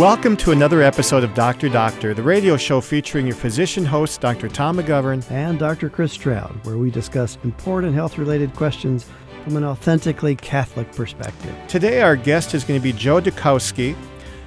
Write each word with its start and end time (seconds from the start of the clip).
Welcome 0.00 0.38
to 0.38 0.52
another 0.52 0.80
episode 0.80 1.24
of 1.24 1.34
Doctor 1.34 1.68
Doctor, 1.68 2.14
the 2.14 2.22
radio 2.22 2.56
show 2.56 2.80
featuring 2.80 3.26
your 3.26 3.36
physician 3.36 3.84
hosts, 3.84 4.16
Dr. 4.16 4.48
Tom 4.48 4.78
McGovern. 4.78 5.30
and 5.30 5.58
Dr. 5.58 5.90
Chris 5.90 6.12
Stroud, 6.12 6.58
where 6.64 6.78
we 6.78 6.90
discuss 6.90 7.36
important 7.44 7.92
health 7.92 8.16
related 8.16 8.54
questions 8.54 9.04
from 9.44 9.58
an 9.58 9.64
authentically 9.64 10.36
Catholic 10.36 10.90
perspective. 10.92 11.54
Today, 11.68 12.00
our 12.00 12.16
guest 12.16 12.54
is 12.54 12.64
going 12.64 12.80
to 12.80 12.82
be 12.82 12.94
Joe 12.94 13.20
Dutkowsky, 13.20 13.94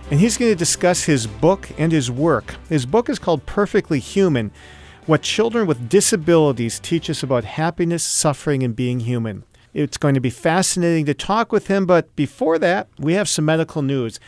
and 0.09 0.19
he's 0.19 0.37
going 0.37 0.51
to 0.51 0.55
discuss 0.55 1.03
his 1.03 1.27
book 1.27 1.69
and 1.77 1.91
his 1.91 2.09
work. 2.09 2.55
His 2.67 2.87
book 2.87 3.07
is 3.07 3.19
called 3.19 3.45
Perfectly 3.45 3.99
Human 3.99 4.51
What 5.05 5.21
Children 5.21 5.67
with 5.67 5.87
Disabilities 5.87 6.79
Teach 6.79 7.11
Us 7.11 7.21
About 7.21 7.43
Happiness, 7.43 8.03
Suffering, 8.03 8.63
and 8.63 8.75
Being 8.75 9.01
Human. 9.01 9.43
It's 9.73 9.97
going 9.97 10.13
to 10.13 10.21
be 10.21 10.29
fascinating 10.29 11.05
to 11.07 11.15
talk 11.15 11.51
with 11.51 11.65
him, 11.65 11.87
but 11.87 12.15
before 12.15 12.59
that, 12.59 12.89
we 12.99 13.13
have 13.13 13.27
some 13.27 13.45
medical 13.45 13.81
news. 13.81 14.19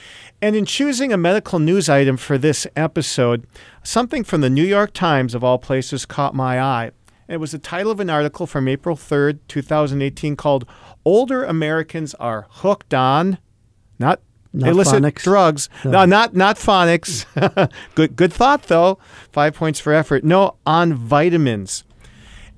And 0.46 0.56
in 0.56 0.68
choosing 0.68 1.12
a 1.12 1.18
medical 1.18 1.58
news 1.58 1.90
item 1.90 2.18
for 2.18 2.38
this 2.38 2.68
episode, 2.76 3.48
something 3.82 4.24
from 4.24 4.42
the 4.42 4.50
New 4.52 4.64
York 4.64 4.94
Times, 4.94 5.34
of 5.34 5.44
all 5.44 5.58
places, 5.58 6.06
caught 6.06 6.36
my 6.36 6.62
eye. 6.62 6.92
It 7.28 7.38
was 7.38 7.54
the 7.54 7.58
title 7.58 7.92
of 7.92 8.00
an 8.00 8.12
article 8.12 8.46
from 8.46 8.68
April 8.68 8.96
3rd, 8.96 9.40
2018, 9.48 10.36
called 10.36 10.68
Older 11.04 11.44
Americans 11.44 12.14
Are 12.20 12.46
Hooked 12.48 12.94
on, 12.94 13.40
not, 13.98 14.22
Not 14.54 14.70
illicit 14.70 15.02
phonics? 15.02 15.24
drugs. 15.24 15.68
No. 15.84 15.90
No. 15.90 16.06
not, 16.06 16.36
not 16.36 16.58
phonics. 16.58 17.26
good, 17.96 18.16
good 18.16 18.32
thought, 18.32 18.68
though. 18.68 19.00
Five 19.32 19.56
points 19.56 19.80
for 19.80 19.94
effort. 19.94 20.24
No, 20.24 20.58
on 20.64 20.94
vitamins. 20.94 21.86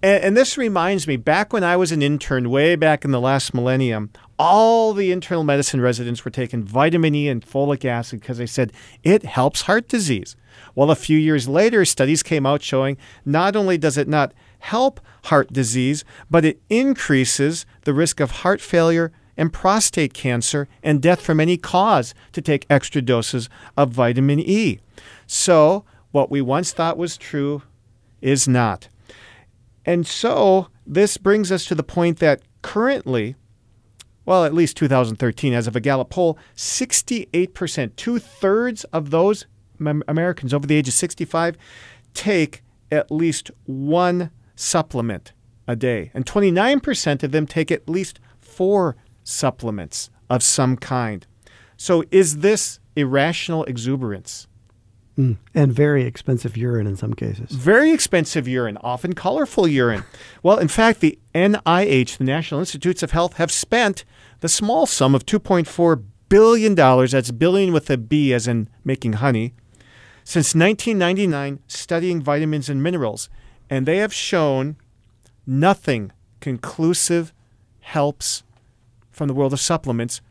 And, 0.03 0.25
and 0.25 0.35
this 0.35 0.57
reminds 0.57 1.07
me, 1.07 1.15
back 1.15 1.53
when 1.53 1.63
I 1.63 1.77
was 1.77 1.93
an 1.93 2.01
intern, 2.01 2.49
way 2.49 2.75
back 2.75 3.05
in 3.05 3.11
the 3.11 3.21
last 3.21 3.53
millennium, 3.53 4.09
all 4.39 4.93
the 4.93 5.11
internal 5.11 5.43
medicine 5.43 5.81
residents 5.81 6.23
were 6.23 6.31
taking 6.31 6.63
vitamin 6.63 7.15
E 7.15 7.27
and 7.27 7.45
folic 7.45 7.85
acid 7.85 8.19
because 8.19 8.37
they 8.37 8.45
said 8.45 8.71
it 9.03 9.23
helps 9.23 9.63
heart 9.63 9.87
disease. 9.87 10.35
Well, 10.75 10.91
a 10.91 10.95
few 10.95 11.17
years 11.17 11.47
later, 11.47 11.85
studies 11.85 12.23
came 12.23 12.45
out 12.45 12.61
showing 12.61 12.97
not 13.25 13.55
only 13.55 13.77
does 13.77 13.97
it 13.97 14.07
not 14.07 14.33
help 14.59 14.99
heart 15.25 15.51
disease, 15.51 16.03
but 16.29 16.45
it 16.45 16.61
increases 16.69 17.65
the 17.83 17.93
risk 17.93 18.19
of 18.19 18.31
heart 18.31 18.61
failure 18.61 19.11
and 19.35 19.53
prostate 19.53 20.13
cancer 20.13 20.67
and 20.81 21.01
death 21.01 21.21
from 21.21 21.39
any 21.39 21.57
cause 21.57 22.13
to 22.31 22.41
take 22.41 22.65
extra 22.69 23.01
doses 23.01 23.49
of 23.75 23.91
vitamin 23.91 24.39
E. 24.39 24.79
So, 25.27 25.85
what 26.11 26.31
we 26.31 26.41
once 26.41 26.71
thought 26.71 26.97
was 26.97 27.17
true 27.17 27.61
is 28.21 28.47
not. 28.47 28.89
And 29.85 30.05
so 30.05 30.67
this 30.85 31.17
brings 31.17 31.51
us 31.51 31.65
to 31.65 31.75
the 31.75 31.83
point 31.83 32.19
that 32.19 32.41
currently, 32.61 33.35
well, 34.27 34.43
at 34.43 34.53
least 34.53 34.75
2013, 34.75 35.53
as 35.53 35.67
of 35.67 35.75
a 35.75 35.79
Gallup 35.79 36.09
poll, 36.09 36.37
68%, 36.55 37.95
two 37.95 38.19
thirds 38.19 38.83
of 38.85 39.09
those 39.09 39.45
Americans 39.79 40.53
over 40.53 40.67
the 40.67 40.75
age 40.75 40.89
of 40.89 40.93
65 40.93 41.57
take 42.13 42.61
at 42.91 43.09
least 43.09 43.51
one 43.65 44.29
supplement 44.55 45.31
a 45.65 45.77
day. 45.77 46.11
And 46.13 46.25
29% 46.25 47.23
of 47.23 47.31
them 47.31 47.47
take 47.47 47.71
at 47.71 47.87
least 47.87 48.19
four 48.39 48.97
supplements 49.23 50.09
of 50.29 50.43
some 50.43 50.75
kind. 50.75 51.25
So 51.77 52.03
is 52.11 52.39
this 52.39 52.79
irrational 52.97 53.63
exuberance? 53.63 54.47
Mm. 55.17 55.37
And 55.55 55.73
very 55.73 56.03
expensive 56.03 56.55
urine 56.55 56.85
in 56.85 56.95
some 56.95 57.13
cases. 57.13 57.51
Very 57.51 57.91
expensive 57.91 58.47
urine, 58.47 58.77
often 58.81 59.13
colorful 59.13 59.67
urine. 59.67 60.03
Well, 60.43 60.59
in 60.59 60.67
fact, 60.67 60.99
the 60.99 61.17
NIH, 61.33 62.17
the 62.17 62.23
National 62.23 62.59
Institutes 62.59 63.01
of 63.01 63.11
Health, 63.11 63.37
have 63.37 63.51
spent 63.51 64.05
the 64.41 64.49
small 64.49 64.85
sum 64.85 65.15
of 65.15 65.25
$2.4 65.25 66.03
billion, 66.29 66.75
that's 66.75 67.31
billion 67.31 67.73
with 67.73 67.89
a 67.89 67.97
B 67.97 68.31
as 68.31 68.47
in 68.47 68.69
making 68.83 69.13
honey, 69.13 69.53
since 70.23 70.53
1999 70.53 71.61
studying 71.67 72.21
vitamins 72.21 72.69
and 72.69 72.83
minerals. 72.83 73.29
And 73.69 73.85
they 73.85 73.97
have 73.97 74.13
shown 74.13 74.77
nothing 75.47 76.11
conclusive 76.41 77.33
helps 77.79 78.43
from 79.09 79.27
the 79.27 79.33
world 79.33 79.53
of 79.53 79.59
supplements 79.59 80.21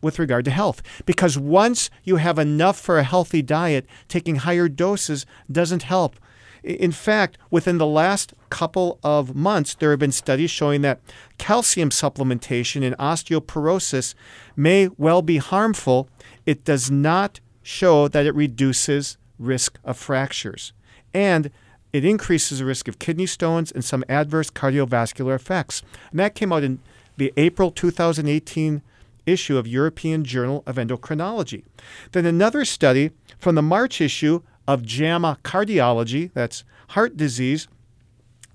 with 0.00 0.18
regard 0.18 0.44
to 0.44 0.50
health. 0.50 0.82
Because 1.06 1.38
once 1.38 1.90
you 2.04 2.16
have 2.16 2.38
enough 2.38 2.78
for 2.78 2.98
a 2.98 3.04
healthy 3.04 3.42
diet, 3.42 3.86
taking 4.08 4.36
higher 4.36 4.68
doses 4.68 5.26
doesn't 5.50 5.84
help. 5.84 6.16
In 6.62 6.92
fact, 6.92 7.38
within 7.50 7.78
the 7.78 7.86
last 7.86 8.34
couple 8.48 9.00
of 9.02 9.34
months, 9.34 9.74
there 9.74 9.90
have 9.90 9.98
been 9.98 10.12
studies 10.12 10.50
showing 10.50 10.82
that 10.82 11.00
calcium 11.36 11.90
supplementation 11.90 12.82
in 12.82 12.94
osteoporosis 12.94 14.14
may 14.54 14.88
well 14.96 15.22
be 15.22 15.38
harmful. 15.38 16.08
It 16.46 16.64
does 16.64 16.90
not 16.90 17.40
show 17.62 18.06
that 18.08 18.26
it 18.26 18.34
reduces 18.34 19.16
risk 19.38 19.78
of 19.84 19.96
fractures. 19.96 20.72
And 21.12 21.50
it 21.92 22.04
increases 22.04 22.60
the 22.60 22.64
risk 22.64 22.88
of 22.88 22.98
kidney 22.98 23.26
stones 23.26 23.72
and 23.72 23.84
some 23.84 24.04
adverse 24.08 24.50
cardiovascular 24.50 25.34
effects. 25.34 25.82
And 26.10 26.20
that 26.20 26.34
came 26.34 26.52
out 26.52 26.62
in 26.62 26.78
the 27.16 27.32
April 27.36 27.70
2018 27.70 28.82
issue 29.26 29.56
of 29.56 29.66
European 29.66 30.24
Journal 30.24 30.62
of 30.66 30.76
Endocrinology. 30.76 31.64
Then 32.12 32.26
another 32.26 32.64
study 32.64 33.10
from 33.38 33.54
the 33.54 33.62
March 33.62 34.00
issue 34.00 34.42
of 34.66 34.84
JAMA 34.84 35.38
Cardiology, 35.42 36.32
that's 36.32 36.64
heart 36.90 37.16
disease, 37.16 37.68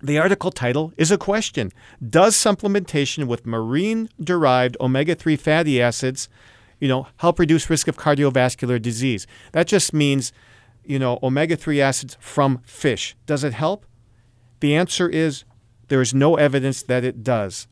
the 0.02 0.20
article 0.20 0.52
title 0.52 0.94
is 0.96 1.12
a 1.12 1.18
question 1.18 1.72
Does 2.08 2.36
supplementation 2.36 3.26
with 3.26 3.46
marine 3.46 4.10
derived 4.24 4.78
omega 4.80 5.16
3 5.16 5.36
fatty 5.36 5.82
acids 5.82 6.30
you 6.80 6.88
know, 6.88 7.08
help 7.18 7.40
reduce 7.40 7.70
risk 7.70 7.88
of 7.88 7.98
cardiovascular 7.98 8.82
disease? 8.82 9.28
That 9.52 9.68
just 9.68 9.94
means, 9.94 10.32
you 10.84 11.00
know, 11.00 11.20
omega 11.24 11.56
3 11.56 11.82
acids 11.82 12.18
from 12.20 12.60
fish. 12.66 13.16
Does 13.26 13.44
it 13.44 13.54
help? 13.54 13.86
The 14.60 14.76
answer 14.76 15.10
is 15.10 15.44
there 15.88 16.02
is 16.02 16.14
no 16.14 16.36
evidence 16.36 16.84
that 16.84 17.04
it 17.04 17.24
does. 17.24 17.68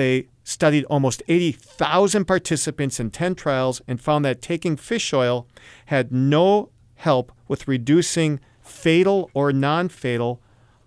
They 0.00 0.28
studied 0.44 0.84
almost 0.84 1.22
80,000 1.28 2.24
participants 2.24 2.98
in 2.98 3.10
10 3.10 3.34
trials 3.34 3.82
and 3.86 4.00
found 4.00 4.24
that 4.24 4.40
taking 4.40 4.78
fish 4.78 5.12
oil 5.12 5.46
had 5.84 6.10
no 6.10 6.70
help 6.94 7.32
with 7.48 7.68
reducing 7.68 8.40
fatal 8.62 9.30
or 9.34 9.52
non 9.52 9.90
fatal 9.90 10.40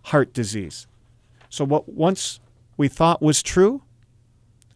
heart 0.05 0.33
disease. 0.33 0.87
So, 1.47 1.63
what 1.63 1.87
once 1.87 2.39
we 2.75 2.87
thought 2.87 3.21
was 3.21 3.43
true 3.43 3.83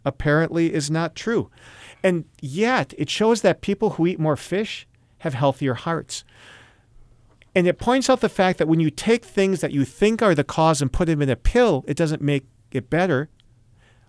apparently 0.06 0.72
is 0.72 0.92
not 0.92 1.16
true. 1.16 1.50
And 2.04 2.26
yet, 2.40 2.94
it 2.96 3.10
shows 3.10 3.42
that 3.42 3.62
people 3.62 3.90
who 3.90 4.06
eat 4.06 4.20
more 4.20 4.38
fish 4.38 4.86
have 5.18 5.34
healthier 5.34 5.74
hearts. 5.74 6.24
And 7.56 7.66
it 7.66 7.80
points 7.80 8.08
out 8.08 8.22
the 8.22 8.30
fact 8.30 8.60
that 8.60 8.68
when 8.68 8.80
you 8.80 8.92
take 8.92 9.26
things 9.26 9.62
that 9.62 9.74
you 9.74 9.84
think 9.84 10.22
are 10.22 10.36
the 10.36 10.44
cause 10.44 10.80
and 10.80 10.94
put 10.94 11.08
them 11.08 11.24
in 11.24 11.30
a 11.32 11.36
pill, 11.36 11.84
it 11.88 11.98
doesn't 11.98 12.22
make 12.22 12.46
it 12.72 12.92
better. 12.92 13.30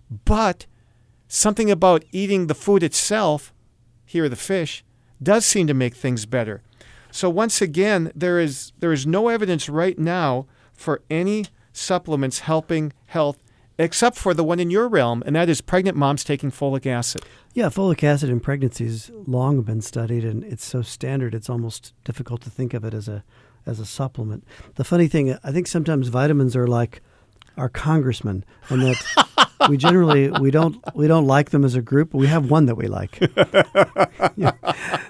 But 0.09 0.65
something 1.27 1.69
about 1.69 2.03
eating 2.11 2.47
the 2.47 2.55
food 2.55 2.83
itself, 2.83 3.53
here 4.05 4.29
the 4.29 4.35
fish, 4.35 4.83
does 5.21 5.45
seem 5.45 5.67
to 5.67 5.73
make 5.73 5.95
things 5.95 6.25
better. 6.25 6.61
So 7.11 7.29
once 7.29 7.61
again, 7.61 8.11
there 8.15 8.39
is 8.39 8.71
there 8.79 8.93
is 8.93 9.05
no 9.07 9.29
evidence 9.29 9.67
right 9.67 9.97
now 9.97 10.45
for 10.73 11.01
any 11.09 11.45
supplements 11.73 12.39
helping 12.39 12.93
health 13.07 13.37
except 13.79 14.17
for 14.17 14.33
the 14.33 14.43
one 14.43 14.59
in 14.59 14.69
your 14.69 14.89
realm, 14.89 15.23
and 15.25 15.37
that 15.37 15.47
is 15.47 15.61
pregnant 15.61 15.95
moms 15.95 16.23
taking 16.23 16.51
folic 16.51 16.85
acid. 16.85 17.23
Yeah, 17.53 17.67
folic 17.67 18.03
acid 18.03 18.29
in 18.29 18.41
pregnancy 18.41 18.83
has 18.83 19.09
long 19.25 19.61
been 19.61 19.81
studied, 19.81 20.25
and 20.25 20.43
it's 20.43 20.65
so 20.65 20.81
standard 20.81 21.33
it's 21.33 21.49
almost 21.49 21.93
difficult 22.03 22.41
to 22.41 22.49
think 22.49 22.73
of 22.73 22.83
it 22.83 22.93
as 22.93 23.07
a 23.07 23.23
as 23.65 23.79
a 23.79 23.85
supplement. 23.85 24.43
The 24.75 24.83
funny 24.83 25.07
thing, 25.07 25.37
I 25.43 25.51
think 25.51 25.67
sometimes 25.67 26.09
vitamins 26.09 26.55
are 26.55 26.67
like 26.67 27.01
our 27.57 27.69
congressmen, 27.69 28.43
and 28.69 28.81
that 28.81 29.27
we 29.69 29.77
generally 29.77 30.29
we 30.31 30.51
don't 30.51 30.77
we 30.95 31.07
don't 31.07 31.25
like 31.27 31.49
them 31.51 31.63
as 31.65 31.75
a 31.75 31.81
group. 31.81 32.11
But 32.11 32.17
we 32.19 32.27
have 32.27 32.49
one 32.49 32.65
that 32.67 32.75
we 32.75 32.87
like. 32.87 33.19
Yeah. 34.35 34.51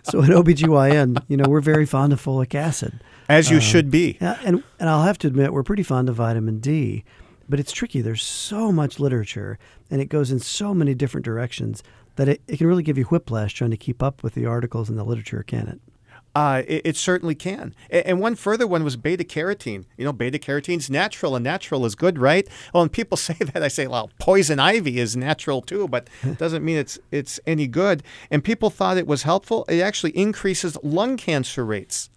So 0.03 0.23
at 0.23 0.29
OBGYN, 0.29 1.23
you 1.27 1.37
know, 1.37 1.47
we're 1.47 1.61
very 1.61 1.85
fond 1.85 2.13
of 2.13 2.21
folic 2.23 2.55
acid. 2.55 3.03
As 3.27 3.49
you 3.51 3.57
Um, 3.57 3.61
should 3.61 3.91
be. 3.91 4.17
And 4.21 4.63
and 4.79 4.89
I'll 4.89 5.03
have 5.03 5.17
to 5.19 5.27
admit 5.27 5.53
we're 5.53 5.63
pretty 5.63 5.83
fond 5.83 6.09
of 6.09 6.15
vitamin 6.15 6.59
D, 6.59 7.03
but 7.47 7.59
it's 7.59 7.71
tricky. 7.71 8.01
There's 8.01 8.23
so 8.23 8.71
much 8.71 8.99
literature, 8.99 9.59
and 9.91 10.01
it 10.01 10.05
goes 10.05 10.31
in 10.31 10.39
so 10.39 10.73
many 10.73 10.95
different 10.95 11.25
directions 11.25 11.83
that 12.15 12.27
it, 12.27 12.41
it 12.47 12.57
can 12.57 12.67
really 12.67 12.81
give 12.83 12.97
you 12.97 13.03
whiplash 13.05 13.53
trying 13.53 13.71
to 13.71 13.77
keep 13.77 14.01
up 14.01 14.23
with 14.23 14.33
the 14.33 14.45
articles 14.45 14.89
and 14.89 14.97
the 14.97 15.03
literature, 15.03 15.43
can 15.43 15.67
it? 15.67 15.79
Uh, 16.35 16.61
it, 16.67 16.81
it 16.85 16.95
certainly 16.95 17.33
can. 17.35 17.73
A- 17.89 18.07
And 18.07 18.19
one 18.21 18.35
further 18.35 18.67
one 18.67 18.83
was 18.83 18.95
beta 18.95 19.23
carotene. 19.23 19.85
You 19.97 20.05
know, 20.05 20.13
beta 20.13 20.37
carotene's 20.37 20.89
natural, 20.89 21.35
and 21.35 21.43
natural 21.43 21.85
is 21.85 21.95
good, 21.95 22.19
right? 22.19 22.47
Well, 22.73 22.83
when 22.83 22.89
people 22.89 23.17
say 23.27 23.33
that, 23.33 23.63
I 23.63 23.67
say, 23.67 23.87
well, 23.87 24.11
poison 24.19 24.59
ivy 24.59 24.99
is 24.99 25.15
natural 25.17 25.61
too, 25.61 25.87
but 25.87 26.07
it 26.23 26.37
doesn't 26.43 26.63
mean 26.63 26.77
it's 26.77 26.99
it's 27.11 27.39
any 27.47 27.67
good. 27.67 28.03
And 28.29 28.43
people 28.43 28.69
thought 28.69 28.97
it 28.97 29.07
was 29.07 29.23
helpful. 29.23 29.65
It 29.67 29.81
actually 29.81 30.11
increases 30.17 30.77
lung 30.83 31.17
cancer 31.17 31.65
rates. 31.65 32.09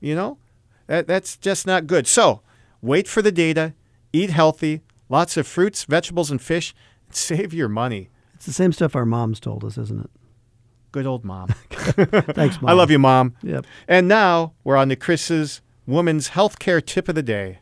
You 0.00 0.14
know, 0.14 0.38
that, 0.86 1.06
that's 1.06 1.36
just 1.36 1.66
not 1.66 1.86
good. 1.86 2.06
So, 2.06 2.40
wait 2.80 3.06
for 3.08 3.22
the 3.22 3.32
data. 3.32 3.74
Eat 4.12 4.30
healthy. 4.30 4.80
Lots 5.08 5.36
of 5.36 5.46
fruits, 5.46 5.84
vegetables, 5.84 6.30
and 6.30 6.40
fish. 6.40 6.74
And 7.06 7.14
Save 7.14 7.52
your 7.54 7.68
money. 7.68 8.08
It's 8.34 8.46
the 8.46 8.52
same 8.52 8.72
stuff 8.72 8.96
our 8.96 9.06
moms 9.06 9.40
told 9.40 9.64
us, 9.64 9.76
isn't 9.78 10.00
it? 10.04 10.10
Good 10.96 11.06
old 11.06 11.26
mom. 11.26 11.48
Thanks, 11.70 12.58
Mom. 12.62 12.70
I 12.70 12.72
love 12.72 12.90
you, 12.90 12.98
Mom. 12.98 13.36
Yep. 13.42 13.66
And 13.86 14.08
now 14.08 14.54
we're 14.64 14.78
on 14.78 14.88
to 14.88 14.96
Chris's 14.96 15.60
Women's 15.86 16.30
Healthcare 16.30 16.82
Tip 16.82 17.10
of 17.10 17.14
the 17.14 17.22
Day. 17.22 17.58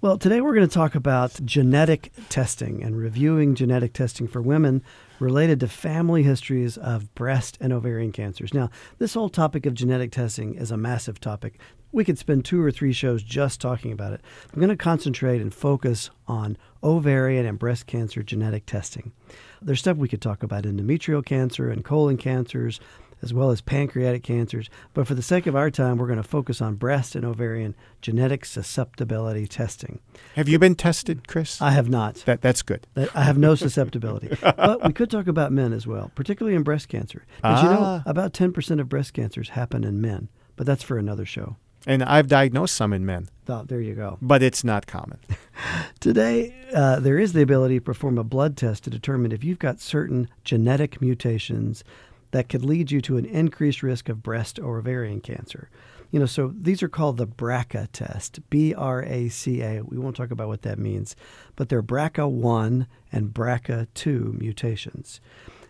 Well, 0.00 0.18
today 0.18 0.40
we're 0.40 0.56
going 0.56 0.66
to 0.66 0.74
talk 0.74 0.96
about 0.96 1.38
genetic 1.44 2.10
testing 2.30 2.82
and 2.82 2.98
reviewing 2.98 3.54
genetic 3.54 3.92
testing 3.92 4.26
for 4.26 4.42
women 4.42 4.82
related 5.20 5.60
to 5.60 5.68
family 5.68 6.24
histories 6.24 6.76
of 6.76 7.14
breast 7.14 7.58
and 7.60 7.72
ovarian 7.72 8.10
cancers. 8.10 8.52
Now, 8.52 8.70
this 8.98 9.14
whole 9.14 9.28
topic 9.28 9.64
of 9.64 9.74
genetic 9.74 10.10
testing 10.10 10.56
is 10.56 10.72
a 10.72 10.76
massive 10.76 11.20
topic. 11.20 11.60
We 11.92 12.04
could 12.04 12.18
spend 12.18 12.44
two 12.44 12.62
or 12.62 12.70
three 12.70 12.92
shows 12.94 13.22
just 13.22 13.60
talking 13.60 13.92
about 13.92 14.14
it. 14.14 14.22
I'm 14.52 14.58
going 14.60 14.70
to 14.70 14.76
concentrate 14.76 15.42
and 15.42 15.52
focus 15.54 16.10
on 16.26 16.56
ovarian 16.82 17.44
and 17.46 17.58
breast 17.58 17.86
cancer 17.86 18.22
genetic 18.22 18.64
testing. 18.66 19.12
There's 19.60 19.80
stuff 19.80 19.98
we 19.98 20.08
could 20.08 20.22
talk 20.22 20.42
about 20.42 20.64
endometrial 20.64 21.24
cancer 21.24 21.68
and 21.70 21.84
colon 21.84 22.16
cancers, 22.16 22.80
as 23.20 23.32
well 23.34 23.50
as 23.50 23.60
pancreatic 23.60 24.22
cancers. 24.22 24.68
But 24.94 25.06
for 25.06 25.14
the 25.14 25.22
sake 25.22 25.46
of 25.46 25.54
our 25.54 25.70
time, 25.70 25.98
we're 25.98 26.06
going 26.08 26.16
to 26.16 26.22
focus 26.28 26.60
on 26.62 26.74
breast 26.76 27.14
and 27.14 27.24
ovarian 27.26 27.74
genetic 28.00 28.44
susceptibility 28.46 29.46
testing. 29.46 30.00
Have 30.34 30.48
you 30.48 30.58
been 30.58 30.74
tested, 30.74 31.28
Chris? 31.28 31.60
I 31.62 31.70
have 31.72 31.88
not. 31.90 32.16
that 32.26 32.40
that's 32.40 32.62
good. 32.62 32.86
I 33.14 33.22
have 33.22 33.36
no 33.38 33.54
susceptibility. 33.54 34.34
but 34.42 34.82
we 34.84 34.92
could 34.94 35.10
talk 35.10 35.26
about 35.28 35.52
men 35.52 35.72
as 35.74 35.86
well, 35.86 36.10
particularly 36.14 36.56
in 36.56 36.62
breast 36.62 36.88
cancer. 36.88 37.24
Did 37.44 37.58
you 37.62 37.68
know 37.68 37.78
Ah. 37.80 38.02
about 38.06 38.32
10% 38.32 38.80
of 38.80 38.88
breast 38.88 39.12
cancers 39.12 39.50
happen 39.50 39.84
in 39.84 40.00
men? 40.00 40.28
But 40.56 40.66
that's 40.66 40.82
for 40.82 40.98
another 40.98 41.24
show. 41.24 41.56
And 41.86 42.02
I've 42.02 42.28
diagnosed 42.28 42.76
some 42.76 42.92
in 42.92 43.04
men, 43.04 43.28
Oh, 43.48 43.64
there 43.64 43.80
you 43.80 43.94
go. 43.94 44.18
but 44.22 44.42
it's 44.42 44.62
not 44.62 44.86
common. 44.86 45.18
Today, 46.00 46.54
uh, 46.74 47.00
there 47.00 47.18
is 47.18 47.32
the 47.32 47.42
ability 47.42 47.76
to 47.76 47.80
perform 47.84 48.18
a 48.18 48.24
blood 48.24 48.56
test 48.56 48.84
to 48.84 48.90
determine 48.90 49.32
if 49.32 49.42
you've 49.42 49.58
got 49.58 49.80
certain 49.80 50.28
genetic 50.44 51.00
mutations 51.00 51.82
that 52.30 52.48
could 52.48 52.64
lead 52.64 52.90
you 52.90 53.00
to 53.02 53.16
an 53.16 53.26
increased 53.26 53.82
risk 53.82 54.08
of 54.08 54.22
breast 54.22 54.58
or 54.58 54.78
ovarian 54.78 55.20
cancer. 55.20 55.68
You 56.10 56.20
know, 56.20 56.26
so 56.26 56.52
these 56.56 56.82
are 56.82 56.88
called 56.88 57.16
the 57.16 57.26
BRCA 57.26 57.88
test, 57.92 58.38
B 58.50 58.74
R 58.74 59.02
A 59.02 59.28
C 59.28 59.62
A. 59.62 59.82
We 59.82 59.98
won't 59.98 60.14
talk 60.14 60.30
about 60.30 60.48
what 60.48 60.62
that 60.62 60.78
means, 60.78 61.16
but 61.56 61.68
they're 61.68 61.82
BRCA1 61.82 62.86
and 63.10 63.30
BRCA2 63.34 64.38
mutations. 64.38 65.20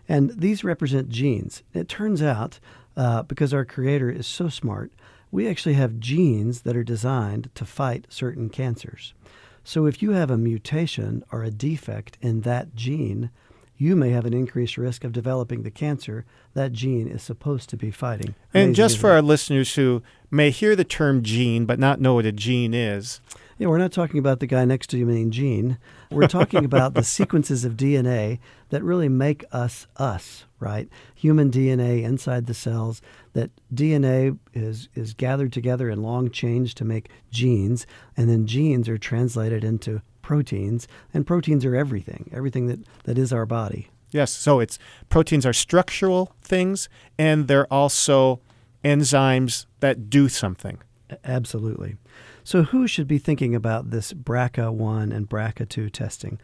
And 0.07 0.31
these 0.31 0.63
represent 0.65 1.09
genes. 1.09 1.63
It 1.73 1.87
turns 1.87 2.21
out, 2.21 2.59
uh, 2.97 3.23
because 3.23 3.53
our 3.53 3.63
Creator 3.65 4.09
is 4.11 4.27
so 4.27 4.49
smart, 4.49 4.91
we 5.33 5.47
actually 5.47 5.73
have 5.73 5.99
genes 5.99 6.61
that 6.61 6.77
are 6.77 6.83
designed 6.83 7.49
to 7.55 7.65
fight 7.65 8.05
certain 8.07 8.49
cancers. 8.49 9.15
So 9.63 9.87
if 9.87 9.99
you 9.99 10.11
have 10.11 10.29
a 10.29 10.37
mutation 10.37 11.23
or 11.31 11.41
a 11.41 11.49
defect 11.49 12.19
in 12.21 12.41
that 12.41 12.75
gene, 12.75 13.31
you 13.75 13.95
may 13.95 14.11
have 14.11 14.25
an 14.25 14.33
increased 14.35 14.77
risk 14.77 15.03
of 15.03 15.11
developing 15.11 15.63
the 15.63 15.71
cancer 15.71 16.23
that 16.53 16.71
gene 16.71 17.07
is 17.07 17.23
supposed 17.23 17.67
to 17.71 17.77
be 17.77 17.89
fighting. 17.89 18.35
And 18.53 18.75
just 18.75 18.99
for 18.99 19.09
it? 19.09 19.13
our 19.13 19.21
listeners 19.23 19.73
who 19.73 20.03
may 20.29 20.51
hear 20.51 20.75
the 20.75 20.83
term 20.83 21.23
gene 21.23 21.65
but 21.65 21.79
not 21.79 21.99
know 21.99 22.13
what 22.13 22.27
a 22.27 22.31
gene 22.31 22.75
is, 22.75 23.19
Yeah, 23.57 23.69
we're 23.69 23.79
not 23.79 23.91
talking 23.91 24.19
about 24.19 24.39
the 24.39 24.45
guy 24.45 24.65
next 24.65 24.91
to 24.91 24.99
you 24.99 25.05
named 25.07 25.33
Gene. 25.33 25.79
We're 26.11 26.27
talking 26.27 26.63
about 26.63 26.93
the 26.93 27.03
sequences 27.17 27.65
of 27.65 27.73
DNA 27.73 28.37
that 28.69 28.83
really 28.83 29.09
make 29.09 29.45
us 29.51 29.87
us, 29.97 30.45
right? 30.63 30.87
Human 31.13 31.51
DNA 31.51 32.03
inside 32.03 32.47
the 32.47 32.53
cells. 32.53 33.01
That 33.33 33.51
DNA 33.73 34.37
is 34.53 34.89
is 34.95 35.13
gathered 35.13 35.51
together 35.51 35.89
in 35.89 36.01
long 36.01 36.31
chains 36.31 36.73
to 36.75 36.85
make 36.85 37.09
genes, 37.29 37.85
and 38.15 38.29
then 38.29 38.47
genes 38.47 38.87
are 38.87 38.97
translated 38.97 39.63
into 39.63 40.01
proteins, 40.21 40.87
and 41.13 41.27
proteins 41.27 41.65
are 41.65 41.75
everything, 41.75 42.31
everything 42.33 42.67
that, 42.67 42.79
that 43.03 43.17
is 43.17 43.33
our 43.33 43.45
body. 43.45 43.89
yes, 44.11 44.31
so 44.31 44.59
it's 44.59 44.79
proteins 45.09 45.45
are 45.45 45.53
structural 45.53 46.33
things 46.41 46.87
and 47.17 47.47
they're 47.47 47.71
also 47.71 48.39
enzymes 48.83 49.65
that 49.81 50.09
do 50.09 50.29
something. 50.29 50.77
Absolutely. 51.23 51.97
So, 52.43 52.63
who 52.63 52.87
should 52.87 53.07
be 53.07 53.19
thinking 53.19 53.55
about 53.55 53.89
this 53.91 54.13
BRCA1 54.13 55.15
and 55.15 55.29
BRCA2 55.29 55.91
testing? 55.91 56.39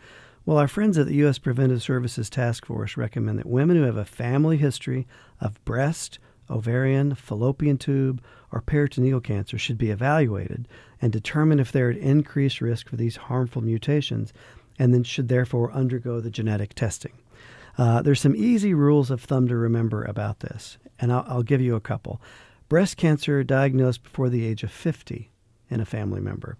Well, 0.50 0.58
our 0.58 0.68
friends 0.68 0.98
at 0.98 1.06
the 1.06 1.14
U.S. 1.18 1.38
Preventive 1.38 1.84
Services 1.84 2.28
Task 2.28 2.66
Force 2.66 2.98
recommend 2.98 3.38
that 3.38 3.46
women 3.46 3.78
who 3.78 3.84
have 3.84 3.98
a 3.98 4.04
family 4.04 4.58
history 4.58 5.06
of 5.40 5.64
breast, 5.64 6.18
ovarian, 6.50 7.14
fallopian 7.14 7.78
tube, 7.78 8.20
or 8.52 8.60
peritoneal 8.60 9.20
cancer 9.20 9.60
should 9.60 9.78
be 9.78 9.92
evaluated 9.92 10.68
and 11.00 11.14
determine 11.14 11.60
if 11.60 11.72
they're 11.72 11.92
at 11.92 11.98
increased 11.98 12.62
risk 12.62 12.90
for 12.90 12.96
these 12.96 13.16
harmful 13.16 13.62
mutations 13.62 14.34
and 14.80 14.92
then 14.92 15.04
should 15.04 15.28
therefore 15.28 15.72
undergo 15.72 16.20
the 16.20 16.32
genetic 16.32 16.74
testing. 16.74 17.14
Uh, 17.78 18.02
there's 18.02 18.20
some 18.20 18.36
easy 18.36 18.74
rules 18.74 19.12
of 19.12 19.22
thumb 19.22 19.48
to 19.50 19.56
remember 19.56 20.04
about 20.04 20.40
this, 20.40 20.80
and 21.00 21.14
I'll, 21.14 21.26
I'll 21.28 21.44
give 21.44 21.62
you 21.62 21.76
a 21.76 21.80
couple. 21.80 22.20
Breast 22.70 22.98
cancer 22.98 23.44
diagnosed 23.44 24.02
before 24.02 24.30
the 24.30 24.48
age 24.48 24.64
of 24.64 24.72
50 24.72 25.30
in 25.70 25.80
a 25.80 25.86
family 25.86 26.22
member. 26.22 26.58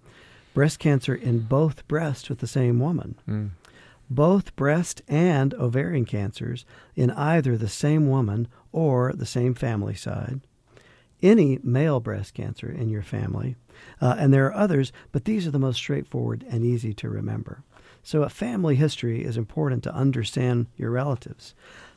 Breast 0.54 0.78
cancer 0.78 1.16
in 1.16 1.40
both 1.40 1.88
breasts 1.88 2.30
with 2.30 2.38
the 2.38 2.46
same 2.46 2.80
woman. 2.80 3.16
Both 4.10 4.56
breast 4.56 5.02
and 5.08 5.54
ovarian 5.54 6.06
cancers 6.06 6.66
in 6.96 7.12
either 7.12 7.58
the 7.58 7.70
same 7.70 8.10
woman 8.10 8.48
or 8.72 9.14
the 9.14 9.26
same 9.26 9.54
family 9.54 9.96
side. 9.96 10.42
Any 11.22 11.60
male 11.62 12.00
breast 12.00 12.34
cancer 12.34 12.72
in 12.72 12.90
your 12.90 13.04
family. 13.04 13.56
Uh, 14.02 14.16
and 14.18 14.34
there 14.34 14.46
are 14.48 14.54
others, 14.54 14.92
but 15.12 15.26
these 15.26 15.46
are 15.46 15.52
the 15.52 15.60
most 15.60 15.78
straightforward 15.78 16.46
and 16.50 16.66
easy 16.66 16.94
to 16.96 17.10
remember. 17.10 17.64
So, 18.02 18.24
a 18.24 18.30
family 18.30 18.76
history 18.76 19.24
is 19.24 19.38
important 19.38 19.84
to 19.84 19.94
understand 19.94 20.68
your 20.78 20.90
relatives. 20.90 21.54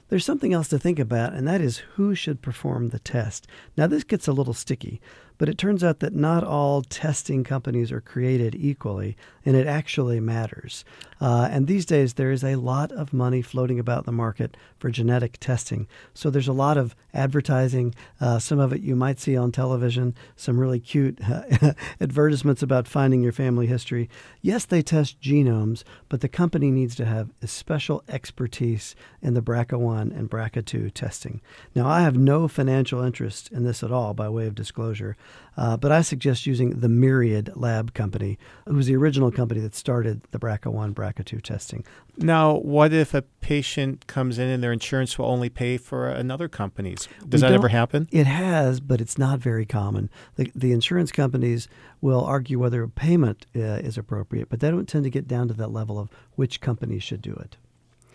There's 0.09 0.25
something 0.25 0.53
else 0.53 0.69
to 0.69 0.79
think 0.79 0.99
about, 0.99 1.33
and 1.33 1.49
that 1.49 1.63
is 1.63 1.79
who 1.95 2.15
should 2.15 2.43
perform 2.43 2.89
the 2.89 2.99
test. 2.99 3.47
Now, 3.77 3.87
this 3.87 4.05
gets 4.05 4.29
a 4.29 4.33
little 4.33 4.53
sticky, 4.53 5.01
but 5.39 5.49
it 5.49 5.59
turns 5.59 5.83
out 5.83 6.01
that 6.01 6.15
not 6.15 6.45
all 6.45 6.83
testing 6.83 7.45
companies 7.45 7.91
are 7.91 8.01
created 8.01 8.55
equally, 8.55 9.17
and 9.45 9.57
it 9.57 9.67
actually 9.67 10.21
matters. 10.21 10.85
Uh, 11.21 11.49
and 11.51 11.67
these 11.67 11.87
days, 11.87 12.15
there 12.15 12.33
is 12.33 12.43
a 12.43 12.57
lot 12.57 12.91
of 12.93 13.13
money 13.13 13.43
floating 13.43 13.79
about 13.79 14.05
the 14.05 14.13
market 14.13 14.57
for 14.79 14.91
genetic 14.91 15.39
testing. 15.39 15.87
So, 16.15 16.31
there's 16.31 16.49
a 16.49 16.53
lot 16.53 16.77
of 16.77 16.97
advertising. 17.15 17.95
Uh, 18.21 18.39
some 18.39 18.59
of 18.59 18.73
it 18.73 18.81
you 18.81 18.97
might 18.97 19.21
see 19.21 19.37
on 19.37 19.53
television, 19.53 20.15
some 20.37 20.59
really 20.59 20.81
cute 20.81 21.19
uh, 21.29 21.75
advertisements 22.01 22.63
about 22.63 22.89
finding 22.89 23.23
your 23.23 23.33
family 23.33 23.67
history. 23.67 24.09
Yes, 24.41 24.65
they 24.65 24.83
test 24.83 25.21
genomes, 25.21 25.85
but 26.09 26.21
the 26.21 26.29
company 26.29 26.71
needs 26.71 26.95
to 26.97 27.05
have 27.05 27.31
a 27.41 27.47
special 27.47 28.03
expertise 28.09 28.95
in 29.21 29.35
the 29.35 29.43
BRCA1 29.43 30.17
and 30.17 30.31
BRCA2 30.31 30.93
testing. 30.93 31.41
Now, 31.75 31.87
I 31.87 32.03
have 32.03 32.17
no 32.17 32.49
financial 32.49 33.01
interest 33.03 33.51
in 33.53 33.65
this 33.65 33.83
at 33.83 33.93
all 33.93 34.15
by 34.15 34.29
way 34.29 34.47
of 34.47 34.55
disclosure, 34.55 35.17
uh, 35.57 35.77
but 35.77 35.93
I 35.93 36.03
suggest 36.03 36.47
using 36.47 36.81
the 36.81 36.89
Myriad 36.89 37.53
Lab 37.55 37.93
Company, 37.95 38.39
who's 38.67 38.87
the 38.87 38.97
original 38.97 39.31
company 39.31 39.61
that 39.61 39.75
started 39.75 40.23
the 40.31 40.39
BRCA1 40.39 40.95
BRCA2 40.95 41.43
testing. 41.43 41.85
Now, 42.17 42.57
what 42.57 42.93
if 42.93 43.15
a 43.15 43.23
patient 43.23 44.07
comes 44.07 44.39
in 44.39 44.49
and 44.49 44.63
their 44.63 44.73
insurance 44.73 45.19
will 45.19 45.27
only 45.27 45.51
pay 45.51 45.77
for 45.77 46.09
another 46.09 46.49
company's? 46.49 47.09
Does 47.29 47.43
We 47.43 47.49
that 47.49 47.55
ever 47.55 47.69
happen? 47.69 48.09
It 48.11 48.27
has, 48.27 48.81
but 48.81 49.01
it's 49.01 49.19
not 49.19 49.39
very 49.41 49.67
common. 49.67 50.11
The, 50.37 50.51
the 50.55 50.73
insurance 50.73 51.13
companies 51.13 51.69
will 52.01 52.25
argue 52.25 52.59
whether 52.59 52.83
a 52.83 52.89
payment 52.89 53.47
uh, 53.55 53.61
is 53.61 53.99
appropriate, 53.99 54.49
but 54.49 54.61
they 54.61 54.71
don't 54.71 54.89
tend 54.89 55.05
to 55.05 55.11
get 55.11 55.29
down 55.29 55.49
to 55.49 55.55
that 55.55 55.69
level 55.69 55.99
of 55.99 56.09
which 56.35 56.61
company 56.61 56.99
should 56.99 57.23
do 57.23 57.35
it. 57.35 57.57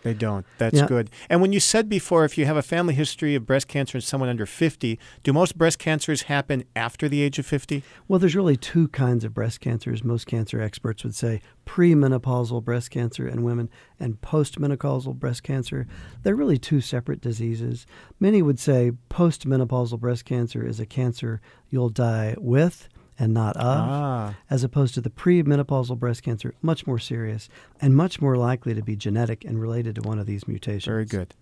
They 0.04 0.14
don't. 0.14 0.46
That's 0.58 0.78
Yeah. 0.78 0.86
good. 0.88 1.10
And 1.30 1.42
when 1.42 1.52
you 1.54 1.60
said 1.60 1.90
before, 1.90 2.24
if 2.24 2.38
you 2.38 2.46
have 2.46 2.56
a 2.58 2.62
family 2.62 2.94
history 2.94 3.36
of 3.36 3.46
breast 3.46 3.68
cancer 3.68 3.98
in 3.98 4.02
someone 4.02 4.30
under 4.30 4.46
50, 4.46 4.98
do 5.24 5.34
most 5.34 5.58
breast 5.58 5.80
cancers 5.80 6.24
happen 6.24 6.64
after 6.76 7.10
the 7.10 7.22
age 7.22 7.40
of 7.40 7.46
50? 7.46 7.84
Well, 8.08 8.20
there's 8.20 8.36
really 8.36 8.56
two 8.58 8.88
kinds 8.90 9.24
of 9.24 9.34
breast 9.34 9.60
cancers. 9.60 10.04
Most 10.04 10.26
cancer 10.28 10.62
experts 10.62 11.04
would 11.04 11.16
say 11.16 11.42
premenopausal 11.66 12.64
breast 12.64 12.92
cancer 12.92 13.28
in 13.28 13.44
women 13.44 13.70
and 14.00 14.22
postmenopausal 14.22 15.16
breast 15.16 15.44
cancer. 15.44 15.88
They're 16.24 16.36
really 16.36 16.58
two 16.58 16.82
separate 16.82 17.22
diseases. 17.22 17.86
Many 18.20 18.42
would 18.42 18.60
say 18.60 18.94
postmenopausal 19.10 20.00
breast 20.00 20.26
cancer 20.26 20.66
is 20.66 20.80
a 20.80 20.86
cancer 20.86 21.42
you'll 21.70 21.90
die 21.90 22.36
with 22.38 22.88
and 23.20 23.34
not 23.34 23.56
of, 23.58 23.64
Ah. 23.90 24.36
as 24.50 24.64
opposed 24.64 24.94
to 24.94 25.02
the 25.02 25.10
premenopausal 25.10 25.98
breast 25.98 26.24
cancer, 26.24 26.54
much 26.62 26.86
more 26.86 27.00
serious 27.00 27.50
and 27.82 27.96
much 27.96 28.22
more 28.22 28.36
likely 28.38 28.74
to 28.74 28.82
be 28.84 28.96
genetic 28.96 29.44
and 29.46 29.60
related 29.62 29.96
to 29.96 30.02
one 30.02 30.20
of 30.20 30.26
these 30.26 30.48
mutations. 30.48 30.86
Very 30.86 31.06
good. 31.06 31.34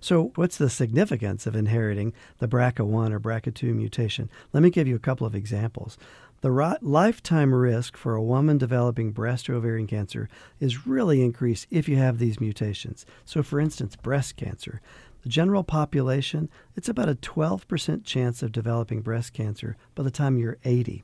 So, 0.00 0.30
what's 0.36 0.56
the 0.58 0.70
significance 0.70 1.44
of 1.46 1.56
inheriting 1.56 2.12
the 2.38 2.46
BRCA1 2.46 3.12
or 3.12 3.18
BRCA2 3.18 3.74
mutation? 3.74 4.30
Let 4.52 4.62
me 4.62 4.70
give 4.70 4.86
you 4.86 4.94
a 4.94 5.00
couple 5.00 5.26
of 5.26 5.34
examples. 5.34 5.98
The 6.42 6.52
ri- 6.52 6.76
lifetime 6.82 7.52
risk 7.52 7.96
for 7.96 8.14
a 8.14 8.22
woman 8.22 8.58
developing 8.58 9.10
breast 9.10 9.50
or 9.50 9.54
ovarian 9.54 9.88
cancer 9.88 10.28
is 10.60 10.86
really 10.86 11.22
increased 11.22 11.66
if 11.70 11.88
you 11.88 11.96
have 11.96 12.18
these 12.18 12.40
mutations. 12.40 13.04
So, 13.24 13.42
for 13.42 13.58
instance, 13.58 13.96
breast 13.96 14.36
cancer. 14.36 14.80
The 15.22 15.30
general 15.30 15.64
population, 15.64 16.48
it's 16.76 16.88
about 16.88 17.08
a 17.08 17.16
12% 17.16 18.04
chance 18.04 18.44
of 18.44 18.52
developing 18.52 19.00
breast 19.00 19.32
cancer 19.32 19.76
by 19.96 20.04
the 20.04 20.10
time 20.12 20.36
you're 20.38 20.58
80. 20.64 21.02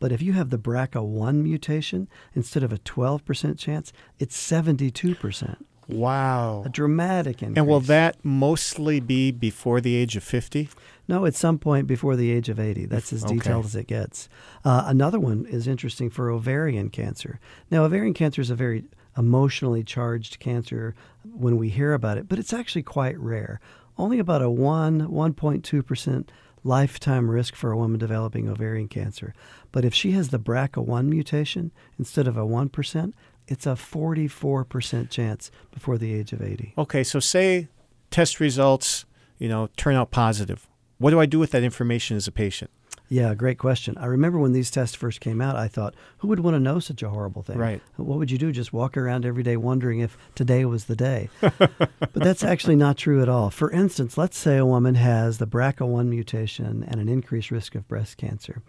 But 0.00 0.10
if 0.10 0.20
you 0.20 0.32
have 0.32 0.50
the 0.50 0.58
BRCA1 0.58 1.42
mutation, 1.42 2.08
instead 2.34 2.62
of 2.64 2.72
a 2.72 2.78
12% 2.78 3.58
chance, 3.58 3.92
it's 4.18 4.36
72%. 4.36 5.56
Wow. 5.88 6.62
A 6.64 6.68
dramatic 6.68 7.42
increase. 7.42 7.58
And 7.58 7.66
will 7.66 7.80
that 7.80 8.16
mostly 8.24 9.00
be 9.00 9.30
before 9.30 9.80
the 9.80 9.96
age 9.96 10.16
of 10.16 10.22
50? 10.22 10.68
No, 11.08 11.26
at 11.26 11.34
some 11.34 11.58
point 11.58 11.86
before 11.86 12.14
the 12.16 12.30
age 12.30 12.48
of 12.48 12.58
80. 12.60 12.86
That's 12.86 13.12
as 13.12 13.24
Okay. 13.24 13.34
detailed 13.34 13.64
as 13.66 13.74
it 13.76 13.88
gets. 13.88 14.28
Uh, 14.64 14.84
another 14.86 15.18
one 15.18 15.44
is 15.46 15.66
interesting 15.66 16.08
for 16.08 16.30
ovarian 16.30 16.88
cancer. 16.90 17.40
Now, 17.70 17.84
ovarian 17.84 18.14
cancer 18.14 18.40
is 18.40 18.50
a 18.50 18.54
very 18.54 18.84
emotionally 19.18 19.82
charged 19.82 20.38
cancer 20.38 20.94
when 21.24 21.56
we 21.56 21.68
hear 21.68 21.92
about 21.92 22.16
it, 22.16 22.28
but 22.28 22.38
it's 22.38 22.52
actually 22.52 22.84
quite 22.84 23.18
rare. 23.18 23.60
Only 23.98 24.20
about 24.20 24.40
a 24.42 24.48
1, 24.48 25.08
1.2% 25.08 26.28
lifetime 26.64 27.30
risk 27.30 27.54
for 27.54 27.70
a 27.70 27.76
woman 27.76 27.98
developing 27.98 28.48
ovarian 28.48 28.88
cancer. 28.88 29.34
But 29.72 29.84
if 29.84 29.94
she 29.94 30.12
has 30.12 30.28
the 30.28 30.38
BRCA1 30.38 31.06
mutation 31.06 31.70
instead 31.98 32.26
of 32.26 32.36
a 32.36 32.42
1%, 32.42 33.12
it's 33.48 33.66
a 33.66 33.70
44% 33.70 35.10
chance 35.10 35.50
before 35.72 35.98
the 35.98 36.14
age 36.14 36.32
of 36.32 36.42
80. 36.42 36.74
Okay, 36.78 37.02
so 37.02 37.18
say 37.18 37.68
test 38.10 38.40
results, 38.40 39.04
you 39.38 39.48
know, 39.48 39.68
turn 39.76 39.96
out 39.96 40.10
positive. 40.10 40.68
What 40.98 41.10
do 41.10 41.20
I 41.20 41.26
do 41.26 41.38
with 41.38 41.50
that 41.52 41.62
information 41.62 42.16
as 42.16 42.28
a 42.28 42.32
patient? 42.32 42.70
Yeah, 43.12 43.34
great 43.34 43.58
question. 43.58 43.98
I 43.98 44.06
remember 44.06 44.38
when 44.38 44.52
these 44.52 44.70
tests 44.70 44.94
first 44.94 45.20
came 45.20 45.40
out, 45.40 45.56
I 45.56 45.66
thought, 45.66 45.96
who 46.18 46.28
would 46.28 46.38
want 46.38 46.54
to 46.54 46.60
know 46.60 46.78
such 46.78 47.02
a 47.02 47.10
horrible 47.10 47.42
thing? 47.42 47.58
Right. 47.58 47.82
What 47.96 48.18
would 48.18 48.30
you 48.30 48.38
do? 48.38 48.52
Just 48.52 48.72
walk 48.72 48.96
around 48.96 49.26
every 49.26 49.42
day 49.42 49.56
wondering 49.56 49.98
if 49.98 50.16
today 50.36 50.64
was 50.64 50.84
the 50.84 50.94
day. 50.94 51.28
but 51.40 51.90
that's 52.14 52.44
actually 52.44 52.76
not 52.76 52.96
true 52.96 53.20
at 53.20 53.28
all. 53.28 53.50
For 53.50 53.68
instance, 53.72 54.16
let's 54.16 54.38
say 54.38 54.58
a 54.58 54.64
woman 54.64 54.94
has 54.94 55.38
the 55.38 55.46
BRCA1 55.48 56.06
mutation 56.06 56.84
and 56.86 57.00
an 57.00 57.08
increased 57.08 57.50
risk 57.50 57.74
of 57.74 57.88
breast 57.88 58.16
cancer. 58.16 58.62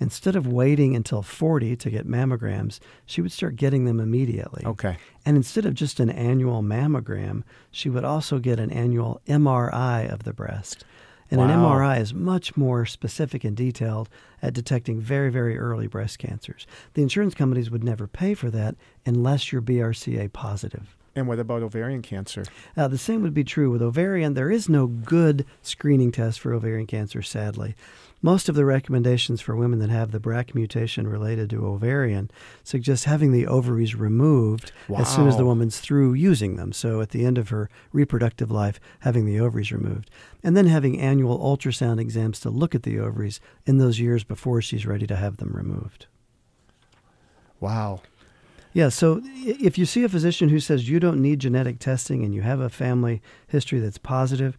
Instead 0.00 0.36
of 0.36 0.46
waiting 0.46 0.96
until 0.96 1.20
40 1.20 1.76
to 1.76 1.90
get 1.90 2.08
mammograms, 2.08 2.80
she 3.04 3.20
would 3.20 3.30
start 3.30 3.56
getting 3.56 3.84
them 3.84 4.00
immediately. 4.00 4.64
Okay. 4.64 4.96
And 5.26 5.36
instead 5.36 5.66
of 5.66 5.74
just 5.74 6.00
an 6.00 6.08
annual 6.08 6.62
mammogram, 6.62 7.42
she 7.70 7.90
would 7.90 8.04
also 8.04 8.38
get 8.38 8.58
an 8.58 8.70
annual 8.70 9.20
MRI 9.28 10.10
of 10.10 10.22
the 10.22 10.32
breast. 10.32 10.86
And 11.32 11.40
an 11.40 11.48
MRI 11.48 11.98
is 11.98 12.12
much 12.12 12.56
more 12.58 12.84
specific 12.84 13.42
and 13.42 13.56
detailed 13.56 14.10
at 14.42 14.52
detecting 14.52 15.00
very, 15.00 15.30
very 15.30 15.58
early 15.58 15.86
breast 15.86 16.18
cancers. 16.18 16.66
The 16.92 17.02
insurance 17.02 17.34
companies 17.34 17.70
would 17.70 17.82
never 17.82 18.06
pay 18.06 18.34
for 18.34 18.50
that 18.50 18.76
unless 19.06 19.50
you're 19.50 19.62
BRCA 19.62 20.32
positive. 20.32 20.94
And 21.14 21.26
what 21.28 21.38
about 21.38 21.62
ovarian 21.62 22.02
cancer? 22.02 22.44
Uh, 22.76 22.88
the 22.88 22.98
same 22.98 23.22
would 23.22 23.34
be 23.34 23.44
true 23.44 23.70
with 23.70 23.82
ovarian. 23.82 24.34
There 24.34 24.50
is 24.50 24.68
no 24.68 24.86
good 24.86 25.44
screening 25.62 26.12
test 26.12 26.40
for 26.40 26.54
ovarian 26.54 26.86
cancer, 26.86 27.22
sadly. 27.22 27.74
Most 28.24 28.48
of 28.48 28.54
the 28.54 28.64
recommendations 28.64 29.40
for 29.40 29.56
women 29.56 29.80
that 29.80 29.90
have 29.90 30.12
the 30.12 30.20
BRCA 30.20 30.54
mutation 30.54 31.08
related 31.08 31.50
to 31.50 31.66
ovarian 31.66 32.30
suggest 32.62 33.04
having 33.04 33.32
the 33.32 33.48
ovaries 33.48 33.96
removed 33.96 34.70
as 34.96 35.12
soon 35.12 35.26
as 35.26 35.36
the 35.36 35.44
woman's 35.44 35.80
through 35.80 36.14
using 36.14 36.54
them. 36.54 36.72
So 36.72 37.00
at 37.00 37.10
the 37.10 37.26
end 37.26 37.36
of 37.36 37.48
her 37.48 37.68
reproductive 37.92 38.48
life, 38.48 38.78
having 39.00 39.26
the 39.26 39.40
ovaries 39.40 39.72
removed. 39.72 40.08
And 40.44 40.56
then 40.56 40.66
having 40.66 41.00
annual 41.00 41.38
ultrasound 41.38 42.00
exams 42.00 42.38
to 42.40 42.50
look 42.50 42.76
at 42.76 42.84
the 42.84 43.00
ovaries 43.00 43.40
in 43.66 43.78
those 43.78 43.98
years 43.98 44.22
before 44.22 44.62
she's 44.62 44.86
ready 44.86 45.06
to 45.08 45.16
have 45.16 45.38
them 45.38 45.50
removed. 45.52 46.06
Wow. 47.58 48.02
Yeah, 48.72 48.88
so 48.88 49.20
if 49.24 49.76
you 49.76 49.84
see 49.84 50.02
a 50.04 50.08
physician 50.08 50.48
who 50.48 50.60
says 50.60 50.88
you 50.88 50.98
don't 50.98 51.20
need 51.20 51.40
genetic 51.40 51.78
testing 51.78 52.24
and 52.24 52.34
you 52.34 52.42
have 52.42 52.60
a 52.60 52.70
family 52.70 53.20
history 53.46 53.80
that's 53.80 53.98
positive, 53.98 54.56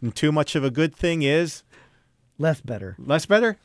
And 0.00 0.14
too 0.14 0.32
much 0.32 0.54
of 0.54 0.64
a 0.64 0.70
good 0.70 0.94
thing 0.94 1.22
is 1.22 1.62
Less 2.38 2.60
better. 2.60 2.94
less 2.98 3.26
better? 3.26 3.56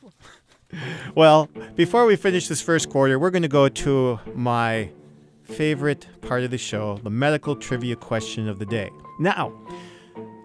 well, 1.14 1.48
before 1.76 2.06
we 2.06 2.16
finish 2.16 2.48
this 2.48 2.62
first 2.62 2.88
quarter, 2.88 3.18
we're 3.18 3.30
going 3.30 3.42
to 3.42 3.48
go 3.48 3.68
to 3.68 4.18
my 4.34 4.90
favorite 5.42 6.06
part 6.22 6.44
of 6.44 6.50
the 6.50 6.58
show, 6.58 6.98
the 7.02 7.10
medical 7.10 7.56
trivia 7.56 7.96
question 7.96 8.48
of 8.48 8.58
the 8.58 8.66
day. 8.66 8.88
Now, 9.18 9.52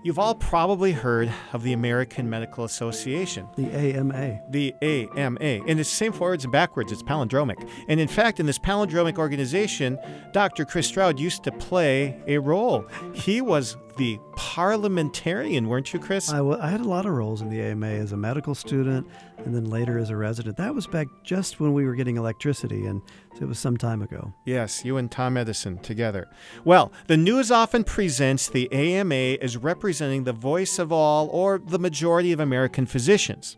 you've 0.06 0.20
all 0.20 0.36
probably 0.36 0.92
heard 0.92 1.34
of 1.52 1.64
the 1.64 1.74
American 1.74 2.30
Medical 2.30 2.64
Association. 2.64 3.48
The 3.56 3.72
AMA. 3.72 4.40
the 4.52 4.76
AMA. 4.80 5.40
And 5.40 5.80
it's 5.80 5.90
the 5.90 5.96
same 5.96 6.12
forwards 6.12 6.44
and 6.44 6.52
backwards, 6.52 6.92
it's 6.92 7.02
palindromic. 7.02 7.68
And 7.88 8.00
in 8.00 8.08
fact, 8.08 8.40
in 8.40 8.46
this 8.46 8.60
palindromic 8.60 9.18
organization, 9.18 9.98
Dr. 10.32 10.64
Chris 10.64 10.86
Stroud 10.86 11.20
used 11.20 11.44
to 11.46 11.52
play 11.52 12.22
a 12.28 12.38
role. 12.38 12.86
He 13.14 13.42
was 13.42 13.78
the 13.98 14.20
parliamentarian, 14.36 15.68
weren't 15.68 15.92
you, 15.92 16.00
Chris? 16.00 16.30
I, 16.30 16.38
w- 16.38 16.60
I 16.62 16.70
had 16.70 16.82
a 16.82 16.88
lot 16.88 17.08
of 17.08 17.14
roles 17.14 17.42
in 17.42 17.50
the 17.50 17.62
AMA 17.62 17.88
as 17.88 18.12
a 18.12 18.18
medical 18.18 18.54
student 18.54 19.08
and 19.38 19.56
then 19.56 19.66
later 19.66 19.98
as 19.98 20.10
a 20.10 20.16
resident. 20.16 20.58
That 20.58 20.76
was 20.76 20.86
back 20.86 21.08
just 21.24 21.60
when 21.60 21.74
we 21.74 21.86
were 21.86 21.96
getting 21.96 22.18
electricity, 22.18 22.86
and 22.86 23.02
it 23.42 23.46
was 23.46 23.60
some 23.60 23.78
time 23.78 24.02
ago. 24.02 24.34
Yes, 24.46 24.86
you 24.86 24.98
and 24.98 25.12
Tom 25.12 25.38
Edison 25.38 25.78
together. 25.80 26.28
Well, 26.64 26.92
the 27.08 27.18
news 27.18 27.52
often 27.52 27.84
presents 27.84 28.50
the 28.50 28.72
AMA 28.72 29.38
as 29.42 29.58
representing 29.58 30.24
the 30.24 30.34
voice 30.34 30.80
of 30.80 30.92
all 30.92 31.28
or 31.28 31.60
the 31.60 31.80
majority 31.80 32.32
of 32.32 32.40
American 32.40 32.86
physicians. 32.86 33.58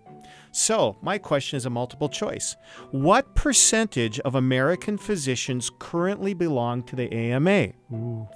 So, 0.52 0.98
my 1.02 1.18
question 1.18 1.58
is 1.58 1.66
a 1.66 1.70
multiple 1.70 2.10
choice. 2.10 2.56
What 2.92 3.36
percentage 3.36 4.20
of 4.22 4.34
American 4.34 4.98
physicians 4.98 5.70
currently 5.78 6.34
belong 6.34 6.84
to 6.84 6.96
the 6.96 7.14
AMA? 7.14 7.74
Ooh. 7.94 8.28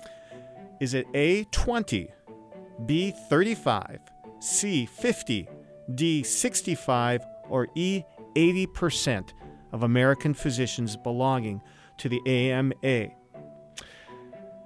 Is 0.79 0.93
it 0.93 1.07
A 1.13 1.45
20, 1.45 2.11
B 2.85 3.13
35, 3.29 3.99
C 4.39 4.85
50, 4.85 5.49
D 5.95 6.23
65, 6.23 7.21
or 7.49 7.67
E 7.75 8.03
80% 8.35 9.29
of 9.71 9.83
American 9.83 10.33
physicians 10.33 10.95
belonging 10.97 11.61
to 11.97 12.09
the 12.09 12.21
AMA? 12.25 13.09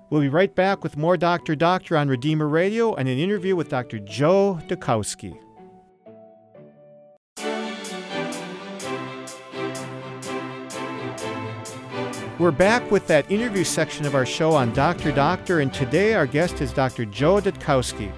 We'll 0.09 0.21
be 0.21 0.29
right 0.29 0.53
back 0.53 0.83
with 0.83 0.97
more 0.97 1.17
Dr. 1.17 1.55
Doctor 1.55 1.97
on 1.97 2.07
Redeemer 2.07 2.47
Radio 2.47 2.93
and 2.93 3.09
an 3.09 3.17
interview 3.17 3.55
with 3.55 3.69
Dr. 3.69 3.99
Joe 3.99 4.59
Dutkowsky. 4.67 5.37
We're 12.37 12.51
back 12.51 12.91
with 12.91 13.07
that 13.07 13.31
interview 13.31 13.63
section 13.63 14.05
of 14.05 14.13
our 14.13 14.25
show 14.25 14.51
on 14.51 14.73
Dr. 14.73 15.13
Doctor, 15.13 15.61
and 15.61 15.73
today 15.73 16.15
our 16.15 16.27
guest 16.27 16.59
is 16.59 16.73
Dr. 16.73 17.05
Joe 17.05 17.39
Dutkowsky. 17.39 18.11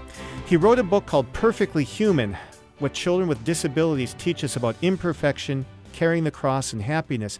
He 0.47 0.57
wrote 0.57 0.79
a 0.79 0.83
book 0.83 1.05
called 1.05 1.31
Perfectly 1.33 1.83
Human 1.83 2.35
What 2.79 2.93
Children 2.93 3.29
with 3.29 3.43
Disabilities 3.43 4.15
Teach 4.15 4.43
Us 4.43 4.55
About 4.55 4.75
Imperfection, 4.81 5.67
Carrying 5.97 6.25
the 6.25 6.31
Cross, 6.31 6.73
and 6.73 6.83
Happiness. 6.83 7.39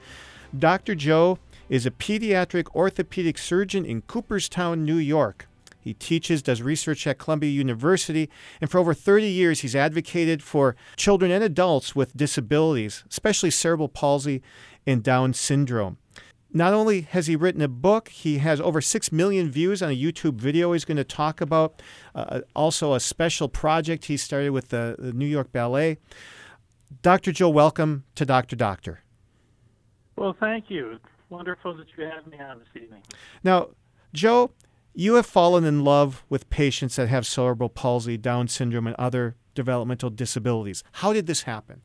Dr. 0.58 0.96
Joe 0.96 1.38
is 1.70 1.86
a 1.86 1.92
pediatric 1.92 2.74
orthopedic 2.74 3.38
surgeon 3.38 3.86
in 3.86 4.02
Cooperstown, 4.02 4.84
New 4.84 4.98
York. 4.98 5.48
He 5.80 5.94
teaches, 5.94 6.42
does 6.42 6.64
research 6.64 7.06
at 7.06 7.20
Columbia 7.20 7.52
University, 7.52 8.32
and 8.60 8.68
for 8.68 8.80
over 8.80 8.96
30 8.96 9.28
years 9.28 9.60
he's 9.60 9.76
advocated 9.76 10.42
for 10.42 10.76
children 10.96 11.30
and 11.30 11.44
adults 11.44 11.96
with 11.96 12.18
disabilities, 12.18 13.04
especially 13.12 13.52
cerebral 13.52 13.90
palsy 13.90 14.42
and 14.88 15.04
Down 15.04 15.34
syndrome. 15.36 16.00
Not 16.52 16.74
only 16.74 17.02
has 17.02 17.28
he 17.28 17.36
written 17.36 17.62
a 17.62 17.68
book, 17.68 18.10
he 18.10 18.40
has 18.40 18.60
over 18.60 18.82
6 18.82 19.12
million 19.12 19.52
views 19.52 19.84
on 19.84 19.92
a 19.92 19.96
YouTube 19.96 20.38
video 20.38 20.74
he's 20.74 20.84
going 20.84 20.98
to 20.98 21.04
talk 21.04 21.42
about. 21.42 21.84
Uh, 22.16 22.42
also, 22.56 22.96
a 22.96 23.00
special 23.00 23.50
project 23.50 24.06
he 24.06 24.18
started 24.18 24.50
with 24.50 24.70
the, 24.70 24.96
the 24.98 25.14
New 25.14 25.28
York 25.28 25.52
Ballet. 25.52 26.00
Dr. 27.01 27.32
Joe, 27.32 27.50
welcome 27.50 28.06
to 28.15 28.25
Dr. 28.25 28.56
Doctor. 28.56 29.03
Well, 30.15 30.36
thank 30.39 30.70
you. 30.70 30.91
It's 30.91 31.06
wonderful 31.29 31.75
that 31.77 31.88
you 31.98 32.06
have 32.06 32.25
me 32.27 32.39
on 32.39 32.60
this 32.60 32.84
evening. 32.84 33.03
Now, 33.44 33.70
Joe, 34.13 34.51
you 34.94 35.15
have 35.15 35.25
fallen 35.25 35.63
in 35.63 35.84
love 35.84 36.24
with 36.29 36.50
patients 36.50 36.96
that 36.96 37.08
have 37.08 37.27
cerebral 37.27 37.70
palsy, 37.70 38.17
Down 38.17 38.48
syndrome, 38.48 38.88
and 38.88 38.96
other 38.98 39.36
developmental 39.53 40.10
disabilities. 40.10 40.84
How 40.94 41.13
did 41.13 41.27
this 41.27 41.44
happen? 41.44 41.82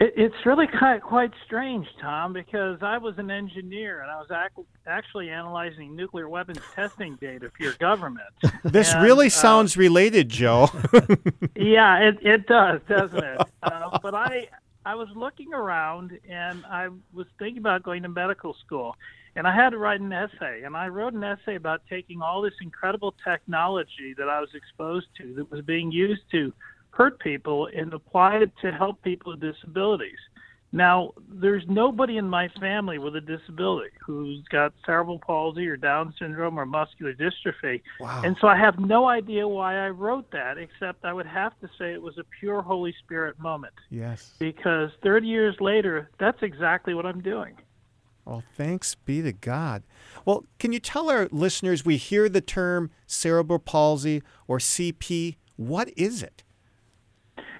It, 0.00 0.14
it's 0.16 0.46
really 0.46 0.66
quite, 0.66 1.02
quite 1.02 1.32
strange, 1.44 1.86
Tom, 2.00 2.32
because 2.32 2.78
I 2.82 2.98
was 2.98 3.18
an 3.18 3.30
engineer 3.30 4.00
and 4.00 4.10
I 4.10 4.16
was 4.16 4.30
ac- 4.30 4.66
actually 4.86 5.30
analyzing 5.30 5.94
nuclear 5.94 6.28
weapons 6.28 6.60
testing 6.74 7.16
data 7.16 7.50
for 7.56 7.62
your 7.62 7.74
government. 7.74 8.28
This 8.64 8.94
And, 8.94 9.02
really 9.02 9.26
uh, 9.26 9.30
sounds 9.30 9.76
related, 9.76 10.28
Joe. 10.28 10.68
yeah, 11.56 11.98
it, 11.98 12.18
it 12.22 12.46
does, 12.46 12.80
doesn't 12.88 13.22
it? 13.22 13.40
Uh, 13.62 13.96
but 14.02 14.12
I 14.12 14.48
I 14.84 14.96
was 14.96 15.08
looking 15.14 15.54
around 15.54 16.18
and 16.28 16.64
I 16.66 16.88
was 17.12 17.26
thinking 17.38 17.58
about 17.58 17.84
going 17.84 18.02
to 18.02 18.08
medical 18.08 18.54
school. 18.54 18.96
And 19.36 19.46
I 19.46 19.54
had 19.54 19.70
to 19.70 19.78
write 19.78 20.00
an 20.00 20.12
essay. 20.12 20.62
And 20.64 20.76
I 20.76 20.88
wrote 20.88 21.12
an 21.14 21.22
essay 21.22 21.54
about 21.54 21.82
taking 21.88 22.20
all 22.20 22.42
this 22.42 22.54
incredible 22.60 23.14
technology 23.24 24.14
that 24.18 24.28
I 24.28 24.40
was 24.40 24.50
exposed 24.54 25.06
to 25.18 25.32
that 25.34 25.50
was 25.50 25.60
being 25.64 25.92
used 25.92 26.22
to 26.32 26.52
hurt 26.92 27.18
people 27.20 27.68
and 27.74 27.92
apply 27.92 28.36
it 28.36 28.52
to 28.62 28.70
help 28.70 29.02
people 29.02 29.32
with 29.32 29.40
disabilities. 29.40 30.18
Now, 30.74 31.12
there's 31.28 31.64
nobody 31.68 32.16
in 32.16 32.30
my 32.30 32.48
family 32.58 32.98
with 32.98 33.14
a 33.14 33.20
disability 33.20 33.90
who's 34.00 34.42
got 34.50 34.72
cerebral 34.86 35.18
palsy 35.18 35.68
or 35.68 35.76
Down 35.76 36.14
syndrome 36.18 36.58
or 36.58 36.64
muscular 36.64 37.12
dystrophy. 37.12 37.82
Wow. 38.00 38.22
And 38.24 38.36
so 38.40 38.48
I 38.48 38.56
have 38.56 38.78
no 38.78 39.06
idea 39.06 39.46
why 39.46 39.84
I 39.84 39.90
wrote 39.90 40.30
that, 40.30 40.56
except 40.56 41.04
I 41.04 41.12
would 41.12 41.26
have 41.26 41.52
to 41.60 41.68
say 41.78 41.92
it 41.92 42.00
was 42.00 42.16
a 42.16 42.24
pure 42.40 42.62
Holy 42.62 42.94
Spirit 43.04 43.38
moment. 43.38 43.74
Yes. 43.90 44.32
Because 44.38 44.90
30 45.02 45.26
years 45.26 45.56
later, 45.60 46.10
that's 46.18 46.42
exactly 46.42 46.94
what 46.94 47.04
I'm 47.04 47.20
doing. 47.20 47.54
Well, 48.24 48.42
thanks 48.56 48.94
be 48.94 49.20
to 49.20 49.32
God. 49.32 49.82
Well, 50.24 50.46
can 50.58 50.72
you 50.72 50.78
tell 50.78 51.10
our 51.10 51.28
listeners 51.30 51.84
we 51.84 51.98
hear 51.98 52.30
the 52.30 52.40
term 52.40 52.90
cerebral 53.06 53.58
palsy 53.58 54.22
or 54.46 54.56
CP? 54.58 55.36
What 55.56 55.90
is 55.98 56.22
it? 56.22 56.44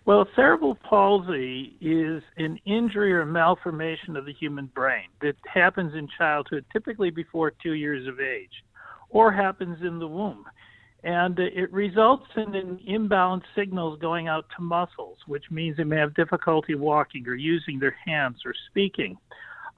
Well, 0.04 0.26
cerebral 0.34 0.76
palsy 0.88 1.76
is 1.80 2.22
an 2.36 2.58
injury 2.64 3.12
or 3.12 3.24
malformation 3.24 4.16
of 4.16 4.24
the 4.24 4.32
human 4.32 4.66
brain 4.66 5.06
that 5.20 5.36
happens 5.52 5.94
in 5.94 6.08
childhood, 6.18 6.64
typically 6.72 7.10
before 7.10 7.52
two 7.62 7.74
years 7.74 8.08
of 8.08 8.18
age, 8.18 8.64
or 9.10 9.30
happens 9.30 9.78
in 9.80 10.00
the 10.00 10.08
womb. 10.08 10.44
And 11.04 11.38
it 11.38 11.72
results 11.72 12.26
in 12.36 12.54
an 12.54 12.80
imbalanced 12.88 13.44
signals 13.54 13.98
going 14.00 14.26
out 14.26 14.46
to 14.56 14.62
muscles, 14.62 15.18
which 15.26 15.44
means 15.50 15.76
they 15.76 15.84
may 15.84 15.98
have 15.98 16.14
difficulty 16.14 16.74
walking 16.74 17.26
or 17.28 17.34
using 17.34 17.78
their 17.78 17.96
hands 18.04 18.38
or 18.44 18.54
speaking. 18.70 19.16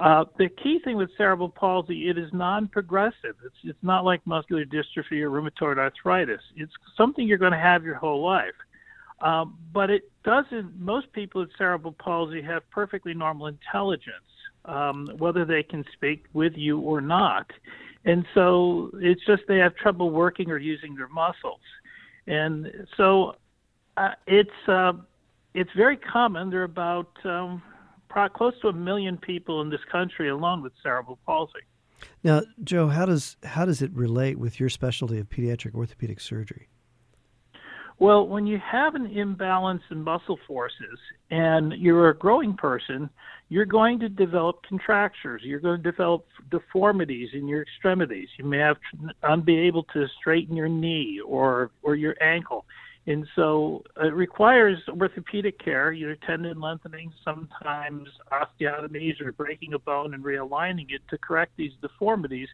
Uh, 0.01 0.25
the 0.39 0.49
key 0.63 0.81
thing 0.85 0.97
with 0.97 1.11
cerebral 1.17 1.49
palsy, 1.49 2.09
it 2.09 2.19
is 2.19 2.29
non-progressive. 2.33 3.37
It's 3.45 3.55
it's 3.63 3.79
not 3.83 4.05
like 4.05 4.27
muscular 4.27 4.65
dystrophy 4.65 5.23
or 5.23 5.31
rheumatoid 5.31 5.79
arthritis. 5.79 6.41
It's 6.57 6.73
something 6.97 7.27
you're 7.27 7.39
going 7.39 7.53
to 7.53 7.59
have 7.59 7.85
your 7.85 7.95
whole 7.95 8.25
life. 8.25 8.55
Um, 9.25 9.57
but 9.73 9.89
it 9.89 10.13
doesn't. 10.23 10.79
Most 10.79 11.11
people 11.13 11.41
with 11.41 11.51
cerebral 11.57 11.93
palsy 11.93 12.43
have 12.43 12.69
perfectly 12.71 13.15
normal 13.15 13.47
intelligence, 13.47 14.31
um, 14.67 15.09
whether 15.17 15.47
they 15.47 15.63
can 15.63 15.83
speak 15.95 16.27
with 16.35 16.53
you 16.57 16.79
or 16.79 17.01
not. 17.01 17.51
And 18.05 18.27
so 18.35 18.91
it's 19.01 19.25
just 19.27 19.45
they 19.49 19.57
have 19.59 19.75
trouble 19.77 20.11
working 20.11 20.51
or 20.51 20.59
using 20.59 20.95
their 20.95 21.09
muscles. 21.09 21.61
And 22.27 22.87
so 22.99 23.37
uh, 23.97 24.11
it's 24.27 24.69
uh, 24.69 24.93
it's 25.55 25.71
very 25.75 25.97
common. 25.97 26.51
There 26.51 26.61
are 26.61 26.65
about 26.65 27.11
um, 27.25 27.63
close 28.35 28.55
to 28.61 28.69
a 28.69 28.75
million 28.75 29.17
people 29.17 29.63
in 29.63 29.71
this 29.71 29.85
country 29.91 30.29
alone 30.29 30.63
with 30.63 30.75
cerebral 30.83 31.19
palsy. 31.25 31.65
Now, 32.23 32.43
Joe, 32.63 32.89
how 32.89 33.07
does 33.07 33.39
how 33.43 33.65
does 33.65 33.81
it 33.81 33.91
relate 33.95 34.39
with 34.39 34.61
your 34.61 34.69
specialty 34.69 35.19
of 35.19 35.31
pediatric 35.31 35.75
orthopedic 35.75 36.21
surgery? 36.21 36.69
Well, 37.99 38.27
when 38.27 38.47
you 38.47 38.59
have 38.59 38.97
an 38.97 39.07
imbalance 39.07 39.83
in 39.91 40.03
muscle 40.03 40.39
forces 40.49 40.99
and 41.31 41.73
you're 41.75 42.11
a 42.11 42.17
growing 42.17 42.57
person, 42.57 43.09
you're 43.49 43.67
going 43.67 44.01
to 44.01 44.09
develop 44.09 44.63
contractures. 44.69 45.43
You're 45.45 45.61
going 45.61 45.81
to 45.81 45.91
develop 45.91 46.27
deformities 46.51 47.31
in 47.35 47.47
your 47.47 47.63
extremities. 47.63 48.29
You 48.37 48.47
may 48.47 48.59
have 48.59 48.77
be 49.45 49.59
able 49.59 49.85
to 49.95 50.07
straighten 50.19 50.57
your 50.57 50.69
knee 50.69 51.21
or 51.25 51.71
or 51.83 51.95
your 51.95 52.17
ankle. 52.23 52.65
And 53.07 53.27
so 53.37 53.83
uh, 54.01 54.07
it 54.07 54.15
requires 54.15 54.79
orthopedic 54.89 55.63
care, 55.63 55.93
either 55.93 56.17
tendon 56.27 56.59
lengthening, 56.59 57.13
sometimes 57.23 58.09
osteotomies 58.33 59.21
or 59.21 59.33
breaking 59.33 59.75
a 59.75 59.79
bone 59.79 60.15
and 60.15 60.25
realigning 60.25 60.87
it 60.89 61.03
to 61.11 61.19
correct 61.19 61.53
these 61.57 61.73
deformities 61.83 62.49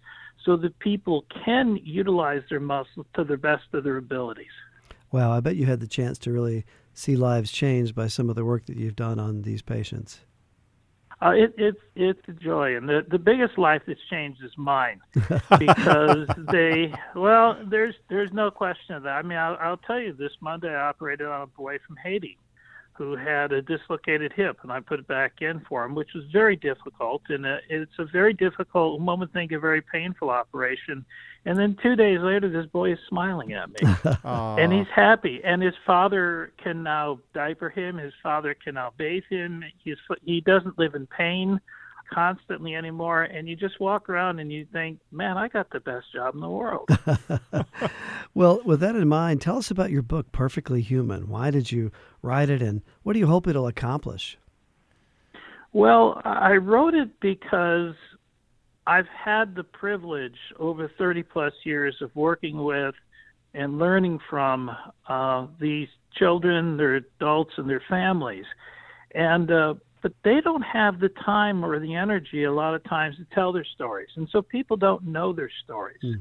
so 0.44 0.56
that 0.56 0.76
people 0.80 1.24
can 1.44 1.78
utilize 1.84 2.42
their 2.50 2.58
muscles 2.60 3.06
to 3.14 3.22
the 3.22 3.36
best 3.36 3.62
of 3.72 3.84
their 3.84 3.98
abilities. 3.98 4.50
Wow, 5.12 5.32
I 5.32 5.40
bet 5.40 5.56
you 5.56 5.66
had 5.66 5.80
the 5.80 5.86
chance 5.86 6.18
to 6.18 6.32
really 6.32 6.64
see 6.94 7.16
lives 7.16 7.50
changed 7.50 7.94
by 7.94 8.06
some 8.06 8.30
of 8.30 8.36
the 8.36 8.44
work 8.44 8.66
that 8.66 8.76
you've 8.76 8.96
done 8.96 9.18
on 9.18 9.42
these 9.42 9.62
patients. 9.62 10.20
Uh, 11.22 11.32
it, 11.32 11.54
it's 11.58 11.80
it's 11.96 12.20
a 12.28 12.32
joy, 12.32 12.76
and 12.76 12.88
the 12.88 13.04
the 13.10 13.18
biggest 13.18 13.58
life 13.58 13.82
that's 13.86 14.00
changed 14.08 14.42
is 14.42 14.52
mine, 14.56 15.00
because 15.58 16.26
they 16.50 16.94
well, 17.14 17.58
there's 17.68 17.94
there's 18.08 18.32
no 18.32 18.50
question 18.50 18.94
of 18.94 19.02
that. 19.02 19.16
I 19.16 19.22
mean, 19.22 19.36
I'll, 19.36 19.56
I'll 19.60 19.76
tell 19.76 20.00
you, 20.00 20.14
this 20.14 20.32
Monday 20.40 20.74
I 20.74 20.88
operated 20.88 21.26
on 21.26 21.42
a 21.42 21.46
boy 21.46 21.78
from 21.86 21.96
Haiti, 21.96 22.38
who 23.00 23.16
had 23.16 23.50
a 23.50 23.62
dislocated 23.62 24.30
hip, 24.30 24.58
and 24.62 24.70
I 24.70 24.78
put 24.80 25.00
it 25.00 25.08
back 25.08 25.40
in 25.40 25.60
for 25.66 25.86
him, 25.86 25.94
which 25.94 26.10
was 26.14 26.22
very 26.30 26.54
difficult. 26.54 27.22
And 27.30 27.46
uh, 27.46 27.56
it's 27.70 27.98
a 27.98 28.04
very 28.04 28.34
difficult, 28.34 29.00
one 29.00 29.20
would 29.20 29.32
think, 29.32 29.52
a 29.52 29.58
very 29.58 29.80
painful 29.80 30.28
operation. 30.28 31.06
And 31.46 31.58
then 31.58 31.78
two 31.82 31.96
days 31.96 32.20
later, 32.20 32.50
this 32.50 32.66
boy 32.66 32.92
is 32.92 32.98
smiling 33.08 33.54
at 33.54 33.70
me, 33.70 33.78
and 34.24 34.70
he's 34.70 34.86
happy. 34.94 35.40
And 35.42 35.62
his 35.62 35.72
father 35.86 36.52
can 36.62 36.82
now 36.82 37.20
diaper 37.32 37.70
him. 37.70 37.96
His 37.96 38.12
father 38.22 38.54
can 38.54 38.74
now 38.74 38.92
bathe 38.98 39.24
him. 39.30 39.64
He's 39.82 39.96
he 40.22 40.42
doesn't 40.42 40.78
live 40.78 40.94
in 40.94 41.06
pain 41.06 41.58
constantly 42.12 42.74
anymore 42.74 43.22
and 43.22 43.48
you 43.48 43.56
just 43.56 43.80
walk 43.80 44.08
around 44.08 44.38
and 44.38 44.52
you 44.52 44.66
think 44.72 44.98
man 45.10 45.36
i 45.36 45.48
got 45.48 45.70
the 45.70 45.80
best 45.80 46.06
job 46.12 46.34
in 46.34 46.40
the 46.40 46.48
world. 46.48 46.88
Well 48.32 48.60
with 48.64 48.80
that 48.80 48.94
in 48.94 49.08
mind 49.08 49.40
tell 49.40 49.58
us 49.58 49.70
about 49.70 49.90
your 49.90 50.02
book 50.02 50.30
perfectly 50.30 50.82
human. 50.82 51.28
Why 51.28 51.50
did 51.50 51.72
you 51.72 51.90
write 52.22 52.48
it 52.48 52.62
and 52.62 52.82
what 53.02 53.14
do 53.14 53.18
you 53.18 53.26
hope 53.26 53.46
it'll 53.46 53.66
accomplish? 53.66 54.38
Well 55.72 56.20
i 56.24 56.52
wrote 56.52 56.94
it 56.94 57.20
because 57.20 57.94
i've 58.86 59.08
had 59.08 59.54
the 59.54 59.64
privilege 59.64 60.38
over 60.58 60.90
30 60.96 61.22
plus 61.24 61.52
years 61.64 61.96
of 62.00 62.14
working 62.14 62.62
with 62.62 62.94
and 63.54 63.78
learning 63.78 64.18
from 64.28 64.70
uh, 65.08 65.46
these 65.60 65.88
children 66.16 66.76
their 66.76 66.96
adults 66.96 67.52
and 67.56 67.68
their 67.68 67.82
families. 67.88 68.44
And 69.14 69.50
uh, 69.50 69.74
but 70.02 70.12
they 70.24 70.40
don't 70.42 70.62
have 70.62 71.00
the 71.00 71.10
time 71.24 71.64
or 71.64 71.78
the 71.78 71.94
energy 71.94 72.44
a 72.44 72.52
lot 72.52 72.74
of 72.74 72.82
times 72.84 73.16
to 73.16 73.26
tell 73.34 73.52
their 73.52 73.66
stories, 73.74 74.08
and 74.16 74.28
so 74.30 74.42
people 74.42 74.76
don't 74.76 75.04
know 75.04 75.32
their 75.32 75.50
stories. 75.64 76.00
Mm. 76.04 76.20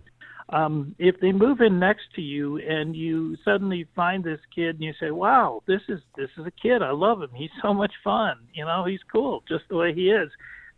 Um, 0.52 0.96
if 0.98 1.20
they 1.20 1.32
move 1.32 1.62
in 1.62 1.78
next 1.80 2.06
to 2.16 2.22
you 2.22 2.58
and 2.58 2.96
you 2.96 3.38
suddenly 3.46 3.86
find 3.96 4.24
this 4.24 4.40
kid 4.54 4.76
and 4.76 4.84
you 4.84 4.94
say, 5.00 5.12
"Wow, 5.12 5.62
this 5.68 5.82
is 5.88 6.00
this 6.18 6.30
is 6.38 6.46
a 6.46 6.52
kid. 6.52 6.82
I 6.82 6.92
love 6.92 7.22
him. 7.22 7.30
He's 7.36 7.52
so 7.62 7.74
much 7.74 7.94
fun. 8.04 8.38
You 8.54 8.66
know, 8.66 8.86
he's 8.86 9.04
cool, 9.12 9.44
just 9.48 9.66
the 9.70 9.76
way 9.76 9.94
he 9.94 10.10
is," 10.10 10.30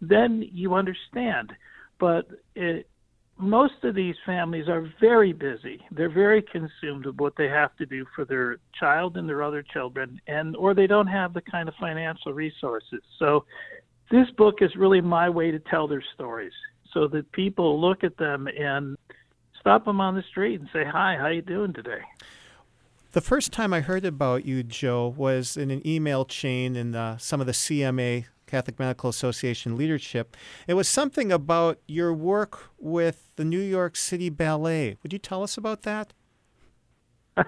then 0.01 0.47
you 0.51 0.73
understand. 0.73 1.53
But 1.99 2.27
it, 2.55 2.89
most 3.41 3.83
of 3.83 3.95
these 3.95 4.15
families 4.25 4.67
are 4.69 4.87
very 4.99 5.33
busy. 5.33 5.83
They're 5.91 6.09
very 6.09 6.41
consumed 6.41 7.05
with 7.05 7.15
what 7.17 7.35
they 7.35 7.47
have 7.47 7.75
to 7.77 7.85
do 7.85 8.05
for 8.15 8.23
their 8.23 8.57
child 8.79 9.17
and 9.17 9.27
their 9.27 9.43
other 9.43 9.63
children, 9.63 10.21
and 10.27 10.55
or 10.55 10.73
they 10.73 10.87
don't 10.87 11.07
have 11.07 11.33
the 11.33 11.41
kind 11.41 11.67
of 11.67 11.75
financial 11.79 12.33
resources. 12.33 13.01
So, 13.17 13.45
this 14.11 14.29
book 14.37 14.55
is 14.61 14.75
really 14.75 15.01
my 15.01 15.29
way 15.29 15.51
to 15.51 15.59
tell 15.59 15.87
their 15.87 16.03
stories, 16.13 16.53
so 16.93 17.07
that 17.07 17.31
people 17.31 17.81
look 17.81 18.03
at 18.03 18.17
them 18.17 18.47
and 18.47 18.97
stop 19.59 19.85
them 19.85 19.99
on 19.99 20.15
the 20.15 20.23
street 20.29 20.59
and 20.59 20.69
say, 20.71 20.83
"Hi, 20.85 21.17
how 21.17 21.27
you 21.27 21.41
doing 21.41 21.73
today?" 21.73 22.01
The 23.13 23.21
first 23.21 23.51
time 23.51 23.73
I 23.73 23.81
heard 23.81 24.05
about 24.05 24.45
you, 24.45 24.63
Joe, 24.63 25.13
was 25.17 25.57
in 25.57 25.69
an 25.71 25.85
email 25.85 26.25
chain 26.25 26.75
in 26.75 26.95
uh, 26.95 27.17
some 27.17 27.41
of 27.41 27.47
the 27.47 27.53
CMA 27.53 28.25
Catholic 28.51 28.77
Medical 28.77 29.09
Association 29.09 29.77
leadership. 29.77 30.35
It 30.67 30.73
was 30.73 30.89
something 30.89 31.31
about 31.31 31.79
your 31.87 32.13
work 32.13 32.69
with 32.77 33.29
the 33.37 33.45
New 33.45 33.61
York 33.61 33.95
City 33.95 34.29
Ballet. 34.29 34.97
Would 35.01 35.13
you 35.13 35.19
tell 35.19 35.41
us 35.41 35.57
about 35.57 35.83
that? 35.83 36.11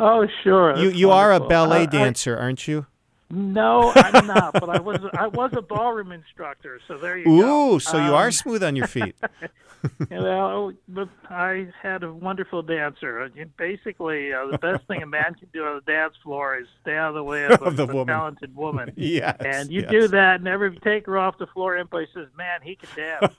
oh, 0.00 0.26
sure. 0.42 0.74
You 0.78 0.88
you 0.88 1.10
are 1.10 1.34
a 1.34 1.40
ballet 1.40 1.84
dancer, 1.84 2.38
I, 2.38 2.44
aren't 2.44 2.66
you? 2.66 2.86
No, 3.34 3.92
I'm 3.96 4.26
not. 4.26 4.52
but 4.52 4.68
I 4.68 4.78
was 4.78 4.98
I 5.14 5.26
was 5.26 5.52
a 5.56 5.62
ballroom 5.62 6.12
instructor, 6.12 6.78
so 6.86 6.98
there 6.98 7.16
you 7.16 7.26
Ooh, 7.26 7.40
go. 7.40 7.74
Ooh, 7.74 7.80
so 7.80 7.96
um, 7.96 8.06
you 8.06 8.14
are 8.14 8.26
um, 8.26 8.32
smooth 8.32 8.62
on 8.62 8.76
your 8.76 8.86
feet. 8.86 9.16
well, 10.10 10.74
but 10.86 11.08
I 11.30 11.68
had 11.82 12.02
a 12.02 12.12
wonderful 12.12 12.62
dancer. 12.62 13.30
Basically, 13.56 14.34
uh, 14.34 14.48
the 14.48 14.58
best 14.58 14.86
thing 14.86 15.02
a 15.02 15.06
man 15.06 15.34
can 15.34 15.48
do 15.54 15.64
on 15.64 15.76
the 15.76 15.90
dance 15.90 16.14
floor 16.22 16.58
is 16.58 16.66
stay 16.82 16.94
out 16.94 17.08
of 17.08 17.14
the 17.14 17.24
way 17.24 17.46
of, 17.46 17.62
a, 17.66 17.70
the 17.70 17.86
woman. 17.86 18.06
talented 18.06 18.54
woman. 18.54 18.92
yes, 18.96 19.38
and 19.40 19.72
you 19.72 19.80
yes. 19.80 19.90
do 19.90 20.08
that, 20.08 20.40
and 20.40 20.46
every 20.46 20.78
take 20.80 21.06
her 21.06 21.16
off 21.16 21.38
the 21.38 21.46
floor, 21.46 21.74
everybody 21.74 22.08
says, 22.12 22.28
"Man, 22.36 22.60
he 22.62 22.76
can 22.76 22.90
dance." 22.94 23.34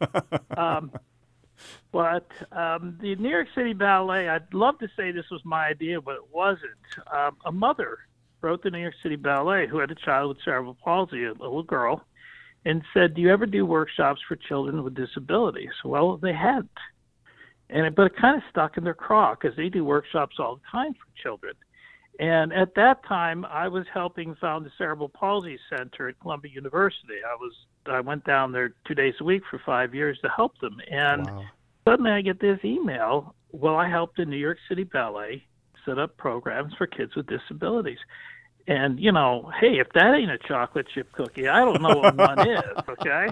um, 0.57 0.91
but 1.91 2.27
um, 2.51 2.97
the 2.99 3.15
New 3.17 3.29
York 3.29 3.47
City 3.53 3.73
Ballet, 3.73 4.27
I'd 4.27 4.55
love 4.55 4.79
to 4.79 4.89
say 4.97 5.11
this 5.11 5.29
was 5.29 5.41
my 5.45 5.67
idea, 5.67 6.01
but 6.01 6.15
it 6.15 6.33
wasn't. 6.33 6.71
Um, 7.13 7.37
a 7.45 7.51
mother 7.51 7.99
wrote 8.43 8.61
the 8.61 8.69
New 8.69 8.79
York 8.79 8.95
City 9.01 9.15
Ballet, 9.15 9.67
who 9.67 9.79
had 9.79 9.89
a 9.89 9.95
child 9.95 10.29
with 10.29 10.43
cerebral 10.43 10.77
palsy, 10.83 11.23
a 11.23 11.31
little 11.31 11.63
girl, 11.63 12.05
and 12.65 12.83
said, 12.93 13.13
"Do 13.13 13.21
you 13.21 13.31
ever 13.31 13.45
do 13.45 13.65
workshops 13.65 14.21
for 14.27 14.35
children 14.35 14.83
with 14.83 14.93
disabilities?" 14.93 15.71
Well, 15.83 16.17
they 16.17 16.33
hadn't, 16.33 16.69
and 17.69 17.85
it, 17.87 17.95
but 17.95 18.07
it 18.07 18.15
kind 18.17 18.37
of 18.37 18.43
stuck 18.49 18.77
in 18.77 18.83
their 18.83 18.93
craw 18.93 19.33
because 19.35 19.55
they 19.55 19.69
do 19.69 19.85
workshops 19.85 20.35
all 20.39 20.57
the 20.57 20.61
time 20.69 20.93
for 20.93 21.21
children. 21.21 21.55
And 22.19 22.53
at 22.53 22.75
that 22.75 23.03
time, 23.05 23.43
I 23.45 23.67
was 23.67 23.87
helping 23.91 24.35
found 24.35 24.65
the 24.65 24.71
Cerebral 24.77 25.09
Palsy 25.09 25.57
Center 25.69 26.09
at 26.09 26.19
Columbia 26.19 26.51
University. 26.53 27.23
I 27.27 27.35
was 27.35 27.53
I 27.87 28.01
went 28.01 28.23
down 28.23 28.51
there 28.51 28.75
two 28.85 28.93
days 28.93 29.15
a 29.19 29.23
week 29.23 29.43
for 29.49 29.59
five 29.65 29.95
years 29.95 30.19
to 30.19 30.29
help 30.29 30.57
them. 30.59 30.79
And 30.91 31.25
Wow. 31.25 31.45
suddenly, 31.87 32.11
I 32.11 32.21
get 32.21 32.39
this 32.39 32.63
email. 32.63 33.35
Well, 33.51 33.75
I 33.75 33.87
helped 33.89 34.17
the 34.17 34.25
New 34.25 34.37
York 34.37 34.59
City 34.69 34.83
Ballet 34.83 35.45
set 35.85 35.97
up 35.97 36.15
programs 36.17 36.73
for 36.75 36.87
kids 36.87 37.15
with 37.15 37.27
disabilities. 37.27 37.99
And 38.67 38.99
you 38.99 39.11
know, 39.11 39.51
hey, 39.59 39.79
if 39.79 39.91
that 39.93 40.13
ain't 40.15 40.31
a 40.31 40.37
chocolate 40.37 40.87
chip 40.93 41.11
cookie, 41.11 41.47
I 41.47 41.59
don't 41.59 41.81
know 41.81 41.97
what 41.97 42.15
one 42.15 42.47
is. 42.49 42.61
Okay. 42.89 43.27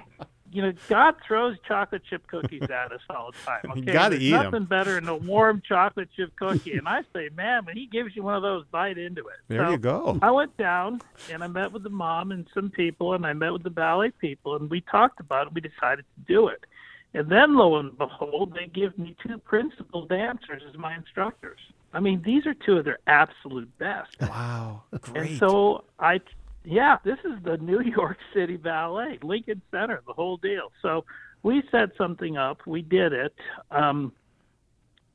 You 0.54 0.62
know, 0.64 0.74
God 0.90 1.16
throws 1.26 1.56
chocolate 1.66 2.02
chip 2.10 2.28
cookies 2.28 2.64
at 2.64 2.92
us 2.92 3.00
all 3.10 3.32
the 3.32 3.38
time. 3.46 3.62
Okay, 3.72 3.80
You 3.80 3.86
gotta 3.86 4.10
There's 4.16 4.24
eat 4.24 4.32
nothing 4.32 4.66
better 4.66 4.96
than 4.96 5.08
a 5.08 5.16
warm 5.16 5.62
chocolate 5.66 6.10
chip 6.14 6.36
cookie. 6.36 6.74
And 6.74 6.90
I 6.90 7.04
say, 7.14 7.30
man, 7.38 7.64
when 7.64 7.78
he 7.78 7.86
gives 7.86 8.18
you 8.18 8.24
one 8.24 8.36
of 8.36 8.42
those, 8.42 8.66
bite 8.70 8.98
into 8.98 9.22
it. 9.22 9.38
There 9.48 9.66
So 9.66 9.72
you 9.72 9.78
go. 9.78 10.20
I 10.22 10.32
went 10.32 10.58
down 10.58 11.00
and 11.32 11.42
I 11.42 11.48
met 11.48 11.72
with 11.72 11.84
the 11.84 11.90
mom 11.90 12.34
and 12.34 12.46
some 12.54 12.70
people, 12.70 13.14
and 13.14 13.26
I 13.26 13.32
met 13.32 13.54
with 13.54 13.64
the 13.64 13.70
ballet 13.70 14.12
people, 14.20 14.58
and 14.58 14.70
we 14.70 14.82
talked 14.82 15.22
about 15.22 15.48
it. 15.48 15.54
We 15.54 15.62
decided 15.62 16.04
to 16.04 16.34
do 16.34 16.50
it. 16.50 16.66
And 17.14 17.30
then, 17.30 17.58
lo 17.58 17.78
and 17.78 17.98
behold, 17.98 18.54
they 18.54 18.68
give 18.68 18.98
me 18.98 19.16
two 19.26 19.38
principal 19.40 20.06
dancers 20.06 20.62
as 20.70 20.78
my 20.78 20.96
instructors. 20.96 21.60
I 21.94 22.00
mean, 22.00 22.22
these 22.24 22.46
are 22.46 22.54
two 22.54 22.78
of 22.78 22.86
their 22.86 23.00
absolute 23.08 23.70
best. 23.78 24.16
Wow. 24.22 24.84
Great. 25.02 25.32
And 25.32 25.40
so 25.40 25.84
I, 26.00 26.22
yeah, 26.64 26.98
this 27.04 27.18
is 27.26 27.44
the 27.44 27.58
New 27.58 27.82
York 27.98 28.18
City 28.34 28.56
Ballet, 28.56 29.20
Lincoln 29.24 29.62
Center, 29.72 30.02
the 30.08 30.14
whole 30.14 30.38
deal. 30.38 30.72
So 30.82 31.04
we 31.44 31.64
set 31.72 31.90
something 31.98 32.38
up. 32.38 32.66
We 32.66 32.82
did 32.82 33.12
it. 33.12 33.34
Um, 33.72 34.14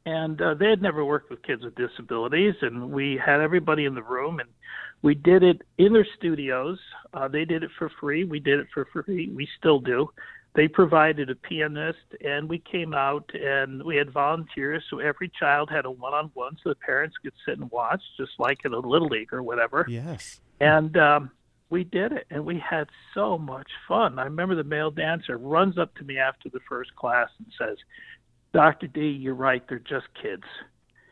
and 0.05 0.41
uh, 0.41 0.55
they 0.55 0.71
had 0.71 0.83
never 0.83 1.05
worked 1.05 1.31
with 1.31 1.43
kids 1.43 1.65
with 1.65 1.75
disabilities, 1.75 2.55
and 2.63 2.93
we 2.93 3.21
had 3.25 3.41
everybody 3.41 3.87
in 3.87 3.95
the 3.95 4.03
room, 4.03 4.39
and 4.39 4.49
we 5.03 5.15
did 5.15 5.43
it 5.43 5.63
in 5.79 5.93
their 5.93 6.07
studios. 6.17 6.79
Uh, 7.13 7.27
they 7.27 7.45
did 7.45 7.65
it 7.65 7.71
for 7.77 7.91
free. 8.01 8.25
We 8.25 8.39
did 8.39 8.61
it 8.61 8.69
for 8.73 8.87
free. 8.93 9.29
We 9.35 9.49
still 9.59 9.81
do. 9.81 10.11
They 10.57 10.69
provided 10.69 11.29
a 11.29 11.35
pianist, 11.35 11.99
and 12.25 12.49
we 12.49 12.59
came 12.59 12.95
out 12.95 13.31
and 13.35 13.83
we 13.83 13.97
had 13.97 14.11
volunteers. 14.11 14.83
So 14.89 15.01
every 15.01 15.31
child 15.39 15.69
had 15.71 15.85
a 15.85 15.91
one-on-one, 15.91 16.57
so 16.65 16.71
the 16.71 16.77
parents 16.77 17.15
could 17.23 17.35
sit 17.47 17.59
and 17.59 17.71
watch, 17.71 18.01
just 18.17 18.33
like 18.39 18.65
in 18.65 18.73
a 18.73 18.79
little 18.79 19.09
league 19.09 19.35
or 19.35 19.43
whatever 19.43 19.85
yes. 19.87 20.41
and 20.61 20.97
um, 20.97 21.31
we 21.71 21.85
did 21.85 22.13
it, 22.13 22.27
and 22.31 22.45
we 22.45 22.59
had 22.59 22.89
so 23.15 23.37
much 23.37 23.69
fun. 23.89 24.19
I 24.19 24.25
remember 24.25 24.55
the 24.55 24.65
male 24.65 24.91
dancer 24.91 25.37
runs 25.37 25.79
up 25.79 25.95
to 25.97 26.05
me 26.05 26.19
after 26.19 26.49
the 26.49 26.61
first 26.69 26.95
class 26.95 27.29
and 27.39 27.49
says, 27.59 27.77
"Dr. 28.53 28.87
D, 28.87 29.09
you're 29.09 29.35
right. 29.35 29.63
They're 29.69 29.79
just 29.79 30.07
kids," 30.21 30.45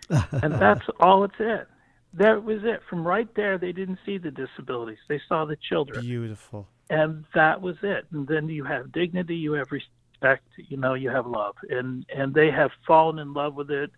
and 0.08 0.54
that's 0.60 0.86
all 1.00 1.24
it's 1.24 1.34
it. 1.38 1.66
That 2.14 2.44
was 2.44 2.60
it. 2.62 2.82
From 2.88 3.06
right 3.06 3.28
there, 3.34 3.58
they 3.58 3.72
didn't 3.72 3.98
see 4.06 4.18
the 4.18 4.30
disabilities; 4.30 4.98
they 5.08 5.20
saw 5.28 5.44
the 5.44 5.56
children, 5.56 6.00
Beautiful. 6.00 6.68
And 6.90 7.24
that 7.34 7.62
was 7.62 7.76
it. 7.82 8.06
And 8.12 8.26
then 8.26 8.48
you 8.48 8.64
have 8.64 8.92
dignity, 8.92 9.36
you 9.36 9.52
have 9.52 9.72
respect, 9.72 10.46
you 10.56 10.76
know, 10.76 10.94
you 10.94 11.10
have 11.10 11.26
love, 11.26 11.56
and 11.68 12.04
and 12.14 12.34
they 12.34 12.50
have 12.50 12.70
fallen 12.86 13.18
in 13.18 13.32
love 13.32 13.54
with 13.54 13.70
it 13.70 13.90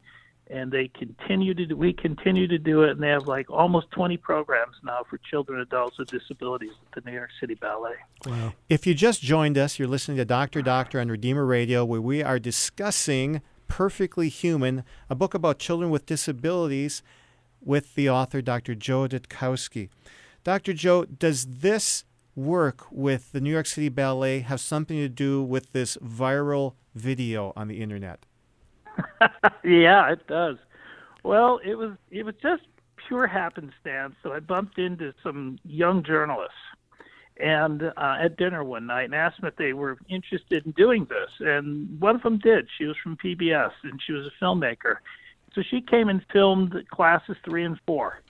and 0.49 0.71
they 0.71 0.89
continue 0.89 1.55
to 1.55 1.67
do, 1.67 1.77
we 1.77 1.93
continue 1.93 2.47
to 2.47 2.59
do 2.59 2.83
it 2.83 2.91
and 2.91 3.03
they 3.03 3.09
have 3.09 3.27
like 3.27 3.51
almost 3.51 3.91
20 3.91 4.17
programs 4.19 4.77
now 4.85 5.01
for 5.09 5.19
children 5.19 5.61
adults 5.61 5.99
with 5.99 6.09
disabilities 6.09 6.71
at 6.87 7.03
the 7.03 7.11
New 7.11 7.17
York 7.17 7.31
City 7.41 7.55
Ballet. 7.55 7.95
Wow. 8.27 8.53
If 8.69 8.87
you 8.87 8.95
just 8.95 9.23
joined 9.23 9.59
us, 9.59 9.79
you're 9.79 9.89
listening 9.89 10.19
to 10.19 10.25
Doctor 10.25 10.63
Doctor 10.63 11.01
on 11.01 11.09
Redeemer 11.09 11.45
Radio, 11.45 11.85
where 11.85 12.01
we 12.01 12.23
are 12.23 12.39
discussing 12.39 13.43
Perfectly 13.67 14.29
Human, 14.29 14.85
a 15.11 15.17
book 15.17 15.35
about 15.35 15.59
children 15.59 15.91
with 15.91 16.07
disabilities 16.07 17.03
with 17.61 17.97
the 17.97 18.09
author, 18.09 18.41
Dr. 18.41 18.77
Joe 18.77 19.09
Dutkowsky. 19.09 19.89
Dr. 20.45 20.73
Joe, 20.73 21.05
does 21.05 21.47
this 21.47 22.05
work 22.37 22.87
with 22.91 23.33
the 23.33 23.41
New 23.41 23.51
York 23.51 23.67
City 23.67 23.89
Ballet 23.89 24.41
have 24.41 24.61
something 24.61 24.97
to 24.99 25.09
do 25.09 25.43
with 25.43 25.73
this 25.73 25.97
viral 25.97 26.75
video 26.95 27.53
on 27.57 27.67
the 27.67 27.81
internet? 27.81 28.27
yeah, 29.65 30.13
it 30.13 30.27
does. 30.29 30.57
Well, 31.25 31.59
it 31.65 31.75
was 31.75 31.93
it 32.11 32.25
was 32.25 32.35
just 32.41 32.63
pure 33.09 33.27
happenstance. 33.27 34.15
So 34.23 34.33
I 34.33 34.41
bumped 34.41 34.79
into 34.79 35.13
some 35.23 35.59
young 35.65 36.03
journalists 36.05 36.55
and 37.39 37.83
uh, 37.83 38.17
at 38.21 38.37
dinner 38.37 38.65
one 38.65 38.87
night 38.87 39.05
and 39.05 39.15
asked 39.15 39.41
them 39.41 39.49
if 39.49 39.57
they 39.57 39.73
were 39.73 39.99
interested 40.09 40.65
in 40.65 40.73
doing 40.73 41.07
this. 41.07 41.31
And 41.41 42.01
one 42.01 42.17
of 42.17 42.23
them 42.23 42.39
did. 42.39 42.69
She 42.79 42.85
was 42.85 42.97
from 43.03 43.17
PBS 43.17 43.73
and 43.83 44.01
she 44.05 44.13
was 44.13 44.27
a 44.27 44.45
filmmaker. 44.45 44.97
So 45.55 45.63
she 45.63 45.81
came 45.81 46.09
and 46.09 46.25
filmed 46.33 46.75
classes 46.91 47.37
three 47.45 47.65
and 47.65 47.79
four, 47.87 48.21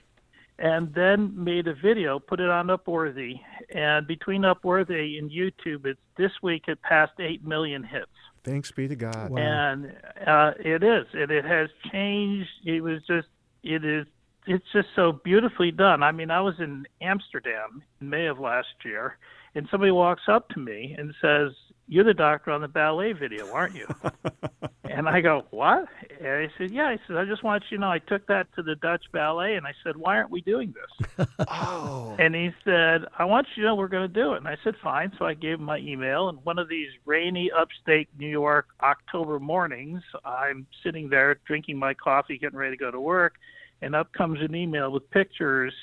and 0.59 0.93
then 0.93 1.31
made 1.35 1.67
a 1.67 1.73
video, 1.73 2.19
put 2.19 2.39
it 2.39 2.49
on 2.49 2.67
Upworthy. 2.67 3.39
And 3.73 4.07
between 4.07 4.41
Upworthy 4.41 5.19
and 5.19 5.29
YouTube, 5.29 5.85
it's 5.85 5.99
this 6.17 6.31
week 6.41 6.63
it 6.67 6.81
passed 6.81 7.13
eight 7.19 7.45
million 7.45 7.83
hits. 7.83 8.07
Thanks 8.43 8.71
be 8.71 8.87
to 8.87 8.95
God. 8.95 9.29
Wow. 9.29 9.37
And 9.37 9.93
uh, 10.25 10.51
it 10.59 10.83
is, 10.83 11.05
and 11.13 11.29
it 11.31 11.45
has 11.45 11.69
changed. 11.91 12.49
It 12.65 12.81
was 12.81 13.01
just, 13.05 13.27
it 13.61 13.83
is, 13.83 14.07
it's 14.47 14.65
just 14.71 14.87
so 14.95 15.11
beautifully 15.11 15.71
done. 15.71 16.01
I 16.01 16.11
mean, 16.11 16.31
I 16.31 16.39
was 16.39 16.55
in 16.59 16.87
Amsterdam 17.01 17.83
in 17.99 18.09
May 18.09 18.27
of 18.27 18.39
last 18.39 18.67
year, 18.85 19.17
and 19.53 19.67
somebody 19.69 19.91
walks 19.91 20.23
up 20.27 20.47
to 20.49 20.59
me 20.59 20.95
and 20.97 21.13
says, 21.21 21.51
"You're 21.87 22.05
the 22.05 22.13
doctor 22.13 22.51
on 22.51 22.61
the 22.61 22.69
ballet 22.69 23.11
video, 23.11 23.51
aren't 23.51 23.75
you?" 23.75 23.87
and 24.97 25.07
I 25.07 25.21
go, 25.21 25.45
"What?" 25.51 25.87
And 26.19 26.43
he 26.43 26.49
said, 26.57 26.71
"Yeah." 26.71 26.91
He 26.91 26.99
said, 27.07 27.17
"I 27.17 27.25
just 27.25 27.43
want 27.43 27.63
you 27.69 27.77
to 27.77 27.81
know, 27.81 27.91
I 27.91 27.99
took 27.99 28.27
that 28.27 28.47
to 28.55 28.63
the 28.63 28.75
Dutch 28.75 29.05
ballet, 29.11 29.55
and 29.55 29.65
I 29.65 29.73
said, 29.83 29.95
why 29.97 30.17
aren't 30.17 30.31
we 30.31 30.41
doing 30.41 30.73
this?" 30.73 31.27
Oh. 31.49 32.15
And 32.19 32.33
he 32.35 32.51
said, 32.63 33.05
I 33.17 33.25
want 33.25 33.47
you 33.55 33.63
to 33.63 33.69
know 33.69 33.75
we're 33.75 33.87
going 33.87 34.07
to 34.07 34.13
do 34.13 34.33
it. 34.33 34.37
And 34.37 34.47
I 34.47 34.57
said, 34.63 34.75
fine. 34.81 35.11
So 35.17 35.25
I 35.25 35.33
gave 35.33 35.59
him 35.59 35.65
my 35.65 35.77
email. 35.77 36.29
And 36.29 36.43
one 36.43 36.59
of 36.59 36.67
these 36.67 36.89
rainy 37.05 37.51
upstate 37.51 38.09
New 38.17 38.27
York 38.27 38.67
October 38.81 39.39
mornings, 39.39 40.01
I'm 40.25 40.65
sitting 40.83 41.09
there 41.09 41.39
drinking 41.45 41.77
my 41.77 41.93
coffee, 41.93 42.37
getting 42.37 42.57
ready 42.57 42.75
to 42.75 42.79
go 42.79 42.91
to 42.91 42.99
work. 42.99 43.35
And 43.81 43.95
up 43.95 44.11
comes 44.13 44.41
an 44.41 44.55
email 44.55 44.91
with 44.91 45.09
pictures 45.11 45.73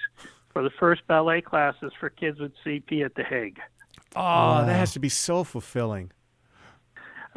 for 0.53 0.63
the 0.63 0.71
first 0.71 1.07
ballet 1.07 1.41
classes 1.41 1.93
for 1.99 2.11
kids 2.11 2.41
with 2.41 2.53
CP 2.65 3.05
at 3.05 3.15
The 3.15 3.25
Hague. 3.25 3.61
Oh, 4.17 4.65
that 4.65 4.71
oh. 4.71 4.73
has 4.73 4.93
to 4.93 5.01
be 5.01 5.09
so 5.09 5.45
fulfilling. 5.45 6.11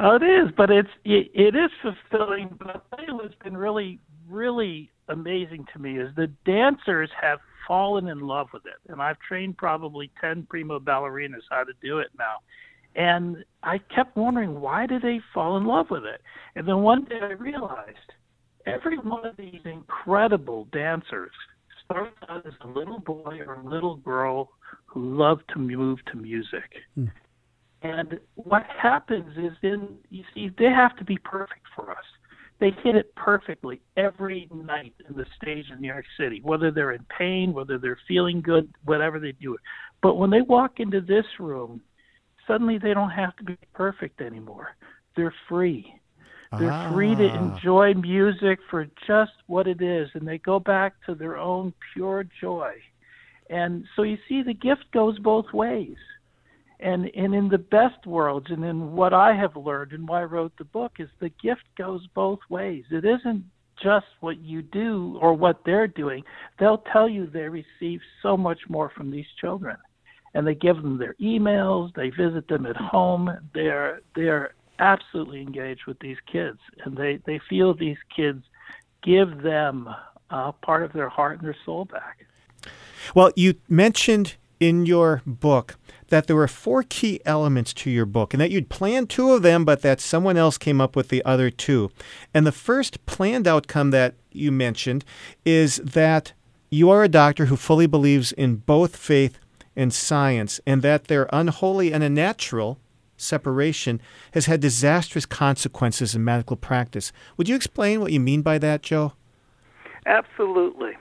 Oh, 0.00 0.16
it 0.16 0.22
is, 0.22 0.50
but 0.56 0.70
it's 0.70 0.88
it, 1.04 1.30
it 1.34 1.54
is 1.56 1.70
fulfilling. 1.82 2.56
But 2.58 2.84
what's 3.08 3.34
been 3.42 3.56
really, 3.56 3.98
really 4.28 4.90
amazing 5.08 5.66
to 5.72 5.78
me 5.78 5.98
is 5.98 6.08
the 6.14 6.30
dancers 6.44 7.10
have 7.20 7.40
fallen 7.66 8.08
in 8.08 8.20
love 8.20 8.48
with 8.52 8.64
it, 8.66 8.90
and 8.90 9.02
I've 9.02 9.18
trained 9.20 9.56
probably 9.56 10.10
ten 10.20 10.46
primo 10.48 10.78
ballerinas 10.78 11.42
how 11.50 11.64
to 11.64 11.72
do 11.82 11.98
it 11.98 12.08
now. 12.18 12.36
And 12.94 13.44
I 13.62 13.78
kept 13.78 14.16
wondering 14.16 14.60
why 14.60 14.86
did 14.86 15.02
they 15.02 15.20
fall 15.34 15.56
in 15.56 15.64
love 15.64 15.86
with 15.90 16.04
it? 16.04 16.20
And 16.54 16.66
then 16.66 16.78
one 16.78 17.04
day 17.04 17.18
I 17.20 17.32
realized 17.32 17.96
every 18.66 18.98
one 18.98 19.26
of 19.26 19.36
these 19.36 19.60
incredible 19.64 20.68
dancers 20.72 21.30
starts 21.84 22.16
out 22.28 22.46
as 22.46 22.52
a 22.62 22.66
little 22.66 23.00
boy 23.00 23.40
or 23.46 23.54
a 23.54 23.68
little 23.68 23.96
girl 23.96 24.50
who 24.86 25.16
loved 25.16 25.44
to 25.52 25.58
move 25.58 25.98
to 26.12 26.16
music. 26.18 26.70
Hmm. 26.94 27.06
And 27.82 28.18
what 28.34 28.64
happens 28.64 29.36
is 29.36 29.52
then 29.62 29.98
you 30.10 30.24
see 30.34 30.50
they 30.58 30.64
have 30.64 30.96
to 30.96 31.04
be 31.04 31.16
perfect 31.18 31.66
for 31.76 31.90
us. 31.90 32.04
They 32.60 32.72
hit 32.82 32.96
it 32.96 33.14
perfectly 33.14 33.80
every 33.96 34.48
night 34.52 34.94
in 35.08 35.16
the 35.16 35.26
stage 35.40 35.66
in 35.72 35.80
New 35.80 35.86
York 35.86 36.04
City, 36.18 36.40
whether 36.42 36.72
they're 36.72 36.92
in 36.92 37.06
pain, 37.16 37.52
whether 37.52 37.78
they're 37.78 38.00
feeling 38.08 38.40
good, 38.40 38.68
whatever 38.84 39.20
they 39.20 39.32
do. 39.32 39.56
But 40.02 40.16
when 40.16 40.30
they 40.30 40.40
walk 40.40 40.80
into 40.80 41.00
this 41.00 41.26
room, 41.38 41.80
suddenly 42.48 42.78
they 42.78 42.94
don't 42.94 43.10
have 43.10 43.36
to 43.36 43.44
be 43.44 43.56
perfect 43.74 44.20
anymore. 44.20 44.74
They're 45.16 45.34
free. 45.48 45.94
They're 46.58 46.74
free 46.88 47.14
to 47.14 47.28
Ah. 47.30 47.38
enjoy 47.44 47.94
music 47.94 48.58
for 48.70 48.86
just 49.06 49.32
what 49.46 49.68
it 49.68 49.80
is, 49.80 50.08
and 50.14 50.26
they 50.26 50.38
go 50.38 50.58
back 50.58 50.94
to 51.06 51.14
their 51.14 51.36
own 51.36 51.72
pure 51.92 52.24
joy. 52.40 52.72
And 53.50 53.86
so 53.94 54.02
you 54.02 54.18
see, 54.28 54.42
the 54.42 54.54
gift 54.54 54.90
goes 54.92 55.18
both 55.20 55.52
ways. 55.52 55.96
And 56.80 57.10
and 57.14 57.34
in 57.34 57.48
the 57.48 57.58
best 57.58 58.06
worlds, 58.06 58.46
and 58.50 58.64
in 58.64 58.92
what 58.92 59.12
I 59.12 59.34
have 59.34 59.56
learned 59.56 59.92
and 59.92 60.06
why 60.06 60.20
I 60.20 60.24
wrote 60.24 60.52
the 60.58 60.64
book, 60.64 60.92
is 60.98 61.08
the 61.18 61.30
gift 61.42 61.64
goes 61.76 62.06
both 62.14 62.38
ways. 62.48 62.84
It 62.90 63.04
isn't 63.04 63.44
just 63.82 64.06
what 64.20 64.38
you 64.40 64.62
do 64.62 65.18
or 65.20 65.34
what 65.34 65.60
they're 65.64 65.88
doing. 65.88 66.24
They'll 66.58 66.84
tell 66.92 67.08
you 67.08 67.26
they 67.26 67.48
receive 67.48 68.00
so 68.22 68.36
much 68.36 68.60
more 68.68 68.90
from 68.90 69.10
these 69.10 69.26
children, 69.40 69.76
and 70.34 70.46
they 70.46 70.54
give 70.54 70.76
them 70.76 70.98
their 70.98 71.14
emails. 71.20 71.94
They 71.94 72.10
visit 72.10 72.48
them 72.48 72.66
at 72.66 72.76
home. 72.76 73.30
They're 73.54 74.00
they're 74.14 74.54
absolutely 74.78 75.40
engaged 75.40 75.86
with 75.86 75.98
these 75.98 76.18
kids, 76.30 76.58
and 76.84 76.96
they 76.96 77.20
they 77.26 77.40
feel 77.48 77.74
these 77.74 77.98
kids 78.14 78.44
give 79.02 79.42
them 79.42 79.88
uh, 80.30 80.52
part 80.52 80.82
of 80.82 80.92
their 80.92 81.08
heart 81.08 81.38
and 81.38 81.46
their 81.46 81.56
soul 81.64 81.84
back. 81.86 82.26
Well, 83.14 83.32
you 83.36 83.54
mentioned 83.68 84.36
in 84.60 84.86
your 84.86 85.22
book 85.26 85.76
that 86.08 86.26
there 86.26 86.36
were 86.36 86.48
four 86.48 86.82
key 86.82 87.20
elements 87.24 87.72
to 87.72 87.90
your 87.90 88.06
book 88.06 88.32
and 88.32 88.40
that 88.40 88.50
you'd 88.50 88.68
planned 88.68 89.10
two 89.10 89.32
of 89.32 89.42
them, 89.42 89.64
but 89.64 89.82
that 89.82 90.00
someone 90.00 90.36
else 90.36 90.58
came 90.58 90.80
up 90.80 90.96
with 90.96 91.08
the 91.08 91.24
other 91.24 91.50
two. 91.50 91.90
And 92.32 92.46
the 92.46 92.52
first 92.52 93.04
planned 93.06 93.46
outcome 93.46 93.90
that 93.90 94.14
you 94.32 94.50
mentioned 94.50 95.04
is 95.44 95.76
that 95.76 96.32
you 96.70 96.90
are 96.90 97.04
a 97.04 97.08
doctor 97.08 97.46
who 97.46 97.56
fully 97.56 97.86
believes 97.86 98.32
in 98.32 98.56
both 98.56 98.96
faith 98.96 99.38
and 99.76 99.94
science, 99.94 100.60
and 100.66 100.82
that 100.82 101.04
their 101.04 101.28
unholy 101.32 101.92
and 101.92 102.02
unnatural 102.02 102.80
separation 103.16 104.00
has 104.32 104.46
had 104.46 104.60
disastrous 104.60 105.24
consequences 105.24 106.16
in 106.16 106.24
medical 106.24 106.56
practice. 106.56 107.12
Would 107.36 107.48
you 107.48 107.54
explain 107.54 108.00
what 108.00 108.12
you 108.12 108.18
mean 108.18 108.42
by 108.42 108.58
that, 108.58 108.82
Joe? 108.82 109.12
Absolutely. 110.04 110.96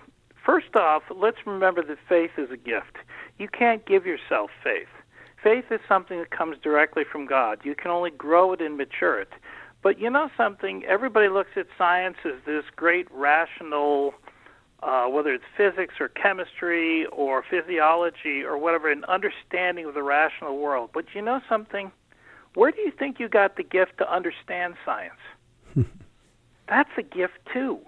First 0.47 0.77
off, 0.77 1.03
let's 1.13 1.45
remember 1.45 1.83
that 1.83 1.97
faith 2.07 2.31
is 2.37 2.49
a 2.49 2.55
gift. 2.55 2.95
You 3.37 3.49
can't 3.49 3.85
give 3.85 4.05
yourself 4.05 4.49
faith. 4.63 4.87
Faith 5.43 5.65
is 5.71 5.81
something 5.89 6.19
that 6.19 6.31
comes 6.31 6.55
directly 6.63 7.03
from 7.03 7.25
God. 7.25 7.59
You 7.65 7.75
can 7.75 7.91
only 7.91 8.11
grow 8.11 8.53
it 8.53 8.61
and 8.61 8.77
mature 8.77 9.19
it. 9.19 9.33
But 9.83 9.99
you 9.99 10.09
know 10.09 10.29
something? 10.37 10.85
Everybody 10.85 11.27
looks 11.27 11.49
at 11.57 11.67
science 11.77 12.15
as 12.23 12.35
this 12.45 12.63
great 12.77 13.09
rational, 13.11 14.13
uh, 14.83 15.07
whether 15.07 15.33
it's 15.33 15.43
physics 15.57 15.95
or 15.99 16.07
chemistry 16.07 17.05
or 17.07 17.43
physiology 17.43 18.41
or 18.41 18.57
whatever, 18.57 18.89
an 18.89 19.03
understanding 19.03 19.83
of 19.83 19.95
the 19.95 20.03
rational 20.03 20.59
world. 20.59 20.91
But 20.93 21.07
you 21.13 21.21
know 21.21 21.41
something? 21.49 21.91
Where 22.53 22.71
do 22.71 22.79
you 22.79 22.91
think 22.97 23.19
you 23.19 23.27
got 23.27 23.57
the 23.57 23.63
gift 23.63 23.97
to 23.97 24.09
understand 24.09 24.75
science? 24.85 25.19
That's 26.69 26.91
a 26.97 27.03
gift 27.03 27.39
too. 27.51 27.81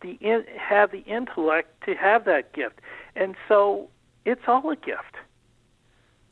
The 0.00 0.12
in, 0.20 0.44
have 0.56 0.92
the 0.92 1.00
intellect 1.00 1.84
to 1.86 1.94
have 1.94 2.24
that 2.26 2.52
gift, 2.52 2.80
and 3.16 3.34
so 3.48 3.88
it's 4.24 4.42
all 4.46 4.70
a 4.70 4.76
gift. 4.76 5.16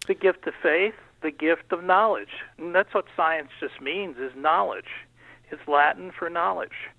The 0.07 0.15
gift 0.15 0.47
of 0.47 0.55
faith, 0.63 0.95
the 1.23 1.33
gift 1.33 1.73
of 1.73 1.83
knowledge, 1.83 2.31
and 2.59 2.75
that's 2.75 2.95
what 2.95 3.07
science 3.17 3.51
just 3.59 3.81
means 3.81 4.19
is 4.19 4.33
knowledge. 4.37 4.91
It's 5.51 5.67
Latin 5.67 6.13
for 6.17 6.31
knowledge, 6.31 6.91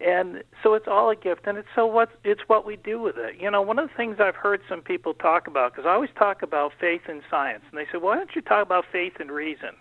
and 0.00 0.42
so 0.62 0.74
it's 0.74 0.88
all 0.88 1.10
a 1.10 1.16
gift, 1.16 1.46
and 1.46 1.58
it's 1.58 1.68
so 1.76 1.86
what 1.86 2.10
it's 2.24 2.42
what 2.48 2.66
we 2.66 2.76
do 2.76 3.00
with 3.00 3.16
it. 3.16 3.36
You 3.38 3.50
know, 3.50 3.62
one 3.62 3.78
of 3.78 3.88
the 3.88 3.94
things 3.94 4.18
I've 4.18 4.34
heard 4.34 4.62
some 4.68 4.80
people 4.80 5.14
talk 5.14 5.46
about 5.46 5.72
because 5.72 5.86
I 5.86 5.92
always 5.92 6.10
talk 6.16 6.42
about 6.42 6.72
faith 6.80 7.02
and 7.06 7.22
science, 7.30 7.62
and 7.70 7.78
they 7.78 7.86
say, 7.92 7.98
"Why 7.98 8.16
don't 8.16 8.34
you 8.34 8.42
talk 8.42 8.62
about 8.62 8.84
faith 8.90 9.20
and 9.20 9.30
reason?" 9.30 9.76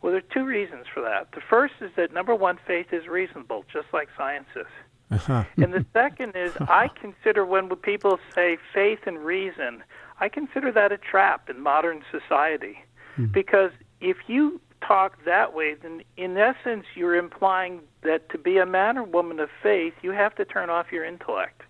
Well, 0.00 0.12
there 0.12 0.22
are 0.22 0.34
two 0.34 0.44
reasons 0.44 0.86
for 0.92 1.00
that. 1.02 1.32
The 1.32 1.40
first 1.40 1.74
is 1.80 1.90
that 1.96 2.12
number 2.12 2.34
one, 2.34 2.58
faith 2.66 2.92
is 2.92 3.06
reasonable, 3.06 3.64
just 3.72 3.86
like 3.92 4.08
science 4.16 4.48
is. 4.56 4.66
Uh-huh. 5.10 5.44
and 5.56 5.72
the 5.72 5.86
second 5.92 6.36
is 6.36 6.52
I 6.60 6.88
consider 7.00 7.44
when 7.46 7.68
people 7.76 8.18
say 8.34 8.58
faith 8.74 9.00
and 9.06 9.18
reason, 9.18 9.82
I 10.20 10.28
consider 10.28 10.70
that 10.72 10.92
a 10.92 10.98
trap 10.98 11.48
in 11.48 11.60
modern 11.62 12.02
society. 12.10 12.78
Mm. 13.16 13.32
Because 13.32 13.70
if 14.00 14.16
you 14.26 14.60
talk 14.86 15.24
that 15.24 15.54
way, 15.54 15.74
then 15.74 16.02
in 16.16 16.36
essence 16.36 16.84
you're 16.94 17.16
implying 17.16 17.80
that 18.02 18.28
to 18.30 18.38
be 18.38 18.58
a 18.58 18.66
man 18.66 18.98
or 18.98 19.02
woman 19.04 19.40
of 19.40 19.48
faith, 19.62 19.94
you 20.02 20.12
have 20.12 20.34
to 20.36 20.44
turn 20.44 20.70
off 20.70 20.92
your 20.92 21.04
intellect. 21.04 21.62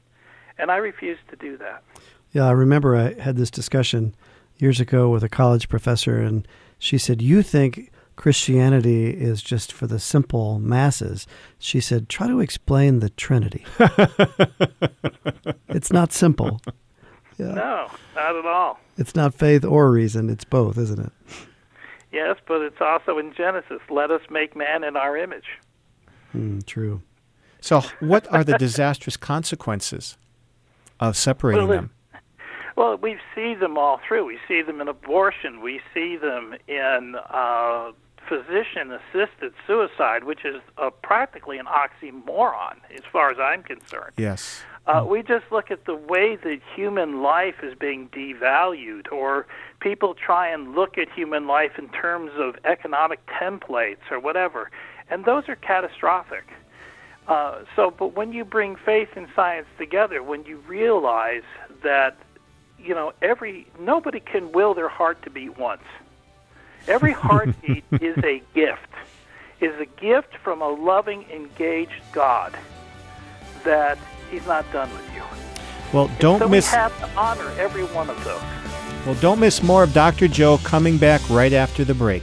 And 0.59 0.71
I 0.71 0.77
refuse 0.77 1.19
to 1.31 1.37
do 1.37 1.57
that. 1.59 1.83
Yeah, 2.33 2.47
I 2.47 2.51
remember 2.51 2.97
I 2.97 3.15
had 3.15 3.37
this 3.37 3.51
discussion 3.51 4.15
years 4.59 4.81
ago 4.81 5.09
with 5.09 5.23
a 5.23 5.29
college 5.29 5.69
professor, 5.69 6.21
and 6.21 6.47
she 6.79 6.99
said, 6.99 7.23
You 7.23 7.43
think 7.43 7.91
Christianity 8.19 9.11
is 9.11 9.43
just 9.43 9.73
for 9.73 9.87
the 9.87 10.01
simple 10.01 10.59
masses. 10.59 11.25
She 11.57 11.81
said, 11.81 12.09
try 12.09 12.27
to 12.27 12.41
explain 12.41 12.99
the 12.99 13.11
Trinity. 13.11 13.65
it's 15.69 15.93
not 15.93 16.13
simple. 16.13 16.61
Yeah. 17.39 17.53
No, 17.53 17.91
not 18.17 18.35
at 18.35 18.45
all. 18.45 18.81
It's 18.97 19.15
not 19.15 19.35
faith 19.35 19.65
or 19.65 19.93
reason. 19.93 20.31
It's 20.31 20.43
both, 20.43 20.77
isn't 20.79 20.99
it? 20.99 21.13
Yes, 22.11 22.37
but 22.49 22.61
it's 22.61 22.81
also 22.81 23.19
in 23.19 23.33
Genesis. 23.35 23.79
Let 23.89 24.11
us 24.11 24.23
make 24.29 24.57
man 24.57 24.83
in 24.83 24.97
our 24.97 25.17
image. 25.17 25.61
Mm, 26.35 26.67
true. 26.67 27.03
So, 27.61 27.83
what 28.01 28.27
are 28.35 28.43
the 28.43 28.59
disastrous 28.59 29.17
consequences 29.17 30.17
of 30.99 31.17
separating 31.17 31.69
well, 31.69 31.77
them? 31.77 31.91
Well, 32.75 32.97
we 32.97 33.19
see 33.37 33.55
them 33.55 33.79
all 33.79 34.01
through. 34.09 34.27
We 34.27 34.39
see 34.49 34.63
them 34.63 34.81
in 34.81 34.89
abortion. 34.89 35.61
We 35.61 35.81
see 35.95 36.17
them 36.17 36.57
in 36.67 37.15
uh, 37.31 37.93
physician 38.29 38.93
assisted 38.93 39.53
suicide, 39.67 40.25
which 40.25 40.45
is 40.45 40.61
uh, 40.77 40.91
practically 41.03 41.59
an 41.59 41.67
oxymoron 41.67 42.77
as 42.95 43.03
far 43.11 43.31
as 43.31 43.39
I'm 43.39 43.63
concerned. 43.63 44.13
Yes. 44.17 44.63
Uh, 44.87 45.05
we 45.07 45.23
just 45.23 45.45
look 45.51 45.71
at 45.71 45.85
the 45.85 45.95
way 45.95 46.37
that 46.37 46.61
human 46.75 47.23
life 47.23 47.57
is 47.63 47.75
being 47.79 48.09
devalued, 48.09 49.11
or 49.13 49.47
people 49.81 50.15
try 50.15 50.49
and 50.49 50.75
look 50.75 50.97
at 50.97 51.11
human 51.13 51.47
life 51.47 51.73
in 51.79 51.89
terms 51.91 52.31
of 52.37 52.57
economic 52.65 53.21
templates 53.27 54.11
or 54.11 54.19
whatever, 54.19 54.71
and 55.11 55.25
those 55.27 55.47
are 55.49 55.57
catastrophic. 55.57 56.45
Uh, 57.27 57.61
so, 57.77 57.91
but 57.91 58.17
when 58.17 58.33
you 58.33 58.45
bring 58.45 58.77
faith 58.77 59.11
and 59.15 59.29
science 59.37 59.67
together, 59.77 60.23
when 60.23 60.47
you 60.47 60.57
realize 60.67 61.43
that, 61.83 62.17
you 62.79 62.95
know, 62.95 63.13
every 63.21 63.67
nobody 63.79 64.21
can 64.21 64.53
will 64.53 64.73
their 64.73 64.89
heart 64.89 65.23
to 65.23 65.29
beat 65.29 65.59
once. 65.59 65.83
Every 66.87 67.13
heartbeat 67.27 67.85
is 68.01 68.17
a 68.19 68.43
gift, 68.55 68.89
is 69.61 69.79
a 69.81 69.87
gift 70.01 70.37
from 70.43 70.63
a 70.63 70.69
loving, 70.69 71.25
engaged 71.31 72.03
God 72.13 72.57
that 73.65 73.99
He's 74.31 74.47
not 74.47 74.71
done 74.73 74.91
with 74.93 75.15
you. 75.15 75.23
Well, 75.93 76.11
don't 76.19 76.39
so 76.39 76.49
miss. 76.49 76.71
We 76.71 76.77
have 76.77 76.99
to 77.01 77.19
honor 77.19 77.51
every 77.59 77.85
one 77.85 78.11
of 78.11 78.23
those. 78.25 78.43
Well, 79.07 79.15
don't 79.21 79.41
miss 79.41 79.63
more 79.63 79.83
of 79.85 79.95
Dr. 79.95 80.29
Joe 80.29 80.59
coming 80.59 80.99
back 80.99 81.23
right 81.31 81.53
after 81.53 81.85
the 81.85 81.95
break. 81.95 82.23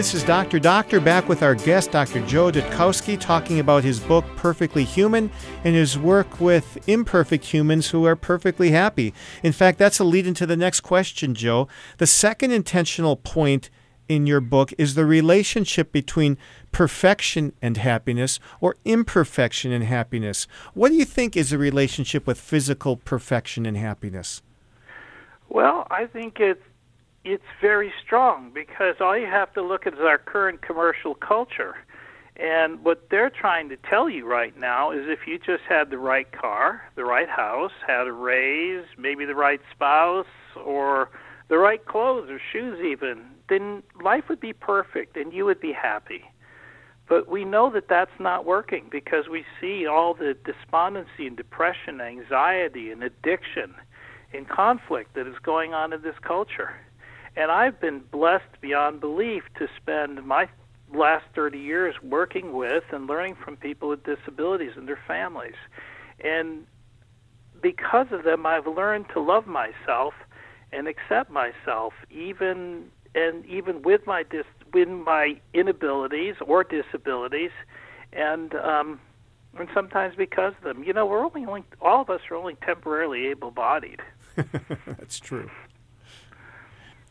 This 0.00 0.14
is 0.14 0.24
Dr. 0.24 0.58
Doctor 0.58 0.98
back 0.98 1.28
with 1.28 1.42
our 1.42 1.54
guest, 1.54 1.90
Dr. 1.90 2.24
Joe 2.24 2.50
Dutkowsky, 2.50 3.20
talking 3.20 3.60
about 3.60 3.84
his 3.84 4.00
book, 4.00 4.24
Perfectly 4.34 4.82
Human, 4.82 5.30
and 5.62 5.74
his 5.74 5.98
work 5.98 6.40
with 6.40 6.78
imperfect 6.88 7.44
humans 7.44 7.90
who 7.90 8.06
are 8.06 8.16
perfectly 8.16 8.70
happy. 8.70 9.12
In 9.42 9.52
fact, 9.52 9.78
that's 9.78 9.98
a 9.98 10.04
lead 10.04 10.26
into 10.26 10.46
the 10.46 10.56
next 10.56 10.80
question, 10.80 11.34
Joe. 11.34 11.68
The 11.98 12.06
second 12.06 12.50
intentional 12.50 13.14
point 13.14 13.68
in 14.08 14.26
your 14.26 14.40
book 14.40 14.72
is 14.78 14.94
the 14.94 15.04
relationship 15.04 15.92
between 15.92 16.38
perfection 16.72 17.52
and 17.60 17.76
happiness 17.76 18.40
or 18.62 18.76
imperfection 18.86 19.70
and 19.70 19.84
happiness. 19.84 20.46
What 20.72 20.88
do 20.88 20.94
you 20.94 21.04
think 21.04 21.36
is 21.36 21.50
the 21.50 21.58
relationship 21.58 22.26
with 22.26 22.40
physical 22.40 22.96
perfection 22.96 23.66
and 23.66 23.76
happiness? 23.76 24.40
Well, 25.50 25.86
I 25.90 26.06
think 26.06 26.40
it's 26.40 26.62
it's 27.24 27.44
very 27.60 27.92
strong 28.04 28.50
because 28.54 28.96
all 29.00 29.16
you 29.16 29.26
have 29.26 29.52
to 29.54 29.62
look 29.62 29.86
at 29.86 29.94
is 29.94 30.00
our 30.00 30.18
current 30.18 30.62
commercial 30.62 31.14
culture. 31.14 31.76
And 32.36 32.82
what 32.82 33.08
they're 33.10 33.30
trying 33.30 33.68
to 33.68 33.76
tell 33.76 34.08
you 34.08 34.26
right 34.26 34.58
now 34.58 34.92
is 34.92 35.00
if 35.06 35.26
you 35.26 35.38
just 35.38 35.64
had 35.68 35.90
the 35.90 35.98
right 35.98 36.30
car, 36.32 36.82
the 36.94 37.04
right 37.04 37.28
house, 37.28 37.72
had 37.86 38.06
a 38.06 38.12
raise, 38.12 38.86
maybe 38.96 39.26
the 39.26 39.34
right 39.34 39.60
spouse, 39.70 40.26
or 40.56 41.10
the 41.48 41.58
right 41.58 41.84
clothes 41.84 42.30
or 42.30 42.40
shoes, 42.52 42.78
even, 42.82 43.26
then 43.50 43.82
life 44.02 44.24
would 44.30 44.40
be 44.40 44.54
perfect 44.54 45.16
and 45.16 45.34
you 45.34 45.44
would 45.44 45.60
be 45.60 45.72
happy. 45.72 46.24
But 47.08 47.28
we 47.28 47.44
know 47.44 47.70
that 47.70 47.88
that's 47.88 48.18
not 48.18 48.46
working 48.46 48.88
because 48.90 49.28
we 49.28 49.44
see 49.60 49.86
all 49.86 50.14
the 50.14 50.34
despondency 50.44 51.26
and 51.26 51.36
depression, 51.36 52.00
anxiety 52.00 52.90
and 52.90 53.02
addiction 53.02 53.74
and 54.32 54.48
conflict 54.48 55.14
that 55.14 55.26
is 55.26 55.34
going 55.42 55.74
on 55.74 55.92
in 55.92 56.00
this 56.02 56.14
culture. 56.22 56.72
And 57.40 57.50
I've 57.50 57.80
been 57.80 58.00
blessed 58.00 58.60
beyond 58.60 59.00
belief 59.00 59.44
to 59.58 59.66
spend 59.74 60.26
my 60.26 60.46
last 60.92 61.24
30 61.34 61.58
years 61.58 61.94
working 62.02 62.52
with 62.52 62.84
and 62.92 63.06
learning 63.06 63.36
from 63.42 63.56
people 63.56 63.88
with 63.88 64.04
disabilities 64.04 64.72
and 64.76 64.86
their 64.86 65.00
families. 65.08 65.54
And 66.22 66.66
because 67.62 68.08
of 68.10 68.24
them, 68.24 68.44
I've 68.44 68.66
learned 68.66 69.06
to 69.14 69.20
love 69.20 69.46
myself 69.46 70.12
and 70.70 70.86
accept 70.86 71.30
myself, 71.30 71.94
even 72.10 72.90
and 73.14 73.46
even 73.46 73.80
with 73.80 74.06
my 74.06 74.22
dis, 74.22 74.44
with 74.74 74.88
my 74.88 75.40
inabilities 75.54 76.34
or 76.46 76.62
disabilities, 76.62 77.52
and 78.12 78.54
um, 78.54 79.00
and 79.58 79.70
sometimes 79.72 80.14
because 80.14 80.52
of 80.58 80.62
them. 80.62 80.84
You 80.84 80.92
know, 80.92 81.06
we're 81.06 81.24
only, 81.24 81.46
only 81.46 81.64
all 81.80 82.02
of 82.02 82.10
us 82.10 82.20
are 82.30 82.36
only 82.36 82.56
temporarily 82.56 83.28
able-bodied. 83.28 84.02
That's 84.86 85.18
true. 85.18 85.50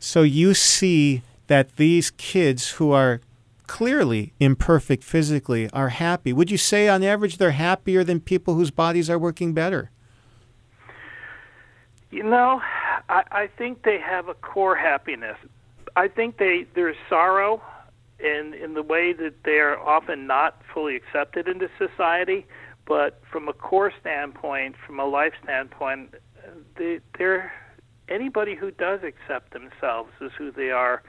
So 0.00 0.22
you 0.22 0.54
see 0.54 1.22
that 1.46 1.76
these 1.76 2.10
kids 2.10 2.70
who 2.72 2.90
are 2.90 3.20
clearly 3.66 4.32
imperfect 4.40 5.04
physically 5.04 5.68
are 5.72 5.90
happy. 5.90 6.32
Would 6.32 6.50
you 6.50 6.56
say 6.56 6.88
on 6.88 7.04
average 7.04 7.36
they're 7.36 7.52
happier 7.52 8.02
than 8.02 8.18
people 8.18 8.54
whose 8.54 8.70
bodies 8.70 9.10
are 9.10 9.18
working 9.18 9.52
better? 9.52 9.90
You 12.10 12.24
know, 12.24 12.60
I, 13.08 13.22
I 13.30 13.46
think 13.46 13.82
they 13.84 13.98
have 13.98 14.28
a 14.28 14.34
core 14.34 14.74
happiness. 14.74 15.36
I 15.94 16.08
think 16.08 16.38
they 16.38 16.66
there's 16.74 16.96
sorrow 17.08 17.62
in 18.18 18.54
in 18.54 18.74
the 18.74 18.82
way 18.82 19.12
that 19.12 19.34
they 19.44 19.58
are 19.58 19.78
often 19.78 20.26
not 20.26 20.62
fully 20.72 20.96
accepted 20.96 21.46
into 21.46 21.68
society, 21.78 22.46
but 22.86 23.20
from 23.30 23.48
a 23.48 23.52
core 23.52 23.92
standpoint, 24.00 24.76
from 24.86 24.98
a 24.98 25.04
life 25.04 25.34
standpoint, 25.44 26.14
they, 26.76 27.00
they're 27.18 27.52
anybody 28.10 28.54
who 28.54 28.70
does 28.70 29.00
accept 29.02 29.52
themselves 29.52 30.10
as 30.20 30.30
who 30.36 30.50
they 30.50 30.70
are 30.70 31.02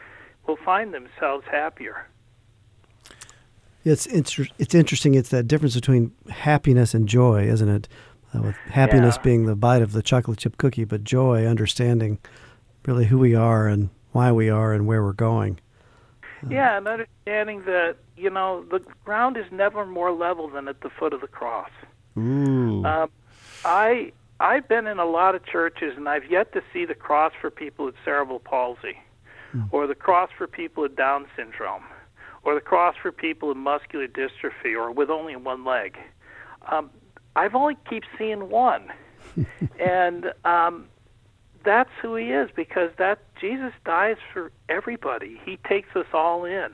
will 0.48 0.58
find 0.58 0.94
themselves 0.94 1.46
happier. 1.52 2.08
It's 3.84 4.06
inter- 4.06 4.48
it's 4.60 4.76
interesting. 4.76 5.16
It's 5.16 5.30
that 5.30 5.48
difference 5.48 5.74
between 5.76 6.12
happiness 6.30 6.94
and 6.94 7.08
joy, 7.10 7.44
isn't 7.48 7.70
it? 7.70 7.88
Uh, 8.34 8.42
with 8.44 8.56
happiness 8.70 9.16
Yeah. 9.18 9.24
being 9.24 9.46
the 9.46 9.56
bite 9.56 9.82
of 9.82 9.92
the 9.92 10.02
chocolate 10.04 10.38
chip 10.38 10.58
cookie, 10.58 10.86
but 10.86 11.04
joy, 11.04 11.46
understanding 11.46 12.20
really 12.86 13.06
who 13.06 13.18
we 13.18 13.36
are 13.36 13.68
and 13.68 13.90
why 14.12 14.32
we 14.32 14.50
are 14.50 14.72
and 14.74 14.86
where 14.88 15.04
we're 15.04 15.14
going. 15.14 15.60
Yeah, 16.50 16.78
and 16.78 16.88
understanding 16.88 17.64
that 17.66 17.98
you 18.16 18.30
know 18.30 18.64
the 18.70 18.80
ground 19.04 19.38
is 19.38 19.46
never 19.52 19.86
more 19.86 20.12
level 20.12 20.48
than 20.48 20.68
at 20.68 20.82
the 20.82 20.90
foot 20.90 21.14
of 21.14 21.22
the 21.22 21.28
cross. 21.28 21.70
Ooh. 22.18 22.84
Um, 22.86 23.10
I 23.66 24.12
I've 24.42 24.68
been 24.68 24.88
in 24.88 24.98
a 24.98 25.06
lot 25.06 25.36
of 25.36 25.46
churches, 25.46 25.94
and 25.96 26.10
I've 26.10 26.30
yet 26.30 26.52
to 26.54 26.62
see 26.74 26.84
the 26.86 26.96
cross 26.96 27.32
for 27.40 27.52
people 27.52 27.86
with 27.86 27.96
cerebral 28.04 28.40
palsy, 28.40 28.98
or 29.72 29.86
the 29.86 29.96
cross 29.96 30.30
for 30.36 30.48
people 30.48 30.82
with 30.82 30.96
Down 30.96 31.28
syndrome, 31.36 31.84
or 32.44 32.56
the 32.56 32.62
cross 32.62 32.96
for 33.00 33.12
people 33.12 33.50
with 33.50 33.58
muscular 33.58 34.08
dystrophy, 34.08 34.76
or 34.76 34.92
with 34.92 35.12
only 35.12 35.36
one 35.36 35.64
leg. 35.64 35.96
Um, 36.72 36.90
I've 37.36 37.54
only 37.54 37.78
keep 37.88 38.04
seeing 38.18 38.50
one, 38.50 38.92
and 39.80 40.34
um, 40.44 40.88
that's 41.64 41.92
who 42.02 42.16
he 42.16 42.32
is 42.32 42.50
because 42.56 42.90
that 42.98 43.20
Jesus 43.40 43.74
dies 43.86 44.18
for 44.34 44.52
everybody. 44.70 45.40
He 45.46 45.58
takes 45.58 45.96
us 45.96 46.08
all 46.14 46.46
in. 46.46 46.70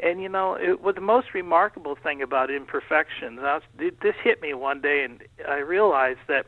And 0.00 0.20
you 0.20 0.28
know, 0.28 0.54
it, 0.54 0.80
what 0.80 0.96
the 0.96 1.00
most 1.00 1.34
remarkable 1.34 1.94
thing 1.94 2.20
about 2.20 2.50
imperfections, 2.50 3.38
I 3.42 3.54
was, 3.54 3.92
this 4.02 4.16
hit 4.22 4.42
me 4.42 4.52
one 4.52 4.80
day, 4.80 5.04
and 5.04 5.22
I 5.48 5.58
realized 5.58 6.20
that, 6.28 6.46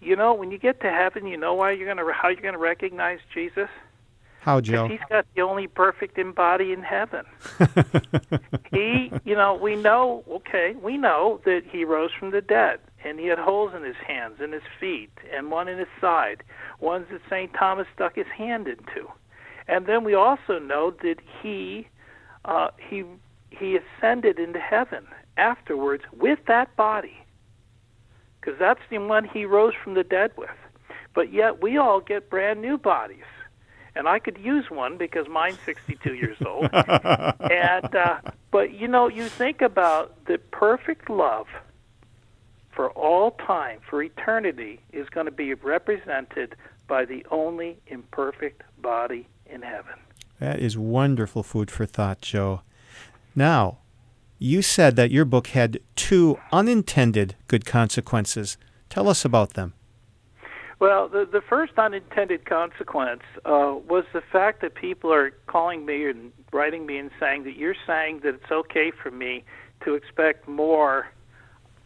you 0.00 0.16
know, 0.16 0.34
when 0.34 0.50
you 0.50 0.58
get 0.58 0.80
to 0.80 0.90
heaven, 0.90 1.26
you 1.26 1.36
know 1.36 1.54
why 1.54 1.72
you're 1.72 1.86
gonna 1.86 2.10
how 2.12 2.28
you're 2.28 2.42
gonna 2.42 2.58
recognize 2.58 3.18
Jesus. 3.32 3.68
How, 4.40 4.60
Joe? 4.62 4.88
He's 4.88 5.00
got 5.10 5.26
the 5.36 5.42
only 5.42 5.66
perfect 5.66 6.18
body 6.34 6.72
in 6.72 6.82
heaven. 6.82 7.26
he, 8.72 9.12
you 9.24 9.34
know, 9.34 9.54
we 9.54 9.76
know, 9.76 10.24
okay, 10.30 10.74
we 10.82 10.96
know 10.96 11.42
that 11.44 11.62
he 11.70 11.84
rose 11.84 12.10
from 12.18 12.30
the 12.30 12.40
dead, 12.40 12.80
and 13.04 13.20
he 13.20 13.26
had 13.26 13.38
holes 13.38 13.74
in 13.74 13.84
his 13.84 13.96
hands 13.96 14.36
and 14.40 14.54
his 14.54 14.62
feet, 14.80 15.10
and 15.30 15.50
one 15.50 15.68
in 15.68 15.78
his 15.78 15.88
side, 16.00 16.42
ones 16.80 17.06
that 17.10 17.20
St. 17.28 17.52
Thomas 17.52 17.86
stuck 17.94 18.16
his 18.16 18.26
hand 18.28 18.66
into. 18.66 19.10
And 19.68 19.86
then 19.86 20.04
we 20.04 20.14
also 20.14 20.58
know 20.58 20.90
that 21.02 21.16
he, 21.42 21.86
uh, 22.46 22.68
he, 22.78 23.04
he 23.50 23.76
ascended 23.76 24.38
into 24.38 24.58
heaven 24.58 25.06
afterwards 25.36 26.04
with 26.18 26.38
that 26.48 26.74
body, 26.76 27.19
because 28.40 28.58
that's 28.58 28.80
the 28.90 28.98
one 28.98 29.24
he 29.24 29.44
rose 29.44 29.74
from 29.82 29.94
the 29.94 30.04
dead 30.04 30.32
with. 30.36 30.50
But 31.14 31.32
yet 31.32 31.62
we 31.62 31.76
all 31.76 32.00
get 32.00 32.30
brand 32.30 32.62
new 32.62 32.78
bodies 32.78 33.24
and 33.94 34.08
I 34.08 34.18
could 34.18 34.38
use 34.38 34.70
one 34.70 34.96
because 34.96 35.28
mine's 35.28 35.58
62 35.64 36.14
years 36.14 36.38
old. 36.46 36.68
and 36.72 37.94
uh, 37.94 38.20
but 38.50 38.72
you 38.72 38.88
know, 38.88 39.08
you 39.08 39.28
think 39.28 39.62
about 39.62 40.24
the 40.26 40.38
perfect 40.38 41.10
love 41.10 41.46
for 42.72 42.90
all 42.92 43.32
time, 43.32 43.80
for 43.88 44.02
eternity, 44.02 44.80
is 44.92 45.08
going 45.08 45.26
to 45.26 45.32
be 45.32 45.54
represented 45.54 46.54
by 46.86 47.04
the 47.04 47.26
only 47.30 47.78
imperfect 47.88 48.62
body 48.80 49.28
in 49.46 49.62
heaven. 49.62 49.94
That 50.38 50.60
is 50.60 50.78
wonderful 50.78 51.42
food 51.42 51.70
for 51.70 51.84
thought, 51.84 52.22
Joe. 52.22 52.62
Now, 53.36 53.78
you 54.40 54.62
said 54.62 54.96
that 54.96 55.10
your 55.10 55.24
book 55.24 55.48
had 55.48 55.78
two 55.94 56.38
unintended 56.50 57.36
good 57.46 57.64
consequences. 57.66 58.56
Tell 58.88 59.06
us 59.08 59.24
about 59.24 59.52
them. 59.54 59.74
Well, 60.80 61.08
the 61.08 61.28
the 61.30 61.42
first 61.42 61.78
unintended 61.78 62.46
consequence 62.46 63.22
uh, 63.44 63.74
was 63.86 64.04
the 64.14 64.22
fact 64.22 64.62
that 64.62 64.74
people 64.74 65.12
are 65.12 65.30
calling 65.46 65.84
me 65.84 66.08
and 66.08 66.32
writing 66.52 66.86
me 66.86 66.96
and 66.96 67.10
saying 67.20 67.44
that 67.44 67.56
you're 67.56 67.76
saying 67.86 68.20
that 68.24 68.34
it's 68.34 68.50
okay 68.50 68.90
for 68.90 69.10
me 69.10 69.44
to 69.84 69.94
expect 69.94 70.48
more 70.48 71.06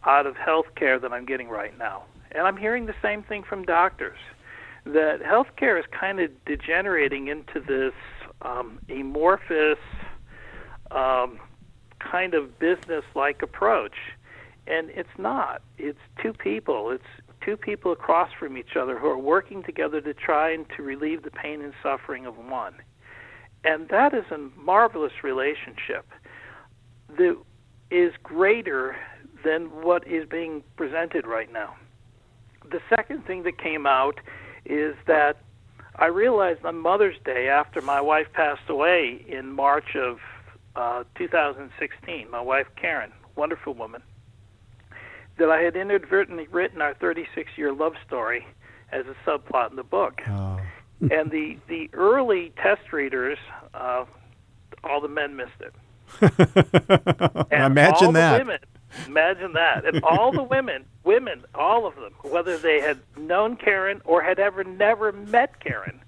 out 0.05 0.25
of 0.25 0.37
health 0.37 0.67
care 0.75 0.97
than 0.97 1.11
I'm 1.11 1.25
getting 1.25 1.49
right 1.49 1.77
now. 1.77 2.03
And 2.31 2.47
I'm 2.47 2.55
hearing 2.55 2.85
the 2.85 2.95
same 3.01 3.21
thing 3.21 3.43
from 3.43 3.63
doctors 3.63 4.17
that 4.85 5.21
healthcare 5.21 5.77
is 5.77 5.85
kind 5.91 6.19
of 6.21 6.29
degenerating 6.45 7.27
into 7.27 7.59
this 7.59 7.93
um, 8.43 8.79
amorphous 8.87 9.79
um, 10.91 11.39
kind 12.09 12.33
of 12.33 12.59
business-like 12.59 13.41
approach, 13.41 13.95
and 14.67 14.89
it's 14.91 15.17
not. 15.17 15.61
It's 15.77 15.99
two 16.21 16.33
people. 16.33 16.91
It's 16.91 17.03
two 17.41 17.57
people 17.57 17.91
across 17.91 18.31
from 18.39 18.57
each 18.57 18.75
other 18.75 18.97
who 18.97 19.07
are 19.07 19.17
working 19.17 19.63
together 19.63 20.01
to 20.01 20.13
try 20.13 20.51
and 20.51 20.65
to 20.75 20.83
relieve 20.83 21.23
the 21.23 21.31
pain 21.31 21.61
and 21.61 21.73
suffering 21.83 22.25
of 22.25 22.37
one. 22.37 22.75
And 23.63 23.87
that 23.89 24.13
is 24.13 24.25
a 24.31 24.37
marvelous 24.59 25.23
relationship 25.23 26.05
that 27.17 27.37
is 27.91 28.13
greater 28.23 28.95
than 29.43 29.65
what 29.83 30.07
is 30.07 30.27
being 30.27 30.63
presented 30.75 31.27
right 31.27 31.51
now. 31.51 31.75
The 32.71 32.81
second 32.89 33.25
thing 33.25 33.43
that 33.43 33.57
came 33.59 33.85
out 33.85 34.19
is 34.65 34.95
that 35.05 35.37
I 35.97 36.07
realized 36.07 36.65
on 36.65 36.77
Mother's 36.77 37.15
Day, 37.23 37.47
after 37.47 37.81
my 37.81 38.01
wife 38.01 38.27
passed 38.33 38.69
away 38.69 39.23
in 39.27 39.51
March 39.51 39.95
of 39.95 40.19
uh, 40.75 41.03
2016, 41.15 42.29
my 42.29 42.41
wife 42.41 42.67
Karen, 42.75 43.11
wonderful 43.35 43.73
woman, 43.73 44.01
that 45.37 45.49
I 45.49 45.61
had 45.61 45.75
inadvertently 45.75 46.47
written 46.47 46.81
our 46.81 46.93
36 46.93 47.51
year 47.57 47.73
love 47.73 47.93
story 48.05 48.45
as 48.91 49.05
a 49.07 49.29
subplot 49.29 49.71
in 49.71 49.75
the 49.75 49.83
book. 49.83 50.21
Oh. 50.27 50.59
and 51.01 51.29
the, 51.29 51.57
the 51.67 51.89
early 51.93 52.53
test 52.61 52.93
readers, 52.93 53.37
uh, 53.73 54.05
all 54.83 55.01
the 55.01 55.09
men 55.09 55.35
missed 55.35 55.51
it. 55.59 55.73
Imagine 57.51 58.05
all 58.07 58.11
that. 58.13 58.37
The 58.37 58.43
women, 58.45 58.59
imagine 59.07 59.53
that. 59.53 59.85
And 59.85 60.03
all 60.03 60.31
the 60.31 60.43
women, 60.43 60.85
women, 61.03 61.43
all 61.53 61.85
of 61.85 61.95
them, 61.95 62.13
whether 62.21 62.57
they 62.57 62.79
had 62.79 62.99
known 63.17 63.55
Karen 63.55 64.01
or 64.05 64.21
had 64.21 64.39
ever 64.39 64.63
never 64.63 65.11
met 65.11 65.59
Karen, 65.59 65.99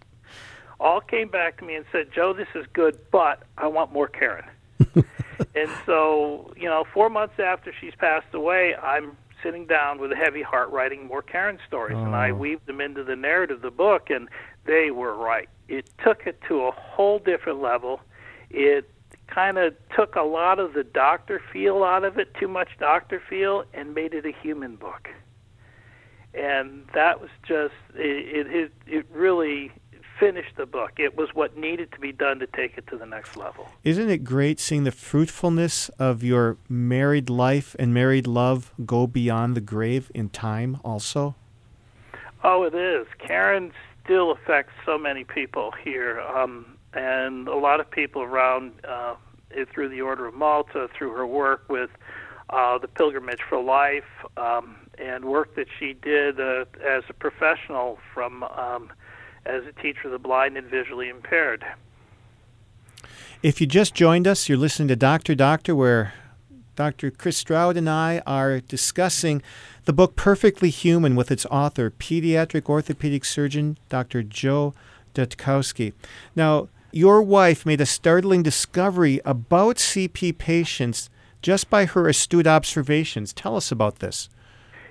all 0.79 1.01
came 1.01 1.27
back 1.27 1.57
to 1.57 1.65
me 1.65 1.75
and 1.75 1.85
said, 1.91 2.11
Joe, 2.13 2.33
this 2.33 2.47
is 2.55 2.65
good, 2.73 2.97
but 3.11 3.43
I 3.57 3.67
want 3.67 3.91
more 3.91 4.07
Karen. 4.07 4.45
and 5.55 5.77
so, 5.85 6.53
you 6.55 6.67
know, 6.69 6.85
four 6.93 7.09
months 7.09 7.39
after 7.39 7.73
she's 7.79 7.95
passed 7.95 8.33
away, 8.33 8.75
I'm 8.75 9.17
sitting 9.43 9.65
down 9.67 9.99
with 9.99 10.11
a 10.11 10.15
heavy 10.15 10.41
heart 10.41 10.69
writing 10.71 11.05
more 11.07 11.21
Karen 11.21 11.59
stories. 11.67 11.99
And 12.03 12.15
I 12.15 12.31
Oh. 12.31 12.33
weaved 12.33 12.65
them 12.65 12.81
into 12.81 13.03
the 13.03 13.15
narrative 13.15 13.57
of 13.57 13.61
the 13.61 13.71
book, 13.71 14.09
and 14.09 14.29
they 14.65 14.91
were 14.91 15.15
right. 15.15 15.49
It 15.67 15.85
took 16.03 16.25
it 16.27 16.41
to 16.47 16.63
a 16.65 16.71
whole 16.71 17.19
different 17.19 17.61
level. 17.61 18.01
It 18.49 18.89
kind 19.27 19.57
of 19.57 19.75
took 19.95 20.15
a 20.15 20.21
lot 20.21 20.59
of 20.59 20.73
the 20.73 20.83
doctor 20.83 21.41
feel 21.51 21.83
out 21.83 22.03
of 22.03 22.17
it, 22.17 22.33
too 22.35 22.47
much 22.47 22.69
doctor 22.79 23.21
feel, 23.29 23.63
and 23.73 23.93
made 23.93 24.13
it 24.13 24.25
a 24.25 24.31
human 24.31 24.75
book. 24.75 25.09
And 26.33 26.87
that 26.93 27.19
was 27.21 27.29
just 27.47 27.73
it. 27.95 28.47
It 28.47 28.71
it 28.85 29.05
really 29.11 29.71
finished 30.19 30.55
the 30.55 30.65
book. 30.65 30.93
It 30.97 31.15
was 31.15 31.29
what 31.33 31.57
needed 31.57 31.91
to 31.93 31.99
be 31.99 32.11
done 32.11 32.39
to 32.39 32.47
take 32.47 32.77
it 32.77 32.87
to 32.87 32.97
the 32.97 33.05
next 33.05 33.37
level. 33.37 33.69
Isn't 33.83 34.09
it 34.09 34.23
great 34.23 34.59
seeing 34.59 34.83
the 34.83 34.91
fruitfulness 34.91 35.89
of 35.99 36.23
your 36.23 36.57
married 36.69 37.29
life 37.29 37.75
and 37.79 37.93
married 37.93 38.27
love 38.27 38.73
go 38.85 39.07
beyond 39.07 39.55
the 39.55 39.61
grave 39.61 40.11
in 40.13 40.29
time 40.29 40.79
also? 40.83 41.35
Oh, 42.43 42.63
it 42.63 42.75
is. 42.75 43.07
Karen 43.19 43.71
still 44.03 44.31
affects 44.31 44.73
so 44.85 44.97
many 44.97 45.23
people 45.23 45.73
here, 45.83 46.21
um, 46.21 46.77
and 46.93 47.47
a 47.47 47.55
lot 47.55 47.79
of 47.79 47.89
people 47.89 48.21
around 48.21 48.71
uh, 48.87 49.15
through 49.73 49.89
the 49.89 50.01
Order 50.01 50.27
of 50.27 50.33
Malta, 50.33 50.87
through 50.97 51.13
her 51.13 51.25
work 51.25 51.65
with 51.67 51.89
uh, 52.49 52.77
the 52.77 52.87
Pilgrimage 52.87 53.41
for 53.47 53.61
Life, 53.61 54.05
um, 54.37 54.77
and 54.97 55.25
work 55.25 55.55
that 55.55 55.67
she 55.77 55.93
did 55.93 56.39
uh, 56.39 56.65
as 56.85 57.03
a 57.09 57.13
professional 57.13 57.99
from 58.13 58.43
um, 58.43 58.91
as 59.47 59.63
a 59.65 59.81
teacher 59.81 60.05
of 60.05 60.11
the 60.11 60.19
blind 60.19 60.57
and 60.57 60.67
visually 60.67 61.09
impaired. 61.09 61.65
If 63.41 63.61
you 63.61 63.67
just 63.67 63.93
joined 63.93 64.27
us, 64.27 64.49
you're 64.49 64.57
listening 64.57 64.87
to 64.89 64.95
Doctor 64.95 65.35
Doctor, 65.35 65.75
where 65.75 66.13
Dr. 66.75 67.11
Chris 67.11 67.37
Stroud 67.37 67.77
and 67.77 67.89
I 67.89 68.21
are 68.25 68.59
discussing 68.59 69.41
the 69.85 69.93
book 69.93 70.15
Perfectly 70.15 70.69
Human 70.69 71.15
with 71.15 71.31
its 71.31 71.45
author, 71.47 71.91
pediatric 71.91 72.69
orthopedic 72.69 73.25
surgeon 73.25 73.77
Dr. 73.89 74.21
Joe 74.23 74.73
Dutkowsky. 75.13 75.93
Now, 76.35 76.69
your 76.91 77.21
wife 77.21 77.65
made 77.65 77.81
a 77.81 77.85
startling 77.85 78.43
discovery 78.43 79.19
about 79.25 79.77
CP 79.77 80.37
patients 80.37 81.09
just 81.41 81.69
by 81.69 81.85
her 81.85 82.07
astute 82.07 82.47
observations. 82.47 83.33
Tell 83.33 83.55
us 83.55 83.71
about 83.71 83.99
this. 83.99 84.29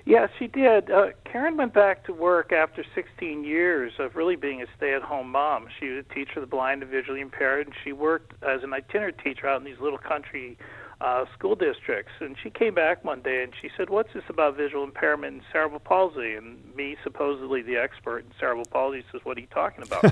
Yes, 0.07 0.29
she 0.39 0.47
did. 0.47 0.89
Uh, 0.89 1.07
Karen 1.25 1.57
went 1.57 1.73
back 1.73 2.05
to 2.05 2.13
work 2.13 2.53
after 2.53 2.81
16 2.95 3.43
years 3.43 3.91
of 3.99 4.15
really 4.15 4.37
being 4.37 4.61
a 4.61 4.65
stay-at-home 4.77 5.29
mom. 5.29 5.67
She 5.77 5.89
was 5.89 6.05
a 6.09 6.13
teacher 6.13 6.39
of 6.39 6.43
the 6.43 6.47
blind 6.47 6.81
and 6.81 6.89
visually 6.89 7.19
impaired, 7.19 7.67
and 7.67 7.75
she 7.83 7.91
worked 7.91 8.41
as 8.41 8.63
an 8.63 8.73
itinerant 8.73 9.17
teacher 9.21 9.49
out 9.49 9.59
in 9.59 9.65
these 9.65 9.81
little 9.81 9.97
country 9.97 10.57
uh, 11.01 11.25
school 11.37 11.55
districts. 11.55 12.13
And 12.21 12.37
she 12.41 12.49
came 12.49 12.73
back 12.73 13.03
one 13.03 13.21
day 13.21 13.43
and 13.43 13.51
she 13.61 13.69
said, 13.75 13.89
"What's 13.89 14.13
this 14.13 14.23
about 14.29 14.55
visual 14.55 14.85
impairment 14.85 15.33
and 15.33 15.43
cerebral 15.51 15.81
palsy?" 15.81 16.35
And 16.35 16.73
me, 16.73 16.95
supposedly 17.03 17.61
the 17.61 17.75
expert 17.75 18.19
in 18.19 18.31
cerebral 18.39 18.65
palsy, 18.65 19.03
says, 19.11 19.19
"What 19.25 19.35
are 19.35 19.41
you 19.41 19.47
talking 19.47 19.83
about?" 19.83 20.05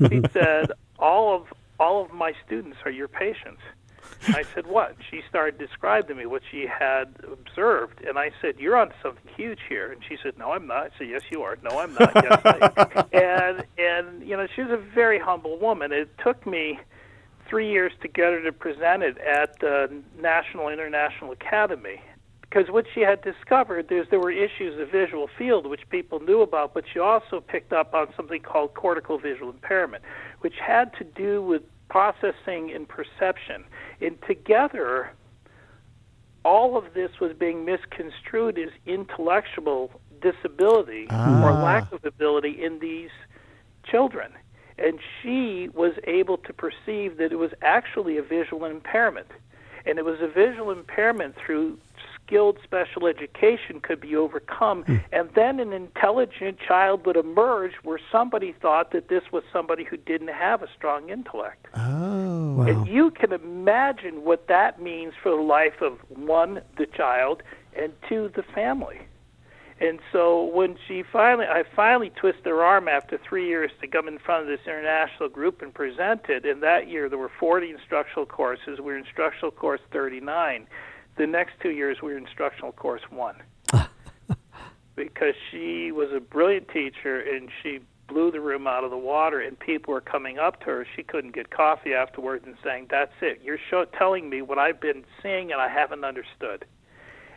she 0.08 0.22
said, 0.32 0.72
"All 0.98 1.36
of 1.36 1.52
all 1.78 2.02
of 2.02 2.10
my 2.10 2.32
students 2.46 2.78
are 2.86 2.90
your 2.90 3.08
patients. 3.08 3.60
I 4.28 4.44
said, 4.54 4.66
What? 4.66 4.96
She 5.10 5.22
started 5.28 5.58
describing 5.58 6.08
to 6.08 6.14
me 6.14 6.26
what 6.26 6.42
she 6.50 6.66
had 6.66 7.14
observed. 7.30 8.02
And 8.02 8.18
I 8.18 8.30
said, 8.40 8.56
You're 8.58 8.76
on 8.76 8.92
something 9.02 9.22
huge 9.36 9.60
here. 9.68 9.90
And 9.90 10.02
she 10.08 10.16
said, 10.22 10.38
No, 10.38 10.52
I'm 10.52 10.66
not. 10.66 10.84
I 10.84 10.90
said, 10.98 11.08
Yes, 11.08 11.22
you 11.30 11.42
are. 11.42 11.58
No, 11.62 11.78
I'm 11.78 11.94
not. 11.94 12.12
Yes, 12.14 12.40
I 12.44 13.04
And, 13.12 13.64
and, 13.78 14.28
you 14.28 14.36
know, 14.36 14.46
she 14.54 14.62
was 14.62 14.70
a 14.70 14.76
very 14.76 15.18
humble 15.18 15.58
woman. 15.58 15.92
It 15.92 16.10
took 16.22 16.46
me 16.46 16.78
three 17.48 17.70
years 17.70 17.92
to 18.02 18.08
get 18.08 18.32
her 18.32 18.42
to 18.42 18.52
present 18.52 19.02
it 19.02 19.18
at 19.18 19.58
the 19.60 20.02
National 20.20 20.68
International 20.68 21.32
Academy. 21.32 22.00
Because 22.42 22.70
what 22.70 22.84
she 22.94 23.00
had 23.00 23.22
discovered 23.22 23.90
is 23.90 24.06
there 24.10 24.20
were 24.20 24.30
issues 24.30 24.78
of 24.78 24.90
visual 24.90 25.28
field 25.38 25.66
which 25.66 25.88
people 25.88 26.20
knew 26.20 26.42
about, 26.42 26.74
but 26.74 26.84
she 26.92 26.98
also 26.98 27.40
picked 27.40 27.72
up 27.72 27.94
on 27.94 28.08
something 28.14 28.42
called 28.42 28.74
cortical 28.74 29.18
visual 29.18 29.50
impairment, 29.50 30.04
which 30.40 30.54
had 30.60 30.92
to 30.98 31.04
do 31.04 31.42
with 31.42 31.62
processing 31.92 32.72
and 32.74 32.88
perception. 32.88 33.64
And 34.00 34.16
together, 34.26 35.10
all 36.42 36.78
of 36.78 36.94
this 36.94 37.20
was 37.20 37.32
being 37.38 37.66
misconstrued 37.66 38.58
as 38.58 38.70
intellectual 38.86 40.00
disability 40.22 41.06
Ah. 41.10 41.44
or 41.44 41.52
lack 41.52 41.92
of 41.92 42.02
ability 42.06 42.64
in 42.64 42.78
these 42.78 43.10
children. 43.84 44.32
And 44.78 44.98
she 45.20 45.68
was 45.74 45.92
able 46.04 46.38
to 46.38 46.52
perceive 46.54 47.18
that 47.18 47.30
it 47.30 47.36
was 47.36 47.50
actually 47.60 48.16
a 48.16 48.22
visual 48.22 48.64
impairment. 48.64 49.30
And 49.84 49.98
it 49.98 50.04
was 50.06 50.18
a 50.22 50.28
visual 50.28 50.70
impairment 50.70 51.36
through 51.36 51.76
skilled 52.26 52.58
special 52.62 53.06
education 53.06 53.80
could 53.80 54.00
be 54.00 54.16
overcome. 54.16 54.84
Hmm. 54.84 54.96
And 55.12 55.30
then 55.34 55.60
an 55.60 55.72
intelligent 55.72 56.58
child 56.66 57.06
would 57.06 57.16
emerge 57.16 57.72
where 57.82 58.00
somebody 58.10 58.54
thought 58.60 58.92
that 58.92 59.08
this 59.08 59.22
was 59.32 59.42
somebody 59.52 59.84
who 59.84 59.96
didn't 59.96 60.28
have 60.28 60.62
a 60.62 60.68
strong 60.76 61.10
intellect. 61.10 61.66
Oh. 61.74 62.32
Wow. 62.52 62.64
And 62.64 62.86
you 62.86 63.10
can 63.10 63.32
imagine 63.32 64.24
what 64.24 64.48
that 64.48 64.80
means 64.80 65.14
for 65.22 65.30
the 65.30 65.42
life 65.42 65.80
of 65.80 65.98
one, 66.08 66.60
the 66.76 66.86
child, 66.86 67.42
and 67.74 67.92
two, 68.08 68.30
the 68.34 68.42
family. 68.42 69.00
And 69.80 69.98
so 70.12 70.44
when 70.44 70.76
she 70.86 71.02
finally, 71.02 71.46
I 71.46 71.64
finally 71.74 72.10
twisted 72.10 72.46
her 72.46 72.62
arm 72.62 72.86
after 72.86 73.18
three 73.18 73.48
years 73.48 73.72
to 73.80 73.88
come 73.88 74.06
in 74.06 74.18
front 74.18 74.42
of 74.42 74.48
this 74.48 74.64
international 74.64 75.28
group 75.28 75.60
and 75.60 75.74
present 75.74 76.26
it. 76.28 76.44
And 76.44 76.62
that 76.62 76.88
year 76.88 77.08
there 77.08 77.18
were 77.18 77.32
40 77.40 77.70
instructional 77.70 78.26
courses. 78.26 78.78
We 78.78 78.92
were 78.92 78.96
instructional 78.96 79.50
course 79.50 79.80
39. 79.90 80.68
The 81.16 81.26
next 81.26 81.54
two 81.60 81.70
years 81.70 81.98
we 82.02 82.12
were 82.12 82.18
instructional 82.18 82.72
course 82.72 83.02
one. 83.10 83.36
because 84.96 85.34
she 85.50 85.92
was 85.92 86.10
a 86.12 86.20
brilliant 86.20 86.68
teacher 86.68 87.20
and 87.20 87.50
she 87.62 87.80
blew 88.08 88.30
the 88.30 88.40
room 88.40 88.66
out 88.66 88.84
of 88.84 88.90
the 88.90 88.98
water 88.98 89.40
and 89.40 89.58
people 89.58 89.94
were 89.94 90.00
coming 90.00 90.38
up 90.38 90.60
to 90.60 90.66
her. 90.66 90.86
She 90.96 91.02
couldn't 91.02 91.34
get 91.34 91.50
coffee 91.50 91.94
afterwards 91.94 92.44
and 92.46 92.56
saying 92.62 92.88
that's 92.90 93.12
it. 93.20 93.40
You're 93.42 93.58
show- 93.70 93.86
telling 93.86 94.28
me 94.28 94.42
what 94.42 94.58
i've 94.58 94.80
been 94.80 95.04
seeing 95.22 95.52
and 95.52 95.60
i 95.60 95.68
haven't 95.68 96.04
understood. 96.04 96.64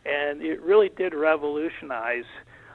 And 0.06 0.42
it 0.42 0.62
really 0.62 0.90
did 0.90 1.14
revolutionize 1.14 2.26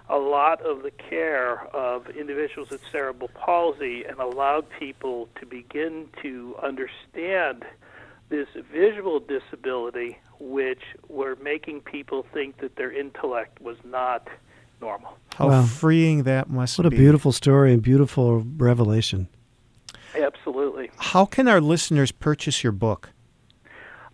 a 0.08 0.18
lot 0.18 0.60
of 0.62 0.82
the 0.82 0.90
care 0.90 1.66
of 1.74 2.08
individuals 2.08 2.70
with 2.70 2.80
cerebral 2.90 3.30
palsy 3.34 4.04
and 4.04 4.18
allowed 4.18 4.66
people 4.78 5.28
to 5.38 5.46
begin 5.46 6.08
to 6.22 6.56
understand 6.60 7.64
this 8.30 8.48
visual 8.72 9.20
disability 9.20 10.18
which 10.38 10.80
were 11.08 11.36
making 11.42 11.80
people 11.82 12.24
think 12.32 12.58
that 12.58 12.76
their 12.76 12.90
intellect 12.90 13.60
was 13.60 13.76
not 13.84 14.26
normal 14.80 15.18
How 15.34 15.48
Wow. 15.48 15.62
freeing 15.64 16.22
that 16.22 16.48
must 16.48 16.78
be 16.78 16.84
What 16.84 16.92
a 16.92 16.96
beautiful 16.96 17.32
story 17.32 17.72
and 17.74 17.82
beautiful 17.82 18.42
revelation. 18.56 19.28
absolutely 20.14 20.90
How 20.96 21.24
can 21.26 21.46
our 21.48 21.60
listeners 21.60 22.12
purchase 22.12 22.62
your 22.64 22.72
book? 22.72 23.10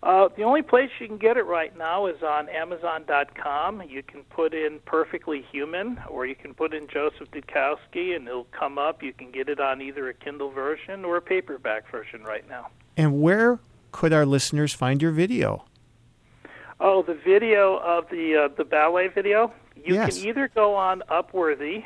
Uh, 0.03 0.29
the 0.37 0.43
only 0.43 0.61
place 0.61 0.89
you 0.99 1.07
can 1.07 1.17
get 1.17 1.37
it 1.37 1.45
right 1.45 1.75
now 1.77 2.05
is 2.05 2.21
on 2.21 2.47
Amazon.com. 2.49 3.81
You 3.89 4.03
can 4.03 4.21
put 4.25 4.53
in 4.53 4.79
Perfectly 4.85 5.41
Human, 5.51 5.99
or 6.07 6.25
you 6.27 6.35
can 6.35 6.53
put 6.53 6.73
in 6.73 6.87
Joseph 6.87 7.29
Dutkowsky, 7.31 8.15
and 8.15 8.27
it'll 8.27 8.47
come 8.51 8.77
up. 8.77 9.01
You 9.01 9.11
can 9.11 9.31
get 9.31 9.49
it 9.49 9.59
on 9.59 9.81
either 9.81 10.07
a 10.07 10.13
Kindle 10.13 10.51
version 10.51 11.03
or 11.03 11.17
a 11.17 11.21
paperback 11.21 11.89
version 11.91 12.23
right 12.23 12.47
now. 12.47 12.67
And 12.95 13.19
where 13.21 13.59
could 13.97 14.13
our 14.13 14.27
listeners 14.27 14.73
find 14.73 15.01
your 15.01 15.11
video? 15.11 15.65
Oh, 16.79 17.01
the 17.01 17.15
video 17.15 17.77
of 17.77 18.07
the 18.11 18.45
uh, 18.45 18.55
the 18.55 18.63
ballet 18.63 19.07
video. 19.07 19.51
You 19.75 19.95
Yes. 19.95 20.19
can 20.19 20.27
either 20.27 20.47
go 20.53 20.75
on 20.75 21.01
Upworthy, 21.09 21.83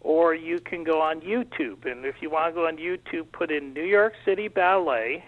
or 0.00 0.34
you 0.34 0.58
can 0.58 0.82
go 0.82 1.00
on 1.00 1.20
YouTube. 1.20 1.86
And 1.90 2.04
if 2.04 2.16
you 2.20 2.28
want 2.28 2.52
to 2.52 2.60
go 2.60 2.66
on 2.66 2.76
YouTube, 2.78 3.30
put 3.32 3.52
in 3.52 3.72
New 3.72 3.84
York 3.84 4.14
City 4.24 4.48
Ballet 4.48 5.24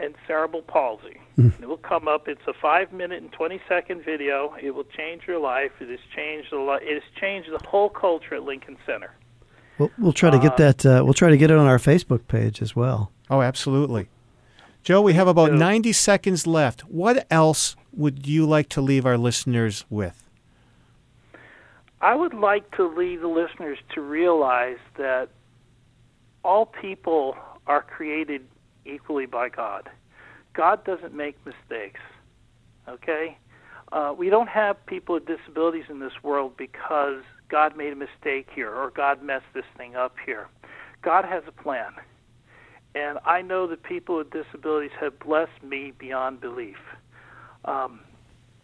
and 0.00 0.14
cerebral 0.26 0.62
palsy. 0.62 1.18
It 1.38 1.66
will 1.68 1.76
come 1.78 2.08
up. 2.08 2.26
It's 2.26 2.46
a 2.48 2.52
five 2.60 2.92
minute 2.92 3.22
and 3.22 3.30
twenty 3.32 3.60
second 3.68 4.04
video. 4.04 4.54
It 4.60 4.72
will 4.74 4.88
change 4.98 5.22
your 5.28 5.38
life. 5.38 5.70
It 5.80 5.88
has 5.90 6.00
changed 6.16 6.48
the 6.50 6.58
li- 6.58 6.82
it 6.82 6.94
has 6.94 7.08
changed 7.20 7.48
the 7.52 7.64
whole 7.66 7.88
culture 7.88 8.34
at 8.34 8.42
Lincoln 8.42 8.76
Center. 8.84 9.12
We'll, 9.78 9.90
we'll 9.98 10.12
try 10.12 10.30
to 10.30 10.38
get 10.40 10.56
that. 10.56 10.84
Uh, 10.84 11.02
we'll 11.04 11.14
try 11.14 11.30
to 11.30 11.36
get 11.36 11.50
it 11.52 11.56
on 11.56 11.66
our 11.66 11.78
Facebook 11.78 12.26
page 12.26 12.60
as 12.60 12.74
well. 12.76 13.12
Oh, 13.30 13.40
absolutely. 13.42 14.08
Joe, 14.82 15.00
we 15.00 15.12
have 15.12 15.28
about 15.28 15.50
do. 15.50 15.56
90 15.56 15.92
seconds 15.92 16.46
left. 16.46 16.80
What 16.82 17.26
else 17.30 17.76
would 17.92 18.26
you 18.26 18.44
like 18.46 18.68
to 18.70 18.80
leave 18.80 19.06
our 19.06 19.16
listeners 19.16 19.84
with? 19.88 20.24
I 22.00 22.16
would 22.16 22.34
like 22.34 22.68
to 22.76 22.88
lead 22.88 23.20
the 23.20 23.28
listeners 23.28 23.78
to 23.94 24.00
realize 24.00 24.78
that 24.96 25.28
all 26.44 26.66
people 26.66 27.36
are 27.68 27.82
created 27.82 28.44
equally 28.84 29.26
by 29.26 29.48
God. 29.48 29.88
God 30.52 30.84
doesn't 30.84 31.14
make 31.14 31.36
mistakes. 31.46 32.00
Okay? 32.88 33.38
Uh, 33.92 34.12
we 34.16 34.30
don't 34.30 34.48
have 34.48 34.84
people 34.86 35.14
with 35.14 35.26
disabilities 35.26 35.84
in 35.88 36.00
this 36.00 36.24
world 36.24 36.56
because 36.56 37.22
God 37.48 37.76
made 37.76 37.92
a 37.92 37.96
mistake 37.96 38.48
here 38.52 38.74
or 38.74 38.90
God 38.90 39.22
messed 39.22 39.44
this 39.54 39.64
thing 39.76 39.94
up 39.94 40.16
here. 40.26 40.48
God 41.02 41.24
has 41.24 41.44
a 41.46 41.52
plan. 41.52 41.92
And 42.94 43.18
I 43.24 43.42
know 43.42 43.66
that 43.68 43.82
people 43.82 44.18
with 44.18 44.30
disabilities 44.30 44.90
have 45.00 45.18
blessed 45.18 45.62
me 45.62 45.92
beyond 45.98 46.40
belief. 46.40 46.76
Um, 47.64 48.00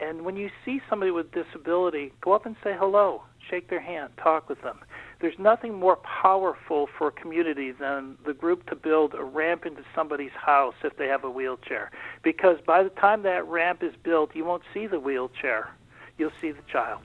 and 0.01 0.25
when 0.25 0.37
you 0.37 0.51
see 0.65 0.81
somebody 0.89 1.11
with 1.11 1.33
disability, 1.33 2.13
go 2.21 2.33
up 2.33 2.47
and 2.47 2.57
say 2.63 2.75
hello, 2.79 3.23
shake 3.49 3.69
their 3.69 3.81
hand, 3.81 4.11
talk 4.17 4.49
with 4.49 4.61
them. 4.63 4.79
There's 5.21 5.39
nothing 5.39 5.75
more 5.75 5.97
powerful 5.97 6.89
for 6.97 7.09
a 7.09 7.11
community 7.11 7.73
than 7.73 8.17
the 8.25 8.33
group 8.33 8.69
to 8.69 8.77
build 8.77 9.15
a 9.15 9.25
ramp 9.25 9.67
into 9.67 9.83
somebody's 9.95 10.33
house 10.33 10.75
if 10.85 10.97
they 10.97 11.09
have 11.09 11.25
a 11.25 11.31
wheelchair. 11.31 11.91
Because 12.23 12.59
by 12.65 12.85
the 12.85 12.91
time 12.91 13.23
that 13.23 13.45
ramp 13.49 13.83
is 13.83 13.95
built, 14.05 14.37
you 14.37 14.45
won't 14.45 14.63
see 14.73 14.87
the 14.87 15.01
wheelchair. 15.01 15.71
You'll 16.19 16.31
see 16.41 16.53
the 16.53 16.63
child. 16.71 17.01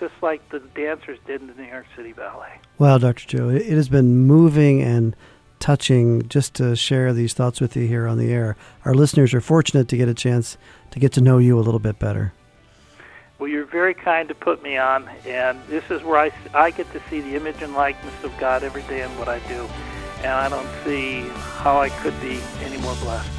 Just 0.00 0.14
like 0.22 0.48
the 0.50 0.58
dancers 0.58 1.18
did 1.26 1.40
in 1.40 1.46
the 1.46 1.54
New 1.54 1.68
York 1.68 1.86
City 1.96 2.12
Ballet. 2.12 2.60
Wow, 2.78 2.98
Dr. 2.98 3.26
Joe, 3.26 3.48
it, 3.48 3.62
it 3.62 3.76
has 3.76 3.88
been 3.88 4.26
moving 4.26 4.82
and 4.82 5.14
touching 5.58 6.28
just 6.28 6.54
to 6.54 6.76
share 6.76 7.12
these 7.12 7.34
thoughts 7.34 7.60
with 7.60 7.76
you 7.76 7.86
here 7.86 8.06
on 8.06 8.18
the 8.18 8.32
air. 8.32 8.56
Our 8.84 8.94
listeners 8.94 9.34
are 9.34 9.40
fortunate 9.40 9.88
to 9.88 9.96
get 9.96 10.08
a 10.08 10.14
chance 10.14 10.56
to 10.90 10.98
get 10.98 11.12
to 11.12 11.20
know 11.20 11.38
you 11.38 11.58
a 11.58 11.60
little 11.60 11.80
bit 11.80 11.98
better. 11.98 12.32
Well, 13.38 13.48
you're 13.48 13.66
very 13.66 13.92
kind 13.92 14.28
to 14.28 14.34
put 14.34 14.62
me 14.62 14.78
on, 14.78 15.08
and 15.26 15.58
this 15.68 15.90
is 15.90 16.02
where 16.02 16.18
I, 16.18 16.32
I 16.54 16.70
get 16.70 16.90
to 16.92 17.02
see 17.10 17.20
the 17.20 17.36
image 17.36 17.60
and 17.60 17.74
likeness 17.74 18.24
of 18.24 18.36
God 18.38 18.62
every 18.62 18.82
day 18.82 19.02
in 19.02 19.10
what 19.18 19.28
I 19.28 19.40
do. 19.40 19.68
And 20.18 20.32
I 20.32 20.48
don't 20.48 20.68
see 20.84 21.20
how 21.58 21.78
I 21.78 21.90
could 21.90 22.18
be 22.22 22.40
any 22.62 22.78
more 22.78 22.94
blessed. 22.96 23.35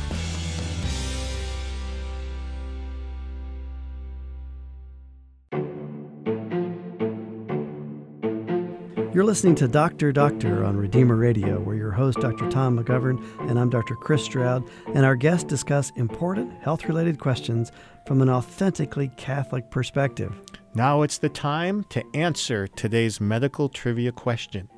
You're 9.18 9.26
listening 9.26 9.55
to 9.55 9.68
Doctor 9.68 10.11
Doctor 10.11 10.63
on 10.63 10.78
Redeemer 10.78 11.15
Radio, 11.15 11.59
where 11.59 11.76
your 11.76 11.89
host, 11.89 12.20
Dr. 12.20 12.47
Tom 12.51 12.78
McGovern, 12.78 13.20
and 13.49 13.57
I'm 13.57 13.72
Dr. 13.72 13.95
Chris 13.95 14.24
Stroud, 14.24 14.63
and 14.93 15.03
our 15.03 15.15
guests 15.15 15.43
discuss 15.43 15.91
important 15.95 16.53
health 16.61 16.86
related 16.86 17.20
questions 17.20 17.72
from 18.05 18.22
an 18.22 18.30
authentically 18.30 19.09
Catholic 19.18 19.72
perspective. 19.72 20.39
Now 20.76 21.01
it's 21.01 21.18
the 21.18 21.30
time 21.30 21.84
to 21.86 22.03
answer 22.13 22.68
today's 22.68 23.20
medical 23.20 23.70
trivia 23.70 24.11
question. 24.11 24.70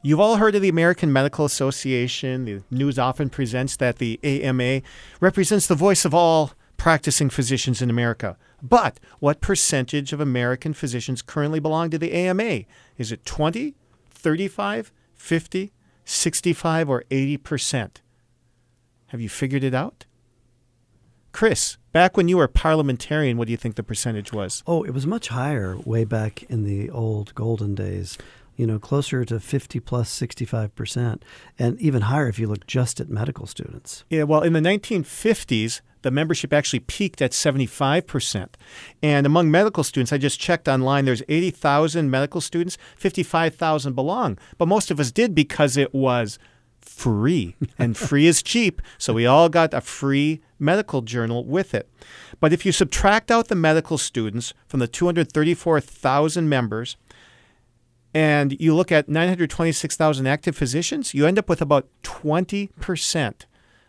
You've 0.00 0.18
all 0.18 0.36
heard 0.36 0.54
of 0.54 0.62
the 0.62 0.70
American 0.70 1.12
Medical 1.12 1.44
Association. 1.44 2.46
The 2.46 2.62
news 2.70 2.98
often 2.98 3.28
presents 3.28 3.76
that 3.76 3.98
the 3.98 4.18
AMA 4.24 4.80
represents 5.20 5.66
the 5.66 5.74
voice 5.74 6.06
of 6.06 6.14
all 6.14 6.52
practicing 6.78 7.28
physicians 7.28 7.82
in 7.82 7.90
America. 7.90 8.38
But 8.62 9.00
what 9.18 9.40
percentage 9.40 10.12
of 10.12 10.20
American 10.20 10.72
physicians 10.72 11.20
currently 11.20 11.58
belong 11.58 11.90
to 11.90 11.98
the 11.98 12.12
AMA? 12.12 12.62
Is 12.96 13.10
it 13.10 13.24
20, 13.24 13.74
35, 14.10 14.92
50, 15.14 15.72
65, 16.04 16.88
or 16.88 17.04
80%? 17.10 17.96
Have 19.08 19.20
you 19.20 19.28
figured 19.28 19.64
it 19.64 19.74
out? 19.74 20.06
Chris, 21.32 21.76
back 21.92 22.16
when 22.16 22.28
you 22.28 22.36
were 22.36 22.46
parliamentarian, 22.46 23.36
what 23.36 23.46
do 23.46 23.50
you 23.52 23.56
think 23.56 23.74
the 23.74 23.82
percentage 23.82 24.32
was? 24.32 24.62
Oh, 24.66 24.84
it 24.84 24.90
was 24.92 25.06
much 25.06 25.28
higher 25.28 25.76
way 25.84 26.04
back 26.04 26.42
in 26.44 26.62
the 26.64 26.88
old 26.90 27.34
golden 27.34 27.74
days. 27.74 28.16
you 28.56 28.66
know, 28.66 28.78
closer 28.78 29.24
to 29.24 29.40
50 29.40 29.80
plus 29.80 30.10
65%, 30.20 31.22
and 31.58 31.80
even 31.80 32.02
higher 32.02 32.28
if 32.28 32.38
you 32.38 32.46
look 32.46 32.66
just 32.66 33.00
at 33.00 33.08
medical 33.08 33.46
students. 33.46 34.04
Yeah, 34.10 34.24
well, 34.24 34.42
in 34.42 34.52
the 34.52 34.60
1950s, 34.60 35.80
the 36.02 36.10
membership 36.10 36.52
actually 36.52 36.80
peaked 36.80 37.22
at 37.22 37.32
75%. 37.32 38.48
And 39.02 39.26
among 39.26 39.50
medical 39.50 39.84
students, 39.84 40.12
I 40.12 40.18
just 40.18 40.40
checked 40.40 40.68
online, 40.68 41.04
there's 41.04 41.22
80,000 41.28 42.10
medical 42.10 42.40
students, 42.40 42.78
55,000 42.96 43.94
belong. 43.94 44.38
But 44.58 44.68
most 44.68 44.90
of 44.90 45.00
us 45.00 45.10
did 45.10 45.34
because 45.34 45.76
it 45.76 45.94
was 45.94 46.38
free, 46.80 47.56
and 47.78 47.96
free 48.08 48.26
is 48.26 48.42
cheap. 48.42 48.82
So 48.98 49.12
we 49.12 49.26
all 49.26 49.48
got 49.48 49.72
a 49.74 49.80
free 49.80 50.40
medical 50.58 51.02
journal 51.02 51.44
with 51.44 51.74
it. 51.74 51.88
But 52.40 52.52
if 52.52 52.66
you 52.66 52.72
subtract 52.72 53.30
out 53.30 53.48
the 53.48 53.54
medical 53.54 53.98
students 53.98 54.52
from 54.66 54.80
the 54.80 54.88
234,000 54.88 56.48
members, 56.48 56.96
and 58.14 58.60
you 58.60 58.74
look 58.74 58.92
at 58.92 59.08
926,000 59.08 60.26
active 60.26 60.56
physicians, 60.56 61.14
you 61.14 61.26
end 61.26 61.38
up 61.38 61.48
with 61.48 61.62
about 61.62 61.88
20% 62.02 63.44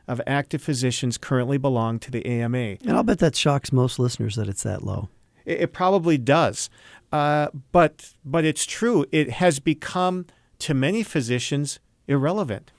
of 0.08 0.22
active 0.28 0.62
physicians 0.62 1.18
currently 1.18 1.58
belong 1.58 2.00
to 2.00 2.12
the 2.12 2.26
AMA. 2.26 2.58
And 2.58 2.92
I'll 2.92 3.04
bet 3.04 3.20
that 3.20 3.36
shocks 3.36 3.72
most 3.72 4.00
listeners 4.00 4.36
that 4.36 4.48
it's 4.48 4.64
that 4.64 4.84
low. 4.84 5.10
It, 5.46 5.62
it 5.62 5.74
probably 5.74 6.18
does. 6.18 6.70
Uh, 7.12 7.48
but, 7.72 8.14
but 8.26 8.44
it's 8.44 8.66
true. 8.66 9.06
It 9.12 9.30
has 9.32 9.60
become, 9.60 10.26
to 10.60 10.74
many 10.74 11.04
physicians, 11.04 11.80
irrelevant. 12.08 12.72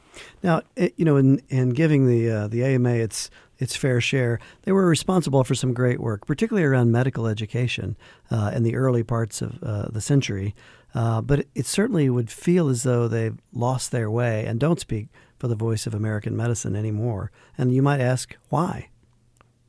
Now, 0.43 0.63
it, 0.77 0.95
you 0.97 1.05
know, 1.05 1.17
in, 1.17 1.41
in 1.49 1.71
giving 1.71 2.07
the 2.07 2.31
uh, 2.31 2.49
the 2.49 2.65
AMA 2.65 2.91
its 2.91 3.31
its 3.59 3.77
fair 3.77 4.01
share, 4.01 4.41
they 4.63 4.73
were 4.73 4.87
responsible 4.87 5.45
for 5.45 5.55
some 5.55 5.73
great 5.73 6.01
work, 6.01 6.27
particularly 6.27 6.67
around 6.67 6.93
medical 6.93 7.27
education 7.27 7.97
uh, 8.31 8.53
in 8.55 8.63
the 8.63 8.75
early 8.75 9.03
parts 9.03 9.43
of 9.43 9.63
uh, 9.63 9.89
the 9.91 10.01
century. 10.01 10.55
Uh, 10.95 11.21
but 11.21 11.41
it, 11.41 11.49
it, 11.55 11.67
certainly 11.67 12.09
would 12.09 12.31
feel 12.31 12.69
as 12.69 12.85
though 12.85 13.09
they've 13.09 13.39
lost 13.53 13.91
their 13.91 14.09
way 14.09 14.45
and 14.47 14.61
don't 14.61 14.79
speak 14.79 15.09
for 15.45 15.49
the 15.49 15.55
voice 15.55 15.87
of 15.87 15.95
American 15.95 16.35
medicine 16.35 16.75
anymore. 16.75 17.31
And 17.59 17.71
you 17.71 17.83
might 17.83 18.01
ask, 18.01 18.35
why? 18.49 18.89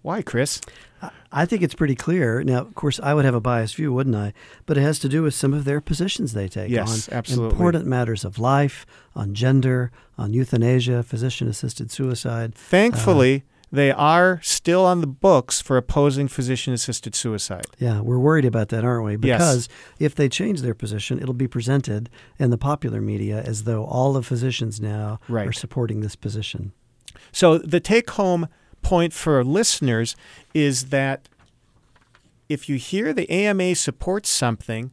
Why, 0.03 0.21
Chris? 0.21 0.61
I 1.33 1.45
think 1.45 1.63
it's 1.63 1.75
pretty 1.75 1.95
clear. 1.95 2.41
Now, 2.43 2.59
of 2.61 2.75
course, 2.75 2.97
I 3.03 3.13
would 3.13 3.25
have 3.25 3.35
a 3.35 3.41
biased 3.41 3.75
view, 3.75 3.91
wouldn't 3.91 4.15
I? 4.15 4.31
But 4.65 4.77
it 4.77 4.83
has 4.83 4.99
to 4.99 5.09
do 5.09 5.21
with 5.21 5.33
some 5.33 5.53
of 5.53 5.65
their 5.65 5.81
positions 5.81 6.31
they 6.31 6.47
take 6.47 6.69
yes, 6.69 7.09
on 7.09 7.17
absolutely. 7.17 7.51
important 7.51 7.87
matters 7.87 8.23
of 8.23 8.39
life, 8.39 8.85
on 9.17 9.33
gender, 9.33 9.91
on 10.17 10.31
euthanasia, 10.31 11.03
physician 11.03 11.49
assisted 11.49 11.91
suicide. 11.91 12.55
Thankfully, 12.55 13.43
uh, 13.45 13.54
they 13.75 13.91
are 13.91 14.39
still 14.41 14.85
on 14.85 15.01
the 15.01 15.07
books 15.07 15.61
for 15.61 15.75
opposing 15.77 16.27
physician 16.27 16.73
assisted 16.73 17.13
suicide. 17.13 17.65
Yeah, 17.77 17.99
we're 17.99 18.19
worried 18.19 18.45
about 18.45 18.69
that, 18.69 18.85
aren't 18.85 19.05
we? 19.05 19.17
Because 19.17 19.67
yes. 19.67 19.77
if 19.99 20.15
they 20.15 20.29
change 20.29 20.61
their 20.61 20.73
position, 20.73 21.19
it'll 21.19 21.33
be 21.33 21.47
presented 21.47 22.09
in 22.39 22.49
the 22.49 22.57
popular 22.57 23.01
media 23.01 23.41
as 23.41 23.63
though 23.63 23.83
all 23.85 24.13
the 24.13 24.23
physicians 24.23 24.79
now 24.79 25.19
right. 25.27 25.47
are 25.47 25.53
supporting 25.53 25.99
this 25.99 26.15
position. 26.15 26.71
So 27.31 27.57
the 27.57 27.79
take 27.79 28.09
home 28.11 28.47
point 28.81 29.11
for 29.11 29.43
listeners 29.43 30.15
is 30.53 30.85
that 30.85 31.27
if 32.47 32.69
you 32.69 32.77
hear 32.77 33.11
the 33.11 33.29
AMA 33.29 33.75
supports 33.75 34.29
something, 34.29 34.91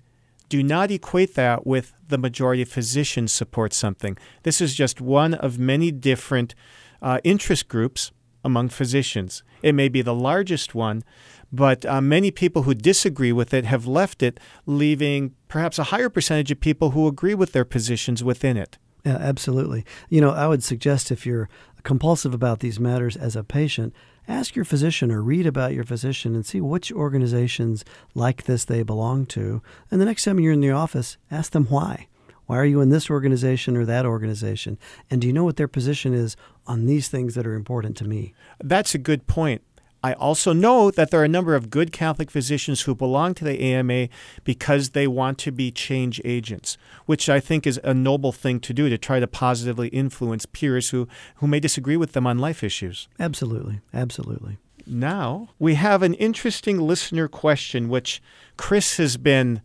do 0.49 0.63
not 0.63 0.91
equate 0.91 1.35
that 1.35 1.67
with 1.67 1.93
the 2.09 2.19
majority 2.19 2.63
of 2.63 2.69
physicians 2.69 3.33
support 3.33 3.73
something. 3.73 4.19
This 4.43 4.61
is 4.61 4.75
just 4.75 5.01
one 5.01 5.35
of 5.35 5.59
many 5.59 5.91
different 5.93 6.55
uh, 7.01 7.21
interest 7.25 7.69
groups 7.69 8.11
among 8.45 8.69
physicians. 8.69 9.43
It 9.63 9.75
may 9.75 9.89
be 9.89 10.03
the 10.03 10.15
largest 10.15 10.75
one, 10.75 11.05
but 11.53 11.85
uh, 11.87 12.01
many 12.01 12.31
people 12.31 12.63
who 12.63 12.75
disagree 12.75 13.33
with 13.33 13.53
it 13.53 13.65
have 13.65 13.87
left 13.87 14.23
it, 14.23 14.41
leaving 14.67 15.35
perhaps 15.49 15.79
a 15.79 15.85
higher 15.85 16.09
percentage 16.09 16.51
of 16.51 16.61
people 16.61 16.91
who 16.91 17.07
agree 17.07 17.35
with 17.35 17.53
their 17.53 17.65
positions 17.65 18.25
within 18.25 18.57
it. 18.57 18.79
Yeah, 19.05 19.17
absolutely. 19.17 19.85
You 20.09 20.21
know, 20.21 20.31
I 20.31 20.47
would 20.47 20.63
suggest 20.63 21.11
if 21.11 21.27
you're 21.27 21.49
compulsive 21.83 22.33
about 22.33 22.61
these 22.61 22.79
matters 22.79 23.17
as 23.17 23.35
a 23.35 23.43
patient, 23.43 23.93
ask 24.29 24.55
your 24.55 24.65
physician 24.65 25.11
or 25.11 25.23
read 25.23 25.47
about 25.47 25.75
your 25.75 25.85
physician 25.85 26.35
and 26.35 26.47
see 26.47 26.61
which 26.61 26.93
organizations 26.93 27.85
like 28.15 28.45
this 28.45 28.65
they 28.65 28.83
belong 28.83 29.27
to. 29.27 29.61
And 29.91 30.01
the 30.01 30.05
next 30.05 30.25
time 30.25 30.39
you're 30.39 30.53
in 30.53 30.61
the 30.61 30.71
office, 30.71 31.17
ask 31.31 31.53
them 31.53 31.67
why. 31.67 32.07
Why 32.53 32.59
are 32.59 32.67
you 32.67 32.83
in 32.83 32.91
this 32.91 33.09
organization 33.09 33.79
or 33.79 33.87
that 33.87 34.05
organization? 34.05 34.77
And 35.11 35.23
do 35.23 35.27
you 35.27 35.33
know 35.33 35.45
what 35.45 35.57
their 35.57 35.67
position 35.67 36.13
is 36.13 36.37
on 36.67 36.85
these 36.85 37.09
things 37.09 37.35
that 37.35 37.47
are 37.47 37.55
important 37.55 37.97
to 37.97 38.05
me? 38.05 38.35
That's 38.63 38.95
a 38.95 38.99
good 38.99 39.27
point. 39.27 39.63
I 40.05 40.13
also 40.13 40.53
know 40.53 40.91
that 40.91 41.11
there 41.11 41.23
are 41.23 41.25
a 41.25 41.29
number 41.29 41.55
of 41.55 41.71
good 41.71 41.93
Catholic 41.93 42.31
physicians 42.31 42.83
who 42.83 42.95
belong 42.95 43.33
to 43.37 43.45
the 43.45 43.59
AMA 43.59 44.09
because 44.45 44.91
they 44.91 45.07
want 45.07 45.39
to 45.39 45.51
be 45.51 45.71
change 45.71 46.21
agents, 46.27 46.77
which 47.07 47.31
I 47.31 47.41
think 47.41 47.67
is 47.67 47.81
a 47.85 47.95
noble 47.95 48.33
thing 48.33 48.61
to 48.61 48.75
do 48.75 48.91
to 48.91 48.99
try 48.99 49.19
to 49.19 49.27
positively 49.27 49.89
influence 49.89 50.45
peers 50.45 50.91
who, 50.91 51.09
who 51.37 51.47
may 51.47 51.59
disagree 51.59 51.97
with 51.97 52.13
them 52.13 52.27
on 52.27 52.39
life 52.39 52.63
issues. 52.63 53.09
Absolutely. 53.19 53.81
Absolutely. 53.95 54.59
Now, 54.87 55.49
we 55.59 55.77
have 55.77 56.03
an 56.03 56.13
interesting 56.13 56.83
listener 56.83 57.29
question, 57.29 57.89
which 57.89 58.21
Chris 58.59 58.99
has 58.99 59.17
been 59.17 59.63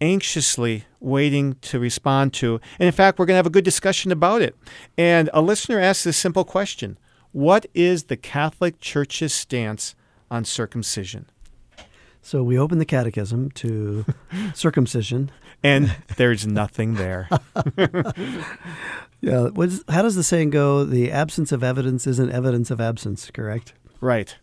anxiously 0.00 0.84
waiting 1.00 1.54
to 1.62 1.78
respond 1.78 2.32
to. 2.34 2.60
And 2.78 2.86
in 2.86 2.92
fact, 2.92 3.18
we're 3.18 3.26
going 3.26 3.34
to 3.34 3.38
have 3.38 3.46
a 3.46 3.50
good 3.50 3.64
discussion 3.64 4.12
about 4.12 4.42
it. 4.42 4.56
And 4.96 5.30
a 5.32 5.42
listener 5.42 5.78
asked 5.78 6.04
this 6.04 6.16
simple 6.16 6.44
question 6.44 6.98
what 7.32 7.66
is 7.74 8.04
the 8.04 8.16
Catholic 8.16 8.80
Church's 8.80 9.34
stance 9.34 9.94
on 10.30 10.44
circumcision? 10.44 11.26
So 12.22 12.42
we 12.42 12.58
open 12.58 12.78
the 12.78 12.84
catechism 12.84 13.50
to 13.52 14.04
circumcision. 14.54 15.30
And 15.62 15.96
there's 16.16 16.46
nothing 16.46 16.94
there. 16.94 17.28
yeah. 19.20 19.48
how 19.88 20.02
does 20.02 20.14
the 20.14 20.22
saying 20.22 20.50
go? 20.50 20.84
The 20.84 21.10
absence 21.10 21.52
of 21.52 21.64
evidence 21.64 22.06
isn't 22.06 22.30
evidence 22.30 22.70
of 22.70 22.80
absence, 22.80 23.30
correct? 23.32 23.72
Right. 24.00 24.36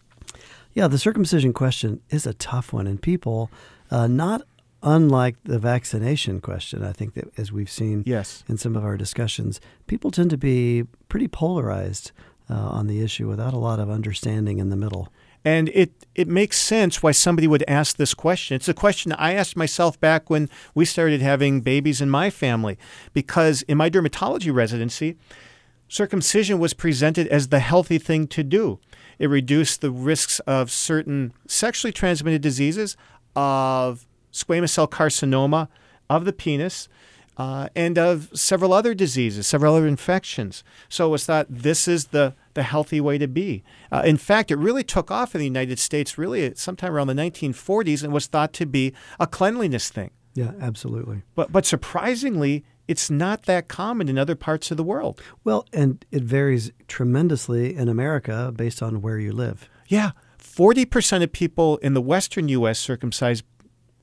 Yeah, 0.74 0.88
the 0.88 0.97
circumcision 0.97 1.53
question 1.53 2.01
is 2.10 2.26
a 2.26 2.34
tough 2.34 2.74
one. 2.74 2.86
And 2.86 3.01
people, 3.01 3.49
uh, 3.89 4.08
not 4.08 4.41
unlike 4.86 5.36
the 5.43 5.59
vaccination 5.59 6.39
question, 6.39 6.83
I 6.83 6.93
think 6.93 7.15
that 7.15 7.38
as 7.38 7.51
we've 7.51 7.69
seen 7.69 8.03
yes. 8.05 8.43
in 8.47 8.57
some 8.57 8.75
of 8.75 8.86
our 8.86 8.95
discussions, 8.95 9.59
people 9.88 10.11
tend 10.11 10.29
to 10.29 10.38
be 10.38 10.86
pretty 11.09 11.27
polarized 11.27 12.11
uh, 12.49 12.53
on 12.53 12.88
the 12.88 13.01
issue 13.01 13.27
without 13.27 13.53
a 13.53 13.57
lot 13.57 13.79
of 13.79 13.89
understanding 13.89 14.59
in 14.59 14.69
the 14.69 14.75
middle. 14.75 15.11
And 15.43 15.69
it, 15.69 15.91
it 16.13 16.27
makes 16.27 16.57
sense 16.57 17.03
why 17.03 17.11
somebody 17.11 17.47
would 17.47 17.63
ask 17.67 17.97
this 17.97 18.13
question. 18.13 18.55
It's 18.55 18.69
a 18.69 18.73
question 18.73 19.11
I 19.13 19.33
asked 19.33 19.57
myself 19.57 19.99
back 19.99 20.29
when 20.29 20.49
we 20.73 20.86
started 20.86 21.21
having 21.21 21.61
babies 21.61 21.99
in 21.99 22.09
my 22.09 22.29
family, 22.29 22.77
because 23.13 23.63
in 23.63 23.77
my 23.77 23.89
dermatology 23.89 24.53
residency, 24.53 25.17
circumcision 25.88 26.59
was 26.59 26.73
presented 26.73 27.27
as 27.27 27.49
the 27.49 27.59
healthy 27.59 27.97
thing 27.97 28.27
to 28.27 28.43
do. 28.43 28.79
It 29.17 29.29
reduced 29.29 29.81
the 29.81 29.91
risks 29.91 30.39
of 30.41 30.71
certain 30.71 31.33
sexually 31.47 31.91
transmitted 31.91 32.41
diseases, 32.41 32.97
of 33.36 34.07
squamous 34.36 34.69
cell 34.69 34.88
carcinoma 34.88 35.67
of 36.09 36.25
the 36.25 36.33
penis, 36.33 36.88
uh, 37.38 37.67
and 37.75 37.97
of 37.97 38.29
several 38.33 38.73
other 38.73 38.93
diseases, 38.93 39.47
several 39.47 39.75
other 39.75 39.88
infections. 39.88 40.63
So 40.88 41.07
it 41.07 41.09
was 41.09 41.25
thought 41.25 41.47
this 41.49 41.88
is 41.88 42.07
the, 42.07 42.33
the 42.53 42.63
healthy 42.63 43.01
way 43.01 43.17
to 43.17 43.27
be. 43.27 43.63
Uh, 43.91 44.03
in 44.05 44.17
fact, 44.17 44.51
it 44.51 44.55
really 44.55 44.83
took 44.83 45.11
off 45.11 45.36
in 45.36 45.39
the 45.39 45.45
United 45.45 45.79
States 45.79 46.17
really 46.17 46.53
sometime 46.55 46.93
around 46.93 47.07
the 47.07 47.13
1940s 47.13 48.03
and 48.03 48.13
was 48.13 48.27
thought 48.27 48.53
to 48.53 48.65
be 48.65 48.93
a 49.19 49.27
cleanliness 49.27 49.89
thing. 49.89 50.11
Yeah, 50.33 50.51
absolutely. 50.61 51.23
But, 51.33 51.51
but 51.51 51.65
surprisingly, 51.65 52.65
it's 52.88 53.09
not 53.09 53.43
that 53.43 53.67
common 53.67 54.09
in 54.09 54.17
other 54.17 54.36
parts 54.36 54.69
of 54.71 54.77
the 54.77 54.83
world. 54.83 55.21
Well, 55.43 55.65
and 55.73 56.05
it 56.11 56.23
varies 56.23 56.71
tremendously 56.88 57.75
in 57.75 57.89
America 57.89 58.53
based 58.55 58.81
on 58.81 59.01
where 59.01 59.17
you 59.17 59.33
live. 59.33 59.69
Yeah. 59.88 60.11
40% 60.39 61.23
of 61.23 61.31
people 61.31 61.77
in 61.77 61.93
the 61.95 62.01
Western 62.01 62.47
U.S. 62.49 62.79
circumcise 62.79 63.43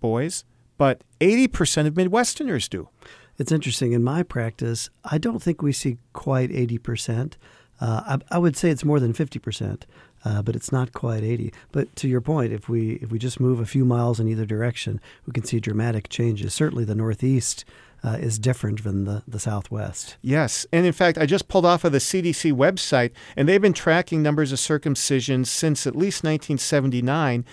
boys, 0.03 0.45
but 0.77 1.03
80% 1.21 1.87
of 1.87 1.95
Midwesterners 1.95 2.69
do. 2.69 2.91
It's 3.39 3.53
interesting. 3.53 3.93
In 3.93 4.05
my 4.05 4.23
practice, 4.23 4.91
I 5.05 5.17
don't 5.17 5.43
think 5.43 5.63
we 5.63 5.73
see 5.73 5.97
quite 6.13 6.51
80%. 6.51 7.35
Uh, 7.81 8.19
I, 8.31 8.37
I, 8.37 8.39
would 8.39 8.57
say 8.57 8.71
it's 8.71 8.85
more 8.85 9.01
than 9.01 9.13
50%, 9.13 9.83
uh, 10.25 10.43
but 10.43 10.55
it's 10.55 10.71
not 10.71 10.93
quite 10.93 11.25
80. 11.25 11.53
But 11.73 11.97
to 11.97 12.09
your 12.09 12.21
point, 12.21 12.53
if 12.53 12.69
we 12.69 12.93
if 12.97 13.11
we 13.11 13.19
just 13.19 13.41
move 13.41 13.59
a 13.59 13.67
few 13.67 13.85
miles 13.85 14.21
in 14.21 14.29
either 14.29 14.47
direction, 14.47 15.01
we 15.27 15.33
can 15.33 15.45
see 15.45 15.59
dramatic 15.59 16.09
changes. 16.09 16.55
Certainly, 16.55 16.85
the 16.85 16.95
Northeast 16.95 17.65
uh, 18.05 18.19
is 18.21 18.39
different 18.39 18.83
than 18.85 19.05
the, 19.05 19.23
the 19.27 19.39
Southwest. 19.39 20.17
Yes. 20.23 20.67
And 20.73 20.85
in 20.85 20.93
fact, 20.93 21.19
I 21.19 21.27
just 21.27 21.49
pulled 21.49 21.65
off 21.65 21.85
of 21.85 21.93
the 21.93 21.99
CDC 21.99 22.53
website, 22.53 23.13
and 23.37 23.49
they've 23.49 23.63
been 23.63 23.73
tracking 23.73 24.23
numbers 24.23 24.53
of 24.53 24.59
circumcisions 24.59 25.47
since 25.47 25.87
at 25.87 25.95
least 25.95 26.25
1979. 26.25 27.45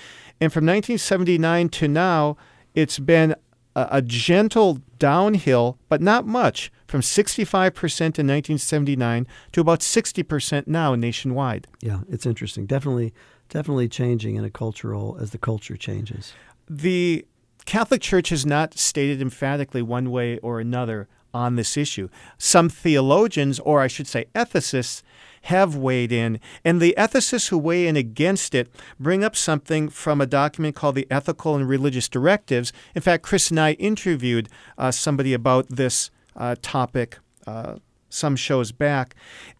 And 0.41 0.51
from 0.53 0.65
1979 0.65 1.69
to 1.69 1.87
now, 1.87 2.37
it's 2.73 2.99
been 2.99 3.35
a, 3.75 3.87
a 3.91 4.01
gentle 4.01 4.79
downhill, 4.97 5.77
but 5.89 6.01
not 6.01 6.25
much, 6.25 6.71
from 6.87 7.01
65% 7.01 7.49
in 7.51 8.27
1979 8.27 9.27
to 9.51 9.61
about 9.61 9.79
60% 9.79 10.67
now 10.67 10.95
nationwide. 10.95 11.67
Yeah, 11.81 12.01
it's 12.09 12.25
interesting. 12.25 12.65
Definitely, 12.65 13.13
definitely 13.49 13.87
changing 13.87 14.35
in 14.35 14.43
a 14.43 14.49
cultural 14.49 15.17
as 15.19 15.31
the 15.31 15.37
culture 15.37 15.77
changes. 15.77 16.33
The 16.69 17.25
Catholic 17.65 18.01
Church 18.01 18.29
has 18.29 18.45
not 18.45 18.77
stated 18.77 19.21
emphatically 19.21 19.81
one 19.81 20.11
way 20.11 20.37
or 20.39 20.59
another 20.59 21.07
on 21.33 21.55
this 21.55 21.77
issue. 21.77 22.09
Some 22.37 22.69
theologians, 22.69 23.59
or 23.59 23.81
I 23.81 23.87
should 23.87 24.07
say 24.07 24.25
ethicists, 24.33 25.03
have 25.43 25.75
weighed 25.75 26.11
in, 26.11 26.39
and 26.63 26.81
the 26.81 26.93
ethicists 26.97 27.49
who 27.49 27.57
weigh 27.57 27.87
in 27.87 27.95
against 27.95 28.53
it 28.53 28.69
bring 28.99 29.23
up 29.23 29.35
something 29.35 29.89
from 29.89 30.21
a 30.21 30.25
document 30.25 30.75
called 30.75 30.95
the 30.95 31.07
Ethical 31.09 31.55
and 31.55 31.67
Religious 31.67 32.09
Directives. 32.09 32.73
In 32.95 33.01
fact, 33.01 33.23
Chris 33.23 33.49
and 33.49 33.59
I 33.59 33.73
interviewed 33.73 34.49
uh, 34.77 34.91
somebody 34.91 35.33
about 35.33 35.67
this 35.69 36.11
uh, 36.35 36.55
topic 36.61 37.19
uh, 37.47 37.75
some 38.09 38.35
shows 38.35 38.71
back, 38.71 39.15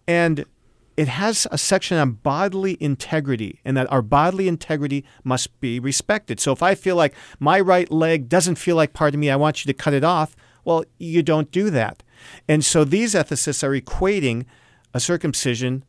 and 0.08 0.46
it 1.00 1.08
has 1.08 1.48
a 1.50 1.58
section 1.58 1.98
on 1.98 2.12
bodily 2.12 2.76
integrity 2.82 3.62
and 3.64 3.78
that 3.78 3.90
our 3.90 4.02
bodily 4.02 4.50
integrity 4.50 5.06
must 5.24 5.58
be 5.62 5.80
respected. 5.80 6.42
So 6.42 6.52
if 6.52 6.62
I 6.62 6.76
feel 6.76 6.98
like 6.98 7.16
my 7.40 7.58
right 7.58 7.90
leg 7.90 8.28
doesn't 8.28 8.56
feel 8.56 8.76
like 8.76 8.92
part 8.92 9.14
of 9.14 9.20
me, 9.22 9.30
I 9.30 9.38
want 9.38 9.64
you 9.64 9.72
to 9.72 9.78
cut 9.78 9.94
it 9.94 10.04
off. 10.04 10.36
Well, 10.66 10.84
you 10.98 11.24
don't 11.24 11.52
do 11.52 11.70
that. 11.70 12.04
And 12.50 12.66
so 12.66 12.84
these 12.84 13.14
ethicists 13.14 13.64
are 13.64 13.80
equating 13.80 14.46
a 14.94 15.00
circumcision 15.00 15.84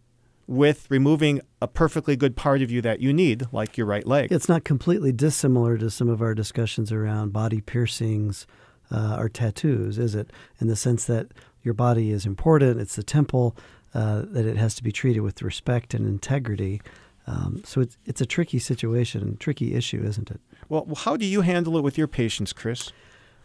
with 0.47 0.91
removing 0.91 1.41
a 1.63 1.69
perfectly 1.69 2.17
good 2.17 2.37
part 2.37 2.61
of 2.61 2.71
you 2.71 2.83
that 2.83 3.01
you 3.01 3.13
need, 3.13 3.47
like 3.53 3.77
your 3.77 3.87
right 3.87 4.07
leg. 4.07 4.33
It's 4.33 4.49
not 4.49 4.65
completely 4.65 5.13
dissimilar 5.13 5.79
to 5.79 5.91
some 5.91 6.09
of 6.09 6.21
our 6.21 6.35
discussions 6.35 6.91
around 6.91 7.33
body 7.33 7.61
piercings 7.61 8.47
uh, 8.91 9.17
or 9.17 9.29
tattoos, 9.29 9.97
is 9.97 10.17
it? 10.17 10.31
In 10.61 10.67
the 10.67 10.75
sense 10.75 11.05
that 11.05 11.29
your 11.63 11.75
body 11.75 12.11
is 12.11 12.27
important, 12.27 12.81
it's 12.81 12.97
the 12.97 13.05
temple, 13.05 13.57
uh, 13.95 14.23
that 14.27 14.45
it 14.45 14.57
has 14.57 14.75
to 14.75 14.83
be 14.83 14.91
treated 14.91 15.21
with 15.21 15.41
respect 15.41 15.95
and 15.95 16.07
integrity. 16.07 16.83
Um, 17.29 17.63
so 17.65 17.81
it's, 17.81 17.97
it's 18.05 18.21
a 18.21 18.27
tricky 18.27 18.59
situation, 18.59 19.37
tricky 19.37 19.75
issue, 19.75 20.03
isn't 20.03 20.31
it? 20.33 20.41
Well, 20.69 20.87
how 20.97 21.17
do 21.17 21.27
you 21.27 21.43
handle 21.43 21.77
it 21.77 21.83
with 21.83 21.97
your 21.97 22.09
patients, 22.09 22.53
Chris? 22.53 22.93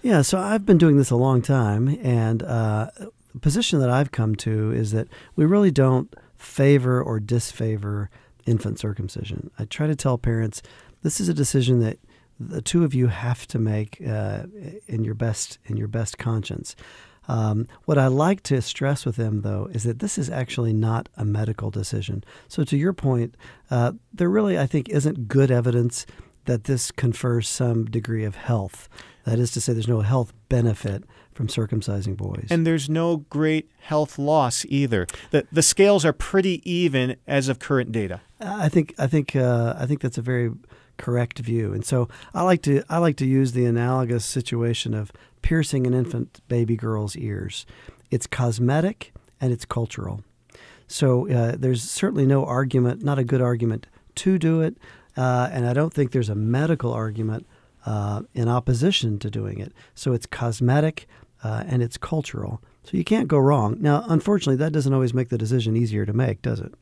Yeah, 0.01 0.21
so 0.23 0.39
I've 0.39 0.65
been 0.65 0.77
doing 0.77 0.97
this 0.97 1.11
a 1.11 1.15
long 1.15 1.41
time, 1.41 1.99
and 2.01 2.43
uh, 2.43 2.89
the 3.35 3.41
position 3.41 3.79
that 3.79 3.89
I've 3.89 4.13
come 4.13 4.35
to 4.37 4.71
is 4.71 4.93
that 4.93 5.09
we 5.35 5.43
really 5.43 5.69
don't 5.69 6.15
favor 6.37 7.03
or 7.03 7.19
disfavor 7.19 8.09
infant 8.45 8.79
circumcision. 8.79 9.51
I 9.59 9.65
try 9.65 9.87
to 9.87 9.95
tell 9.95 10.17
parents 10.17 10.61
this 11.03 11.19
is 11.19 11.27
a 11.27 11.33
decision 11.33 11.81
that 11.81 11.99
the 12.39 12.61
two 12.61 12.85
of 12.85 12.93
you 12.93 13.07
have 13.07 13.45
to 13.47 13.59
make 13.59 14.01
uh, 14.07 14.43
in 14.87 15.03
your 15.03 15.15
best 15.15 15.59
in 15.65 15.75
your 15.75 15.89
best 15.89 16.17
conscience. 16.17 16.77
Um, 17.27 17.67
what 17.83 17.97
I 17.97 18.07
like 18.07 18.41
to 18.43 18.61
stress 18.61 19.05
with 19.05 19.17
them, 19.17 19.41
though, 19.41 19.67
is 19.73 19.83
that 19.83 19.99
this 19.99 20.17
is 20.17 20.29
actually 20.29 20.71
not 20.71 21.09
a 21.17 21.25
medical 21.25 21.71
decision. 21.71 22.23
So, 22.47 22.63
to 22.63 22.77
your 22.77 22.93
point, 22.93 23.35
uh, 23.69 23.93
there 24.13 24.29
really, 24.29 24.57
I 24.57 24.65
think, 24.65 24.87
isn't 24.89 25.27
good 25.27 25.51
evidence 25.51 26.05
that 26.45 26.65
this 26.65 26.89
confers 26.91 27.49
some 27.49 27.85
degree 27.85 28.23
of 28.23 28.35
health. 28.35 28.87
That 29.25 29.39
is 29.39 29.51
to 29.51 29.61
say, 29.61 29.73
there's 29.73 29.87
no 29.87 30.01
health 30.01 30.31
benefit 30.47 31.03
from 31.35 31.47
circumcising 31.47 32.15
boys. 32.15 32.47
And 32.49 32.65
there's 32.65 32.89
no 32.89 33.17
great 33.17 33.69
health 33.81 34.17
loss 34.17 34.65
either. 34.69 35.05
The, 35.31 35.45
the 35.51 35.61
scales 35.61 36.05
are 36.05 36.13
pretty 36.13 36.61
even 36.69 37.17
as 37.27 37.49
of 37.49 37.59
current 37.59 37.91
data. 37.91 38.21
I 38.39 38.69
think 38.69 38.95
I 38.97 39.05
think 39.07 39.35
uh, 39.35 39.75
I 39.77 39.85
think 39.85 40.01
that's 40.01 40.17
a 40.17 40.21
very 40.21 40.51
correct 40.97 41.39
view. 41.39 41.73
And 41.73 41.85
so 41.85 42.07
I 42.33 42.41
like 42.43 42.61
to 42.63 42.83
I 42.89 42.97
like 42.99 43.17
to 43.17 43.25
use 43.25 43.51
the 43.51 43.65
analogous 43.65 44.25
situation 44.25 44.93
of 44.93 45.11
piercing 45.41 45.85
an 45.85 45.93
infant 45.93 46.39
baby 46.47 46.77
girl's 46.77 47.15
ears. 47.17 47.65
It's 48.09 48.27
cosmetic 48.27 49.13
and 49.41 49.51
it's 49.51 49.65
cultural. 49.65 50.23
So 50.87 51.29
uh, 51.29 51.55
there's 51.57 51.83
certainly 51.83 52.25
no 52.25 52.45
argument, 52.45 53.03
not 53.03 53.19
a 53.19 53.23
good 53.23 53.41
argument 53.41 53.87
to 54.15 54.37
do 54.37 54.61
it, 54.61 54.77
uh, 55.17 55.49
and 55.51 55.67
I 55.67 55.73
don't 55.73 55.93
think 55.93 56.11
there's 56.11 56.29
a 56.29 56.35
medical 56.35 56.93
argument 56.93 57.45
uh, 57.85 58.21
in 58.33 58.47
opposition 58.47 59.19
to 59.19 59.29
doing 59.29 59.59
it. 59.59 59.73
So 59.95 60.13
it's 60.13 60.25
cosmetic 60.25 61.07
uh, 61.45 61.63
and 61.67 61.83
it's 61.83 61.95
cultural. 61.95 62.59
So 62.83 62.97
you 62.97 63.03
can't 63.03 63.27
go 63.27 63.37
wrong. 63.37 63.77
Now, 63.79 64.03
unfortunately, 64.07 64.55
that 64.55 64.73
doesn't 64.73 64.93
always 64.93 65.13
make 65.13 65.29
the 65.29 65.37
decision 65.37 65.77
easier 65.77 66.03
to 66.03 66.11
make, 66.13 66.41
does 66.41 66.59
it? 66.59 66.73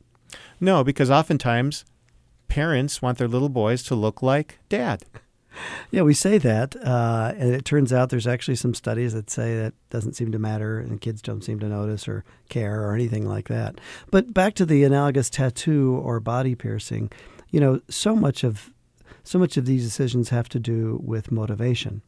No, 0.58 0.82
because 0.82 1.10
oftentimes 1.10 1.84
parents 2.48 3.02
want 3.02 3.18
their 3.18 3.28
little 3.28 3.50
boys 3.50 3.82
to 3.84 3.94
look 3.94 4.22
like 4.22 4.58
dad. 4.68 5.04
Yeah, 5.92 6.02
we 6.02 6.14
say 6.14 6.38
that, 6.38 6.74
uh, 6.84 7.32
and 7.38 7.54
it 7.54 7.64
turns 7.64 7.92
out 7.92 8.10
there's 8.10 8.26
actually 8.26 8.56
some 8.56 8.74
studies 8.74 9.12
that 9.12 9.30
say 9.30 9.56
that 9.56 9.72
doesn't 9.88 10.14
seem 10.14 10.32
to 10.32 10.38
matter, 10.40 10.80
and 10.80 11.00
kids 11.00 11.22
don't 11.22 11.44
seem 11.44 11.60
to 11.60 11.68
notice 11.68 12.08
or 12.08 12.24
care 12.48 12.82
or 12.82 12.92
anything 12.92 13.24
like 13.28 13.46
that. 13.46 13.80
But 14.10 14.34
back 14.34 14.54
to 14.54 14.66
the 14.66 14.82
analogous 14.82 15.30
tattoo 15.30 16.00
or 16.02 16.18
body 16.18 16.56
piercing, 16.56 17.12
you 17.52 17.60
know, 17.60 17.80
so 17.88 18.16
much 18.16 18.42
of 18.42 18.72
so 19.22 19.38
much 19.38 19.56
of 19.56 19.64
these 19.64 19.84
decisions 19.84 20.30
have 20.30 20.48
to 20.48 20.58
do 20.58 21.00
with 21.04 21.30
motivation. 21.30 22.02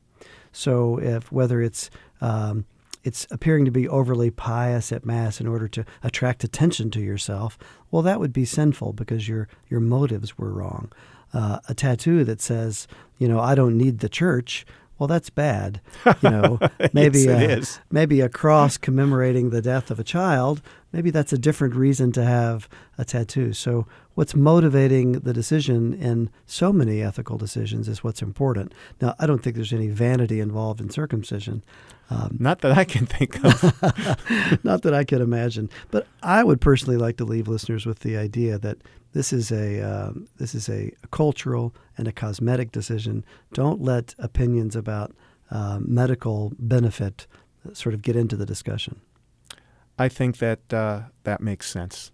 So 0.57 0.99
if 0.99 1.31
whether 1.31 1.61
it's 1.61 1.91
um, 2.23 2.65
it's 3.05 3.27
appearing 3.31 3.67
to 3.67 3.71
be 3.71 3.87
overly 3.87 4.31
pious 4.31 4.91
at 4.91 5.05
mass 5.05 5.39
in 5.39 5.47
order 5.47 5.69
to 5.69 5.85
attract 6.03 6.45
attention 6.45 6.91
to 6.93 7.01
yourself, 7.01 7.59
well, 7.91 8.01
that 8.03 8.19
would 8.19 8.33
be 8.33 8.47
sinful 8.47 8.95
because 8.95 9.29
your 9.29 9.49
your 9.69 9.81
motives 9.81 10.39
were 10.39 10.51
wrong. 10.51 10.91
Uh, 11.35 11.59
a 11.69 11.75
tattoo 11.75 12.25
that 12.25 12.41
says, 12.41 12.89
you 13.19 13.29
know, 13.29 13.39
I 13.39 13.55
don't 13.55 13.77
need 13.77 13.99
the 13.99 14.09
church. 14.09 14.65
Well, 14.99 15.07
that's 15.07 15.29
bad. 15.29 15.83
You 16.23 16.31
know, 16.31 16.59
maybe 16.95 17.21
yes, 17.21 17.77
a, 17.77 17.81
maybe 17.91 18.23
a 18.23 18.31
cross 18.31 18.79
commemorating 18.79 19.51
the 19.51 19.61
death 19.61 19.91
of 19.91 20.01
a 20.01 20.05
child. 20.05 20.63
Maybe 20.93 21.11
that's 21.11 21.33
a 21.33 21.39
different 21.39 21.75
reason 21.75 22.13
to 22.13 22.25
have 22.25 22.69
a 22.97 23.05
tattoo. 23.05 23.53
So, 23.53 23.87
what's 24.15 24.35
motivating 24.35 25.13
the 25.13 25.33
decision 25.33 25.93
in 25.93 26.31
so 26.47 26.73
many 26.73 27.03
ethical 27.03 27.37
decisions 27.37 27.89
is 27.89 28.03
what's 28.03 28.23
important. 28.23 28.73
Now, 29.01 29.15
I 29.19 29.27
don't 29.27 29.43
think 29.43 29.57
there's 29.57 29.73
any 29.73 29.89
vanity 29.89 30.41
involved 30.41 30.81
in 30.81 30.89
circumcision. 30.89 31.63
Um, 32.09 32.37
not 32.39 32.61
that 32.61 32.79
I 32.79 32.85
can 32.85 33.05
think 33.05 33.45
of. 33.45 33.63
not 34.65 34.83
that 34.83 34.95
I 34.95 35.05
can 35.05 35.21
imagine. 35.21 35.69
But 35.91 36.07
I 36.23 36.45
would 36.45 36.61
personally 36.61 36.97
like 36.97 37.17
to 37.17 37.25
leave 37.25 37.49
listeners 37.49 37.85
with 37.85 38.01
the 38.01 38.17
idea 38.17 38.59
that 38.59 38.79
this 39.13 39.33
is 39.33 39.51
a 39.51 39.81
uh, 39.81 40.13
this 40.37 40.55
is 40.55 40.69
a, 40.69 40.93
a, 41.03 41.07
cultural 41.09 41.75
and 41.97 42.07
a 42.07 42.13
cosmetic 42.13 42.71
decision. 42.71 43.25
Don't 43.53 43.81
let 43.81 44.15
opinions 44.19 44.77
about 44.77 45.15
uh, 45.51 45.79
medical 45.81 46.53
benefit 46.59 47.27
sort 47.73 47.95
of 47.95 48.03
get 48.03 48.15
into 48.15 48.37
the 48.37 48.47
discussion. 48.47 49.01
I 49.99 50.09
think 50.09 50.39
that 50.39 50.73
uh, 50.73 51.03
that 51.25 51.41
makes 51.41 51.71
sense. 51.71 52.11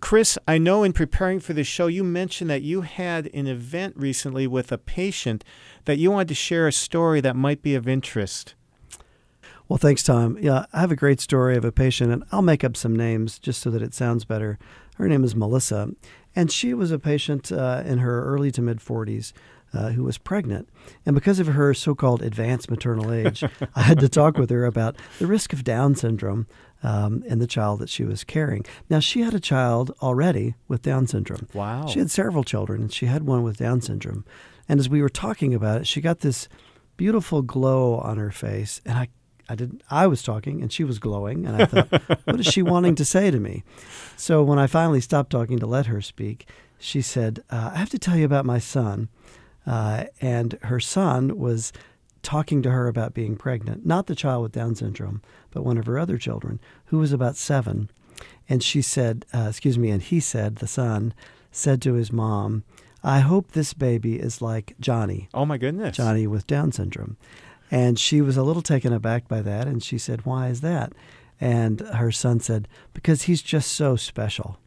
Chris, 0.00 0.36
I 0.48 0.58
know 0.58 0.82
in 0.82 0.92
preparing 0.92 1.38
for 1.38 1.52
this 1.52 1.66
show, 1.66 1.86
you 1.86 2.02
mentioned 2.02 2.50
that 2.50 2.62
you 2.62 2.80
had 2.80 3.30
an 3.32 3.46
event 3.46 3.94
recently 3.96 4.46
with 4.46 4.72
a 4.72 4.78
patient 4.78 5.44
that 5.84 5.98
you 5.98 6.10
wanted 6.10 6.28
to 6.28 6.34
share 6.34 6.66
a 6.66 6.72
story 6.72 7.20
that 7.20 7.36
might 7.36 7.62
be 7.62 7.74
of 7.74 7.86
interest. 7.86 8.54
Well, 9.68 9.78
thanks, 9.78 10.02
Tom. 10.02 10.38
Yeah, 10.40 10.66
I 10.72 10.80
have 10.80 10.92
a 10.92 10.96
great 10.96 11.20
story 11.20 11.56
of 11.56 11.64
a 11.64 11.72
patient, 11.72 12.12
and 12.12 12.24
I'll 12.32 12.42
make 12.42 12.64
up 12.64 12.76
some 12.76 12.94
names 12.94 13.38
just 13.38 13.60
so 13.60 13.70
that 13.70 13.82
it 13.82 13.94
sounds 13.94 14.24
better. 14.24 14.58
Her 14.96 15.08
name 15.08 15.24
is 15.24 15.36
Melissa, 15.36 15.90
and 16.34 16.50
she 16.50 16.74
was 16.74 16.90
a 16.90 16.98
patient 16.98 17.52
uh, 17.52 17.82
in 17.84 17.98
her 17.98 18.24
early 18.24 18.50
to 18.52 18.62
mid 18.62 18.78
40s. 18.78 19.32
Uh, 19.74 19.90
who 19.90 20.04
was 20.04 20.16
pregnant. 20.16 20.68
And 21.04 21.14
because 21.14 21.38
of 21.38 21.48
her 21.48 21.74
so 21.74 21.94
called 21.94 22.22
advanced 22.22 22.70
maternal 22.70 23.12
age, 23.12 23.44
I 23.74 23.82
had 23.82 23.98
to 23.98 24.08
talk 24.08 24.38
with 24.38 24.48
her 24.48 24.64
about 24.64 24.96
the 25.18 25.26
risk 25.26 25.52
of 25.52 25.64
Down 25.64 25.96
syndrome 25.96 26.46
um, 26.86 27.24
in 27.26 27.40
the 27.40 27.48
child 27.48 27.80
that 27.80 27.88
she 27.88 28.04
was 28.04 28.22
carrying. 28.22 28.64
Now, 28.88 29.00
she 29.00 29.22
had 29.22 29.34
a 29.34 29.40
child 29.40 29.90
already 30.00 30.54
with 30.68 30.82
Down 30.82 31.08
syndrome. 31.08 31.48
Wow. 31.52 31.86
She 31.88 31.98
had 31.98 32.12
several 32.12 32.44
children, 32.44 32.80
and 32.80 32.92
she 32.92 33.06
had 33.06 33.24
one 33.24 33.42
with 33.42 33.56
Down 33.56 33.80
syndrome. 33.80 34.24
And 34.68 34.78
as 34.78 34.88
we 34.88 35.02
were 35.02 35.08
talking 35.08 35.52
about 35.52 35.80
it, 35.80 35.86
she 35.88 36.00
got 36.00 36.20
this 36.20 36.48
beautiful 36.96 37.42
glow 37.42 37.96
on 37.96 38.18
her 38.18 38.30
face. 38.30 38.80
And 38.86 38.96
I 38.96 39.08
I 39.48 39.54
didn't. 39.54 39.82
I 39.90 40.08
was 40.08 40.24
talking 40.24 40.60
and 40.60 40.72
she 40.72 40.82
was 40.82 40.98
glowing 40.98 41.46
and 41.46 41.62
I 41.62 41.66
thought, 41.66 42.02
what 42.24 42.40
is 42.40 42.46
she 42.46 42.62
wanting 42.62 42.96
to 42.96 43.04
say 43.04 43.30
to 43.30 43.38
me? 43.38 43.62
So 44.16 44.42
when 44.42 44.58
I 44.58 44.66
finally 44.66 45.00
stopped 45.00 45.30
talking 45.30 45.60
to 45.60 45.66
let 45.66 45.86
her 45.86 46.02
speak, 46.02 46.48
she 46.80 47.00
said, 47.00 47.44
uh, 47.48 47.70
I 47.72 47.78
have 47.78 47.90
to 47.90 47.98
tell 47.98 48.16
you 48.16 48.24
about 48.24 48.44
my 48.44 48.58
son. 48.58 49.08
Uh, 49.64 50.06
and 50.20 50.58
her 50.62 50.80
son 50.80 51.38
was 51.38 51.72
talking 52.26 52.60
to 52.60 52.72
her 52.72 52.88
about 52.88 53.14
being 53.14 53.36
pregnant, 53.36 53.86
not 53.86 54.06
the 54.06 54.16
child 54.16 54.42
with 54.42 54.50
Down 54.50 54.74
syndrome, 54.74 55.22
but 55.52 55.64
one 55.64 55.78
of 55.78 55.86
her 55.86 55.96
other 55.96 56.18
children, 56.18 56.58
who 56.86 56.98
was 56.98 57.12
about 57.12 57.36
seven. 57.36 57.88
And 58.48 58.64
she 58.64 58.82
said, 58.82 59.24
uh, 59.32 59.46
excuse 59.48 59.78
me, 59.78 59.90
and 59.90 60.02
he 60.02 60.18
said, 60.18 60.56
the 60.56 60.66
son 60.66 61.14
said 61.52 61.80
to 61.82 61.94
his 61.94 62.12
mom, 62.12 62.64
I 63.04 63.20
hope 63.20 63.52
this 63.52 63.74
baby 63.74 64.18
is 64.18 64.42
like 64.42 64.74
Johnny. 64.80 65.28
Oh, 65.32 65.46
my 65.46 65.56
goodness. 65.56 65.96
Johnny 65.96 66.26
with 66.26 66.48
Down 66.48 66.72
syndrome. 66.72 67.16
And 67.70 67.96
she 67.96 68.20
was 68.20 68.36
a 68.36 68.42
little 68.42 68.62
taken 68.62 68.92
aback 68.92 69.28
by 69.28 69.40
that. 69.42 69.68
And 69.68 69.80
she 69.80 69.96
said, 69.96 70.26
Why 70.26 70.48
is 70.48 70.62
that? 70.62 70.92
And 71.40 71.80
her 71.80 72.10
son 72.10 72.40
said, 72.40 72.66
Because 72.92 73.22
he's 73.22 73.40
just 73.40 73.70
so 73.70 73.94
special. 73.94 74.58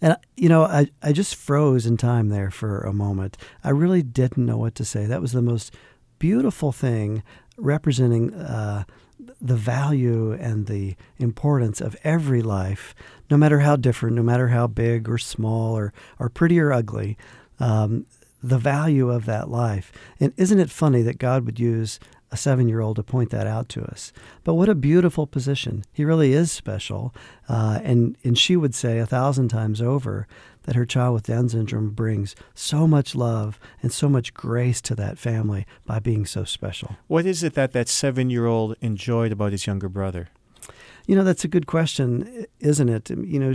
And, 0.00 0.16
you 0.36 0.48
know, 0.48 0.64
I, 0.64 0.88
I 1.02 1.12
just 1.12 1.36
froze 1.36 1.86
in 1.86 1.96
time 1.96 2.30
there 2.30 2.50
for 2.50 2.80
a 2.80 2.92
moment. 2.92 3.36
I 3.62 3.70
really 3.70 4.02
didn't 4.02 4.44
know 4.44 4.56
what 4.56 4.74
to 4.76 4.84
say. 4.84 5.06
That 5.06 5.20
was 5.20 5.32
the 5.32 5.42
most 5.42 5.72
beautiful 6.18 6.72
thing 6.72 7.22
representing 7.56 8.34
uh, 8.34 8.84
the 9.40 9.56
value 9.56 10.32
and 10.32 10.66
the 10.66 10.96
importance 11.18 11.80
of 11.80 11.96
every 12.04 12.42
life, 12.42 12.94
no 13.30 13.36
matter 13.36 13.60
how 13.60 13.76
different, 13.76 14.16
no 14.16 14.22
matter 14.22 14.48
how 14.48 14.66
big 14.66 15.08
or 15.08 15.18
small 15.18 15.76
or, 15.76 15.92
or 16.18 16.28
pretty 16.28 16.58
or 16.60 16.72
ugly. 16.72 17.16
Um, 17.58 18.06
the 18.42 18.58
value 18.58 19.10
of 19.10 19.26
that 19.26 19.48
life. 19.48 19.92
And 20.20 20.32
isn't 20.36 20.60
it 20.60 20.70
funny 20.70 21.02
that 21.02 21.18
God 21.18 21.44
would 21.44 21.58
use 21.58 21.98
a 22.30 22.36
seven 22.36 22.68
year 22.68 22.80
old 22.80 22.96
to 22.96 23.02
point 23.02 23.30
that 23.30 23.46
out 23.46 23.68
to 23.70 23.84
us? 23.84 24.12
But 24.44 24.54
what 24.54 24.68
a 24.68 24.74
beautiful 24.74 25.26
position. 25.26 25.84
He 25.92 26.04
really 26.04 26.32
is 26.32 26.52
special. 26.52 27.14
Uh, 27.48 27.80
and, 27.82 28.16
and 28.22 28.38
she 28.38 28.56
would 28.56 28.74
say 28.74 28.98
a 28.98 29.06
thousand 29.06 29.48
times 29.48 29.80
over 29.80 30.28
that 30.66 30.76
her 30.76 30.84
child 30.84 31.14
with 31.14 31.24
Down 31.24 31.48
syndrome 31.48 31.90
brings 31.90 32.34
so 32.54 32.86
much 32.86 33.14
love 33.14 33.58
and 33.82 33.92
so 33.92 34.08
much 34.08 34.34
grace 34.34 34.80
to 34.82 34.94
that 34.96 35.16
family 35.16 35.66
by 35.86 35.98
being 35.98 36.26
so 36.26 36.44
special. 36.44 36.96
What 37.06 37.24
is 37.24 37.42
it 37.42 37.54
that 37.54 37.72
that 37.72 37.88
seven 37.88 38.28
year 38.30 38.46
old 38.46 38.76
enjoyed 38.80 39.32
about 39.32 39.52
his 39.52 39.66
younger 39.66 39.88
brother? 39.88 40.28
You 41.06 41.14
know, 41.14 41.24
that's 41.24 41.44
a 41.44 41.48
good 41.48 41.66
question, 41.66 42.46
isn't 42.58 42.88
it? 42.88 43.10
You 43.10 43.38
know, 43.38 43.54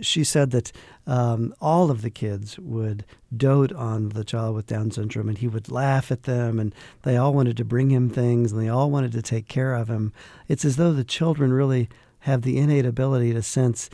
she 0.00 0.24
said 0.24 0.50
that 0.50 0.72
um, 1.06 1.54
all 1.60 1.90
of 1.90 2.02
the 2.02 2.10
kids 2.10 2.58
would 2.58 3.04
dote 3.36 3.72
on 3.72 4.10
the 4.10 4.24
child 4.24 4.54
with 4.54 4.66
Down 4.66 4.90
syndrome, 4.90 5.28
and 5.28 5.38
he 5.38 5.46
would 5.46 5.70
laugh 5.70 6.10
at 6.10 6.24
them, 6.24 6.58
and 6.58 6.74
they 7.02 7.16
all 7.16 7.34
wanted 7.34 7.56
to 7.58 7.64
bring 7.64 7.90
him 7.90 8.08
things, 8.08 8.50
and 8.50 8.60
they 8.60 8.68
all 8.68 8.90
wanted 8.90 9.12
to 9.12 9.22
take 9.22 9.46
care 9.46 9.74
of 9.74 9.88
him. 9.88 10.12
It's 10.48 10.64
as 10.64 10.76
though 10.76 10.92
the 10.92 11.04
children 11.04 11.52
really 11.52 11.88
have 12.20 12.42
the 12.42 12.58
innate 12.58 12.86
ability 12.86 13.32
to 13.32 13.42
sense 13.42 13.88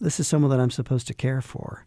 this 0.00 0.18
is 0.20 0.28
someone 0.28 0.50
that 0.50 0.60
I'm 0.60 0.70
supposed 0.70 1.06
to 1.08 1.14
care 1.14 1.40
for. 1.40 1.84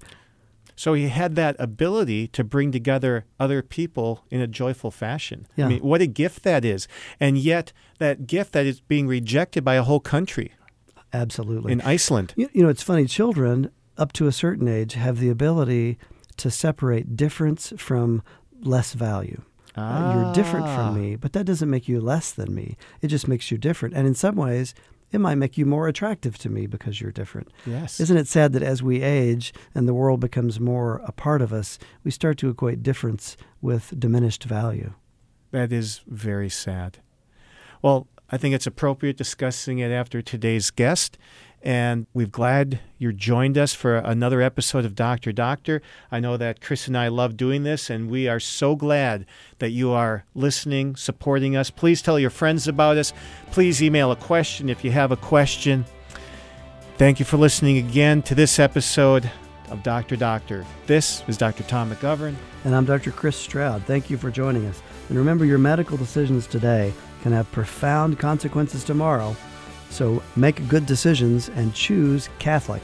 So 0.77 0.93
he 0.93 1.07
had 1.07 1.35
that 1.35 1.55
ability 1.57 2.27
to 2.29 2.43
bring 2.43 2.71
together 2.73 3.23
other 3.39 3.61
people 3.61 4.25
in 4.29 4.41
a 4.41 4.47
joyful 4.47 4.91
fashion. 4.91 5.47
Yeah. 5.55 5.65
I 5.65 5.69
mean, 5.69 5.79
what 5.81 6.01
a 6.01 6.07
gift 6.07 6.43
that 6.43 6.65
is. 6.65 6.87
And 7.19 7.37
yet, 7.37 7.71
that 7.99 8.27
gift 8.27 8.51
that 8.51 8.65
is 8.65 8.81
being 8.81 9.07
rejected 9.07 9.63
by 9.63 9.75
a 9.75 9.83
whole 9.83 10.01
country 10.01 10.51
Absolutely. 11.13 11.71
in 11.71 11.79
Iceland. 11.81 12.33
You, 12.35 12.49
you 12.51 12.61
know, 12.63 12.69
it's 12.69 12.83
funny. 12.83 13.05
Children 13.05 13.71
up 13.97 14.11
to 14.13 14.27
a 14.27 14.31
certain 14.33 14.67
age 14.67 14.93
have 14.95 15.19
the 15.19 15.29
ability 15.29 15.97
to 16.37 16.51
separate 16.51 17.15
difference 17.15 17.71
from 17.77 18.21
less 18.61 18.91
value. 18.93 19.41
Uh, 19.77 20.11
you're 20.15 20.33
different 20.33 20.65
Ah. 20.65 20.75
from 20.75 21.01
me, 21.01 21.15
but 21.15 21.31
that 21.33 21.45
doesn't 21.45 21.69
make 21.69 21.87
you 21.87 22.01
less 22.01 22.31
than 22.31 22.53
me. 22.53 22.75
It 23.01 23.07
just 23.07 23.27
makes 23.29 23.51
you 23.51 23.57
different. 23.57 23.95
And 23.95 24.05
in 24.07 24.13
some 24.13 24.35
ways, 24.35 24.73
it 25.11 25.19
might 25.19 25.35
make 25.35 25.57
you 25.57 25.65
more 25.65 25.87
attractive 25.87 26.37
to 26.39 26.49
me 26.49 26.67
because 26.67 26.99
you're 26.99 27.11
different. 27.11 27.49
Yes. 27.65 27.99
Isn't 27.99 28.17
it 28.17 28.27
sad 28.27 28.53
that 28.53 28.63
as 28.63 28.83
we 28.83 29.01
age 29.01 29.53
and 29.73 29.87
the 29.87 29.93
world 29.93 30.19
becomes 30.19 30.59
more 30.59 31.01
a 31.05 31.11
part 31.11 31.41
of 31.41 31.53
us, 31.53 31.79
we 32.03 32.11
start 32.11 32.37
to 32.39 32.49
equate 32.49 32.83
difference 32.83 33.37
with 33.61 33.93
diminished 33.97 34.43
value? 34.43 34.93
That 35.51 35.71
is 35.71 36.01
very 36.07 36.49
sad. 36.49 36.97
Well, 37.81 38.07
I 38.29 38.37
think 38.37 38.55
it's 38.55 38.67
appropriate 38.67 39.17
discussing 39.17 39.79
it 39.79 39.91
after 39.91 40.21
today's 40.21 40.71
guest. 40.71 41.17
And 41.61 42.05
we're 42.13 42.27
glad 42.27 42.79
you 42.97 43.11
joined 43.11 43.57
us 43.57 43.73
for 43.73 43.97
another 43.97 44.41
episode 44.41 44.85
of 44.85 44.93
Doctor 44.93 45.31
Doctor. 45.31 45.81
I 46.11 46.19
know 46.19 46.37
that 46.37 46.61
Chris 46.61 46.87
and 46.87 46.97
I 46.97 47.07
love 47.07 47.37
doing 47.37 47.63
this, 47.63 47.89
and 47.89 48.09
we 48.09 48.27
are 48.27 48.39
so 48.39 48.75
glad 48.75 49.25
that 49.59 49.71
you 49.71 49.91
are 49.91 50.25
listening, 50.35 50.95
supporting 50.95 51.55
us. 51.55 51.71
Please 51.71 52.01
tell 52.01 52.19
your 52.19 52.29
friends 52.29 52.67
about 52.67 52.97
us. 52.97 53.13
Please 53.51 53.81
email 53.81 54.11
a 54.11 54.15
question 54.15 54.69
if 54.69 54.83
you 54.83 54.91
have 54.91 55.11
a 55.11 55.17
question. 55.17 55.85
Thank 56.97 57.19
you 57.19 57.25
for 57.25 57.37
listening 57.37 57.77
again 57.77 58.21
to 58.23 58.35
this 58.35 58.59
episode 58.59 59.29
of 59.69 59.83
Doctor 59.83 60.15
Doctor. 60.15 60.65
This 60.85 61.23
is 61.27 61.37
Dr. 61.37 61.63
Tom 61.63 61.91
McGovern. 61.91 62.35
And 62.63 62.75
I'm 62.75 62.85
Dr. 62.85 63.11
Chris 63.11 63.35
Stroud. 63.35 63.83
Thank 63.85 64.09
you 64.09 64.17
for 64.17 64.31
joining 64.31 64.65
us. 64.65 64.81
And 65.09 65.17
remember, 65.17 65.45
your 65.45 65.57
medical 65.57 65.97
decisions 65.97 66.47
today 66.47 66.93
can 67.21 67.31
have 67.31 67.51
profound 67.51 68.17
consequences 68.19 68.83
tomorrow. 68.83 69.35
So 69.95 70.21
make 70.35 70.67
good 70.67 70.85
decisions 70.85 71.47
and 71.47 71.73
choose 71.73 72.27
Catholic. 72.37 72.81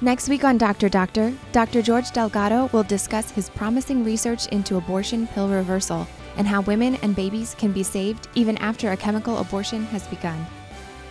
Next 0.00 0.30
week 0.30 0.42
on 0.42 0.56
Dr. 0.56 0.88
Doctor, 0.88 1.34
Dr. 1.52 1.82
George 1.82 2.10
Delgado 2.12 2.70
will 2.72 2.84
discuss 2.84 3.30
his 3.30 3.50
promising 3.50 4.02
research 4.02 4.46
into 4.46 4.78
abortion 4.78 5.26
pill 5.26 5.50
reversal 5.50 6.08
and 6.38 6.46
how 6.46 6.62
women 6.62 6.94
and 7.02 7.14
babies 7.14 7.54
can 7.58 7.72
be 7.72 7.82
saved 7.82 8.28
even 8.34 8.56
after 8.56 8.92
a 8.92 8.96
chemical 8.96 9.36
abortion 9.36 9.84
has 9.84 10.08
begun. 10.08 10.46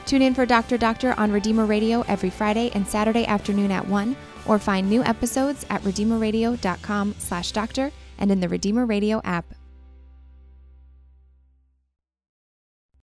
Tune 0.07 0.24
in 0.24 0.34
for 0.34 0.47
Dr. 0.47 0.80
Doctor 0.80 1.13
on 1.20 1.32
Redeemer 1.32 1.67
Radio 1.67 2.01
every 2.07 2.32
Friday 2.32 2.72
and 2.74 2.88
Saturday 2.88 3.28
afternoon 3.28 3.70
at 3.70 3.88
1 3.88 4.15
or 4.47 4.57
find 4.57 4.89
new 4.89 5.03
episodes 5.03 5.63
at 5.70 5.84
redeemerradio.com 5.84 7.13
slash 7.20 7.51
doctor 7.51 7.91
and 8.17 8.32
in 8.32 8.39
the 8.39 8.49
Redeemer 8.49 8.88
Radio 8.88 9.22
app. 9.24 9.45